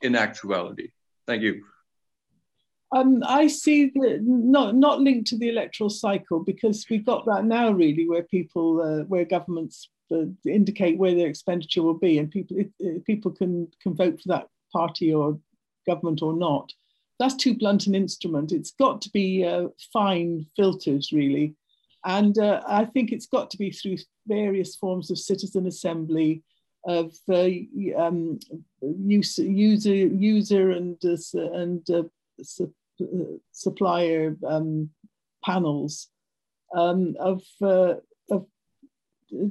in 0.02 0.16
actuality? 0.16 0.90
Thank 1.28 1.44
you. 1.44 1.64
Um, 2.92 3.24
I 3.26 3.48
see 3.48 3.92
that 3.96 4.20
not 4.24 4.76
not 4.76 5.00
linked 5.00 5.28
to 5.28 5.38
the 5.38 5.50
electoral 5.50 5.90
cycle 5.90 6.44
because 6.44 6.86
we've 6.90 7.06
got 7.06 7.26
that 7.26 7.46
now 7.46 7.72
really, 7.72 8.08
where 8.08 8.24
people, 8.24 8.82
uh, 8.82 9.04
where 9.06 9.26
governments 9.26 9.90
uh, 9.90 9.95
indicate 10.46 10.98
where 10.98 11.16
their 11.16 11.28
expenditure 11.28 11.84
will 11.84 11.98
be, 11.98 12.18
and 12.18 12.32
people 12.32 12.58
it, 12.58 13.06
people 13.06 13.32
can 13.32 13.68
can 13.82 13.96
vote 13.96 14.22
for 14.22 14.28
that 14.30 14.48
party 14.72 15.14
or 15.14 15.40
government 15.88 16.22
or 16.22 16.34
not. 16.34 16.72
That's 17.20 17.36
too 17.36 17.56
blunt 17.58 17.88
an 17.88 17.96
instrument. 17.96 18.52
It's 18.52 18.72
got 18.72 19.02
to 19.04 19.10
be 19.12 19.46
uh, 19.46 19.70
fine 19.94 20.48
filters 20.56 21.12
really, 21.12 21.56
and 22.04 22.38
uh, 22.38 22.62
I 22.68 22.86
think 22.86 23.12
it's 23.12 23.28
got 23.28 23.50
to 23.52 23.58
be 23.58 23.72
through 23.72 23.98
various 24.28 24.76
forms 24.76 25.12
of 25.12 25.18
citizen 25.18 25.66
assembly, 25.68 26.44
of 26.86 27.14
uh, 27.30 27.50
um, 27.98 28.40
user 28.82 29.44
user 29.94 30.72
and 30.72 30.98
uh, 31.04 31.18
and 31.54 31.90
uh, 31.90 32.04
su 32.42 32.72
supplier 33.52 34.36
um, 34.48 34.90
panels 35.44 36.10
um, 36.76 37.16
of 37.20 37.44
of 37.62 38.46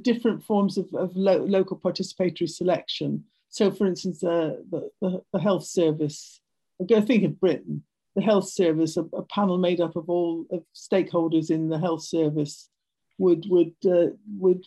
different 0.01 0.43
forms 0.43 0.77
of, 0.77 0.93
of 0.93 1.15
lo 1.15 1.37
local 1.37 1.77
participatory 1.77 2.49
selection. 2.49 3.23
So, 3.49 3.71
for 3.71 3.87
instance, 3.87 4.23
uh, 4.23 4.57
the, 4.69 4.89
the, 5.01 5.21
the, 5.31 5.39
health 5.39 5.65
service, 5.65 6.41
I'm 6.79 6.87
going 6.87 7.01
to 7.01 7.07
think 7.07 7.23
of 7.23 7.39
Britain, 7.39 7.83
the 8.15 8.21
health 8.21 8.49
service, 8.49 8.97
a, 8.97 9.03
a, 9.13 9.23
panel 9.23 9.57
made 9.57 9.79
up 9.79 9.95
of 9.95 10.09
all 10.09 10.45
of 10.51 10.63
stakeholders 10.75 11.49
in 11.49 11.69
the 11.69 11.79
health 11.79 12.03
service 12.03 12.69
would, 13.17 13.45
would, 13.47 13.73
uh, 13.89 14.07
would 14.39 14.65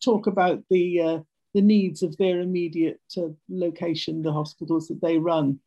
talk 0.00 0.26
about 0.26 0.62
the, 0.70 1.00
uh, 1.00 1.18
the 1.54 1.62
needs 1.62 2.02
of 2.02 2.16
their 2.16 2.40
immediate 2.40 3.00
uh, 3.16 3.28
location, 3.48 4.22
the 4.22 4.32
hospitals 4.32 4.88
that 4.88 5.00
they 5.00 5.18
run. 5.18 5.58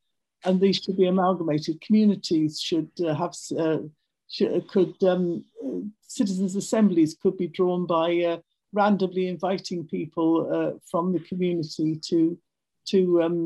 And 0.46 0.62
these 0.62 0.78
should 0.78 0.98
be 0.98 1.08
amalgamated. 1.08 1.82
Communities 1.82 2.62
should 2.62 2.92
uh, 3.06 3.14
have, 3.14 3.34
uh, 3.58 3.80
should, 4.30 4.68
could, 4.70 4.96
um, 5.04 5.44
citizens' 6.08 6.56
assemblies 6.56 7.18
could 7.22 7.38
be 7.38 7.48
drawn 7.48 7.86
by 7.86 8.18
uh, 8.24 8.38
randomly 8.82 9.26
inviting 9.28 9.88
people 9.98 10.30
uh, 10.58 10.72
from 10.92 11.06
the 11.14 11.24
community 11.30 11.92
to, 12.10 12.38
to 12.92 13.00
um, 13.26 13.38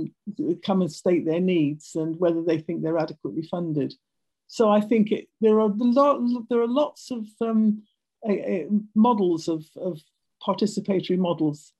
come 0.67 0.81
and 0.81 0.91
state 1.01 1.23
their 1.25 1.43
needs 1.55 1.95
and 1.95 2.19
whether 2.21 2.43
they 2.43 2.59
think 2.59 2.77
they're 2.81 3.05
adequately 3.05 3.45
funded. 3.53 3.91
So 4.47 4.63
I 4.69 4.81
think 4.89 5.11
it, 5.11 5.25
there 5.43 5.57
are 5.61 5.71
a 5.71 5.89
lot, 5.99 6.15
there 6.49 6.61
are 6.61 6.67
lots 6.83 7.11
of 7.17 7.23
um, 7.49 7.83
models 9.09 9.47
of, 9.47 9.61
of 9.75 9.93
participatory 10.47 11.17
models 11.17 11.73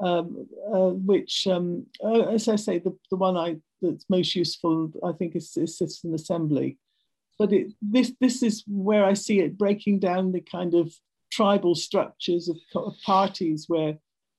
um, 0.00 0.46
uh, 0.72 0.90
which, 0.90 1.46
um, 1.46 1.86
uh, 2.04 2.22
as 2.36 2.48
I 2.48 2.56
say, 2.56 2.78
the, 2.78 2.94
the 3.10 3.16
one 3.16 3.36
I 3.36 3.56
that's 3.82 4.06
most 4.08 4.34
useful, 4.34 4.90
I 5.04 5.12
think, 5.12 5.36
is, 5.36 5.56
is 5.56 5.78
citizen 5.78 6.14
assembly. 6.14 6.78
But 7.38 7.52
it, 7.52 7.72
this 7.80 8.12
this 8.20 8.42
is 8.42 8.64
where 8.66 9.04
I 9.04 9.14
see 9.14 9.40
it 9.40 9.58
breaking 9.58 10.00
down 10.00 10.32
the 10.32 10.40
kind 10.40 10.74
of 10.74 10.92
tribal 11.30 11.74
structures 11.74 12.48
of, 12.48 12.56
of 12.74 12.94
parties 13.04 13.66
where 13.68 13.98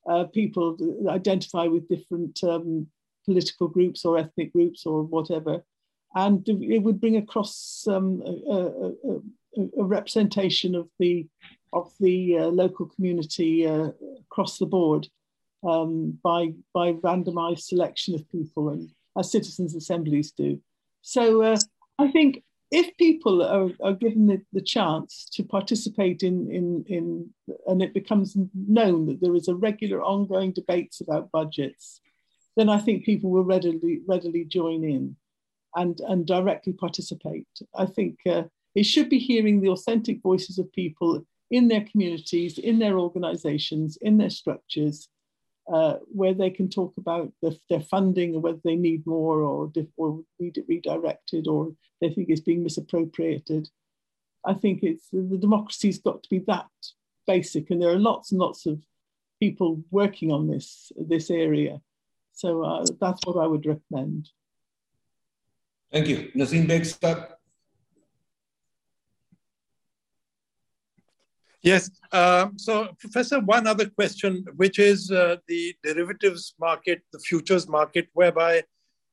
uh, 0.09 0.25
people 0.25 0.77
identify 1.09 1.65
with 1.65 1.87
different 1.89 2.43
um, 2.43 2.87
political 3.25 3.67
groups 3.67 4.05
or 4.05 4.17
ethnic 4.17 4.53
groups 4.53 4.85
or 4.85 5.03
whatever, 5.03 5.63
and 6.15 6.47
it 6.47 6.81
would 6.81 7.01
bring 7.01 7.17
across 7.17 7.85
um, 7.89 8.23
a, 8.25 8.53
a, 8.53 9.15
a, 9.79 9.83
representation 9.83 10.75
of 10.75 10.87
the 10.99 11.27
of 11.73 11.91
the 11.99 12.37
uh, 12.37 12.45
local 12.45 12.85
community 12.85 13.67
uh, 13.67 13.89
across 14.21 14.57
the 14.57 14.65
board 14.65 15.07
um, 15.67 16.17
by, 16.23 16.53
by 16.73 16.93
randomized 16.93 17.61
selection 17.61 18.15
of 18.15 18.29
people 18.31 18.69
and 18.69 18.89
as 19.17 19.31
citizens' 19.31 19.75
assemblies 19.75 20.31
do. 20.31 20.59
So 21.01 21.41
uh, 21.41 21.57
I 21.99 22.11
think 22.11 22.43
if 22.71 22.95
people 22.97 23.41
are, 23.41 23.69
are 23.81 23.93
given 23.93 24.27
the, 24.27 24.41
the, 24.51 24.61
chance 24.61 25.27
to 25.33 25.43
participate 25.43 26.23
in, 26.23 26.51
in, 26.51 26.83
in, 26.87 27.29
and 27.67 27.81
it 27.81 27.93
becomes 27.93 28.35
known 28.53 29.05
that 29.05 29.21
there 29.21 29.35
is 29.35 29.47
a 29.47 29.55
regular 29.55 30.01
ongoing 30.03 30.51
debates 30.51 30.99
about 30.99 31.31
budgets, 31.31 32.01
then 32.57 32.69
I 32.69 32.79
think 32.79 33.05
people 33.05 33.29
will 33.29 33.45
readily, 33.45 34.01
readily 34.05 34.43
join 34.43 34.83
in 34.83 35.15
and, 35.75 35.99
and 36.01 36.25
directly 36.25 36.73
participate. 36.73 37.47
I 37.75 37.85
think 37.85 38.19
uh, 38.25 38.43
it 38.75 38.83
should 38.83 39.09
be 39.09 39.19
hearing 39.19 39.61
the 39.61 39.69
authentic 39.69 40.21
voices 40.21 40.59
of 40.59 40.71
people 40.73 41.25
in 41.49 41.69
their 41.69 41.85
communities, 41.85 42.57
in 42.57 42.79
their 42.79 42.99
organizations, 42.99 43.97
in 44.01 44.17
their 44.17 44.29
structures, 44.29 45.07
uh, 45.71 45.95
where 46.13 46.33
they 46.33 46.49
can 46.49 46.69
talk 46.69 46.93
about 46.97 47.31
the, 47.41 47.57
their 47.69 47.81
funding 47.81 48.33
and 48.33 48.43
whether 48.43 48.59
they 48.63 48.75
need 48.75 49.05
more 49.05 49.41
or, 49.41 49.71
or 49.97 50.21
need 50.39 50.57
it 50.57 50.65
redirected 50.67 51.47
or 51.47 51.73
they 52.01 52.09
think 52.09 52.29
it's 52.29 52.41
being 52.41 52.63
misappropriated. 52.63 53.69
I 54.45 54.53
think 54.53 54.83
it's 54.83 55.09
the 55.11 55.37
democracy's 55.37 55.99
got 55.99 56.23
to 56.23 56.29
be 56.29 56.39
that 56.47 56.67
basic, 57.25 57.69
and 57.69 57.81
there 57.81 57.89
are 57.89 57.99
lots 57.99 58.31
and 58.31 58.39
lots 58.39 58.65
of 58.65 58.81
people 59.39 59.83
working 59.91 60.31
on 60.31 60.47
this 60.47 60.91
this 60.95 61.29
area. 61.29 61.81
So 62.33 62.63
uh, 62.63 62.85
that's 63.01 63.19
what 63.25 63.37
I 63.37 63.47
would 63.47 63.65
recommend. 63.65 64.29
Thank 65.91 66.07
you, 66.07 66.31
Naseem 66.35 66.67
Beg, 66.67 66.85
Yes. 71.67 71.91
Um, 72.13 72.57
so, 72.57 72.73
Professor, 72.97 73.41
one 73.41 73.67
other 73.67 73.89
question, 73.89 74.45
which 74.55 74.79
is 74.79 75.11
uh, 75.11 75.35
the 75.49 75.75
derivatives 75.83 76.53
market, 76.59 77.01
the 77.11 77.19
futures 77.19 77.67
market, 77.67 78.07
whereby 78.13 78.63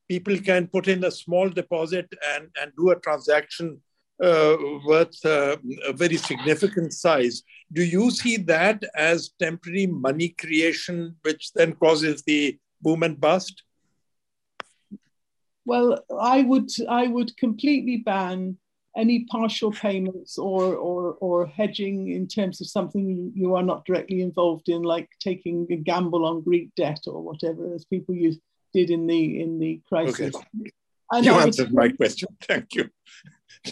people 0.09 0.37
can 0.39 0.69
put 0.69 0.87
in 0.87 1.03
a 1.03 1.11
small 1.11 1.49
deposit 1.49 2.07
and, 2.33 2.45
and 2.61 2.71
do 2.77 2.91
a 2.91 3.01
transaction 3.01 3.81
uh, 4.23 4.57
worth 4.87 5.19
uh, 5.25 5.57
a 5.85 5.93
very 5.93 6.17
significant 6.17 6.93
size. 6.93 7.43
Do 7.73 7.83
you 7.83 8.13
see 8.13 8.37
that 8.55 8.85
as 8.95 9.31
temporary 9.41 9.89
money 9.89 10.29
creation, 10.29 11.17
which 11.23 11.53
then 11.55 11.73
causes 11.73 12.23
the 12.23 12.57
boom 12.81 13.03
and 13.03 13.21
bust? 13.21 13.65
Well, 15.65 16.05
I 16.21 16.43
would 16.43 16.71
I 16.89 17.09
would 17.09 17.37
completely 17.37 17.97
ban 17.97 18.59
any 18.97 19.25
partial 19.25 19.73
payments 19.73 20.39
or, 20.39 20.75
or, 20.77 21.15
or 21.15 21.47
hedging 21.47 22.09
in 22.13 22.29
terms 22.29 22.61
of 22.61 22.69
something 22.69 23.33
you 23.35 23.55
are 23.57 23.63
not 23.63 23.85
directly 23.85 24.21
involved 24.21 24.69
in, 24.69 24.83
like 24.83 25.09
taking 25.21 25.67
a 25.71 25.77
gamble 25.77 26.25
on 26.25 26.43
Greek 26.43 26.71
debt 26.77 27.01
or 27.07 27.21
whatever, 27.21 27.75
as 27.75 27.85
people 27.85 28.15
used, 28.15 28.41
did 28.73 28.91
in 28.91 29.07
the 29.07 29.41
in 29.41 29.59
the 29.59 29.81
crisis. 29.89 30.35
Okay. 30.35 30.73
And 31.13 31.25
you 31.25 31.33
answered 31.35 31.73
my 31.73 31.89
question. 31.91 32.29
Thank 32.43 32.75
you. 32.75 32.89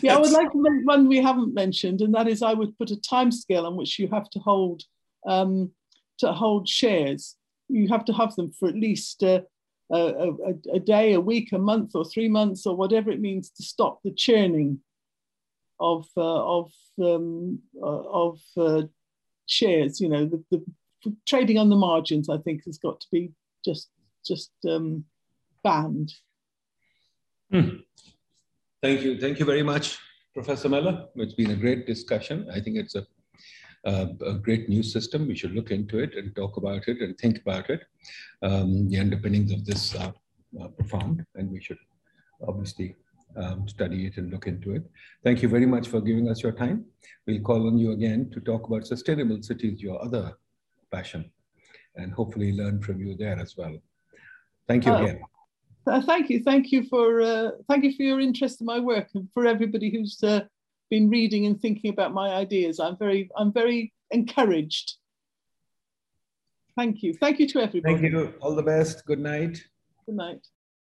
Yeah, 0.00 0.16
I 0.16 0.20
would 0.20 0.30
like 0.30 0.50
to 0.52 0.62
make 0.62 0.86
one 0.86 1.08
we 1.08 1.18
haven't 1.18 1.54
mentioned, 1.54 2.00
and 2.00 2.14
that 2.14 2.28
is 2.28 2.42
I 2.42 2.54
would 2.54 2.76
put 2.78 2.90
a 2.90 3.00
time 3.00 3.32
scale 3.32 3.66
on 3.66 3.76
which 3.76 3.98
you 3.98 4.08
have 4.08 4.30
to 4.30 4.38
hold 4.38 4.84
um, 5.26 5.72
to 6.18 6.32
hold 6.32 6.68
shares. 6.68 7.36
You 7.68 7.88
have 7.88 8.04
to 8.06 8.12
have 8.12 8.34
them 8.36 8.52
for 8.52 8.68
at 8.68 8.74
least 8.74 9.22
uh, 9.22 9.40
a, 9.90 9.96
a, 9.98 10.74
a, 10.74 10.80
day, 10.80 11.14
a 11.14 11.20
week, 11.20 11.52
a 11.52 11.58
month, 11.58 11.92
or 11.94 12.04
three 12.04 12.28
months, 12.28 12.66
or 12.66 12.76
whatever 12.76 13.10
it 13.10 13.20
means 13.20 13.50
to 13.50 13.62
stop 13.62 14.00
the 14.04 14.12
churning 14.12 14.80
of 15.82 16.06
uh, 16.16 16.58
of 16.58 16.72
um, 17.02 17.58
uh, 17.82 18.02
of 18.24 18.40
uh, 18.56 18.82
shares. 19.46 20.00
You 20.00 20.08
know, 20.08 20.24
the, 20.26 20.42
the, 20.50 20.64
trading 21.26 21.58
on 21.58 21.68
the 21.68 21.76
margins. 21.76 22.28
I 22.28 22.38
think 22.38 22.64
has 22.64 22.78
got 22.78 23.00
to 23.00 23.06
be 23.10 23.32
just 23.64 23.90
just 24.26 24.52
um, 24.68 25.04
banned. 25.64 26.12
Hmm. 27.50 27.82
Thank 28.80 29.02
you. 29.02 29.20
Thank 29.20 29.38
you 29.38 29.44
very 29.44 29.62
much, 29.62 29.98
Professor 30.34 30.68
Mellor. 30.68 31.06
It's 31.16 31.34
been 31.34 31.50
a 31.50 31.56
great 31.56 31.86
discussion. 31.86 32.48
I 32.50 32.60
think 32.60 32.76
it's 32.76 32.94
a, 32.94 33.06
a, 33.84 34.08
a 34.26 34.34
great 34.34 34.68
new 34.68 34.82
system. 34.82 35.26
We 35.26 35.36
should 35.36 35.54
look 35.54 35.70
into 35.70 35.98
it 35.98 36.14
and 36.14 36.34
talk 36.34 36.56
about 36.56 36.88
it 36.88 37.00
and 37.00 37.18
think 37.18 37.40
about 37.40 37.70
it. 37.70 37.82
Um, 38.42 38.88
the 38.88 38.98
underpinnings 38.98 39.52
of 39.52 39.64
this 39.64 39.94
are, 39.94 40.14
are 40.60 40.68
profound, 40.68 41.24
and 41.34 41.50
we 41.50 41.60
should 41.60 41.78
obviously 42.46 42.96
um, 43.36 43.68
study 43.68 44.06
it 44.06 44.16
and 44.16 44.30
look 44.30 44.46
into 44.46 44.74
it. 44.74 44.82
Thank 45.24 45.42
you 45.42 45.48
very 45.48 45.66
much 45.66 45.88
for 45.88 46.00
giving 46.00 46.28
us 46.28 46.42
your 46.42 46.52
time. 46.52 46.84
We'll 47.26 47.40
call 47.40 47.66
on 47.66 47.78
you 47.78 47.92
again 47.92 48.30
to 48.32 48.40
talk 48.40 48.66
about 48.66 48.86
sustainable 48.86 49.42
cities, 49.42 49.80
your 49.80 50.02
other 50.02 50.36
passion, 50.90 51.30
and 51.96 52.12
hopefully 52.12 52.52
learn 52.52 52.82
from 52.82 53.00
you 53.00 53.16
there 53.16 53.38
as 53.38 53.56
well. 53.56 53.76
Thank 54.68 54.86
you 54.86 54.92
uh, 54.92 55.02
again. 55.02 55.20
Uh, 55.86 56.00
thank 56.02 56.30
you, 56.30 56.42
thank 56.42 56.70
you 56.70 56.84
for 56.84 57.20
uh, 57.20 57.50
thank 57.68 57.84
you 57.84 57.92
for 57.96 58.02
your 58.02 58.20
interest 58.20 58.60
in 58.60 58.66
my 58.66 58.78
work 58.78 59.08
and 59.14 59.28
for 59.34 59.46
everybody 59.46 59.90
who's 59.90 60.22
uh, 60.22 60.42
been 60.90 61.08
reading 61.08 61.46
and 61.46 61.60
thinking 61.60 61.90
about 61.90 62.12
my 62.12 62.30
ideas. 62.30 62.78
I'm 62.78 62.96
very 62.96 63.30
I'm 63.36 63.52
very 63.52 63.92
encouraged. 64.10 64.94
Thank 66.76 67.02
you. 67.02 67.14
Thank 67.14 67.38
you 67.38 67.46
to 67.48 67.60
everybody. 67.60 67.94
Thank 67.94 68.12
you. 68.12 68.34
All 68.40 68.54
the 68.54 68.62
best. 68.62 69.04
Good 69.04 69.18
night. 69.18 69.62
Good 70.06 70.16
night. 70.16 70.46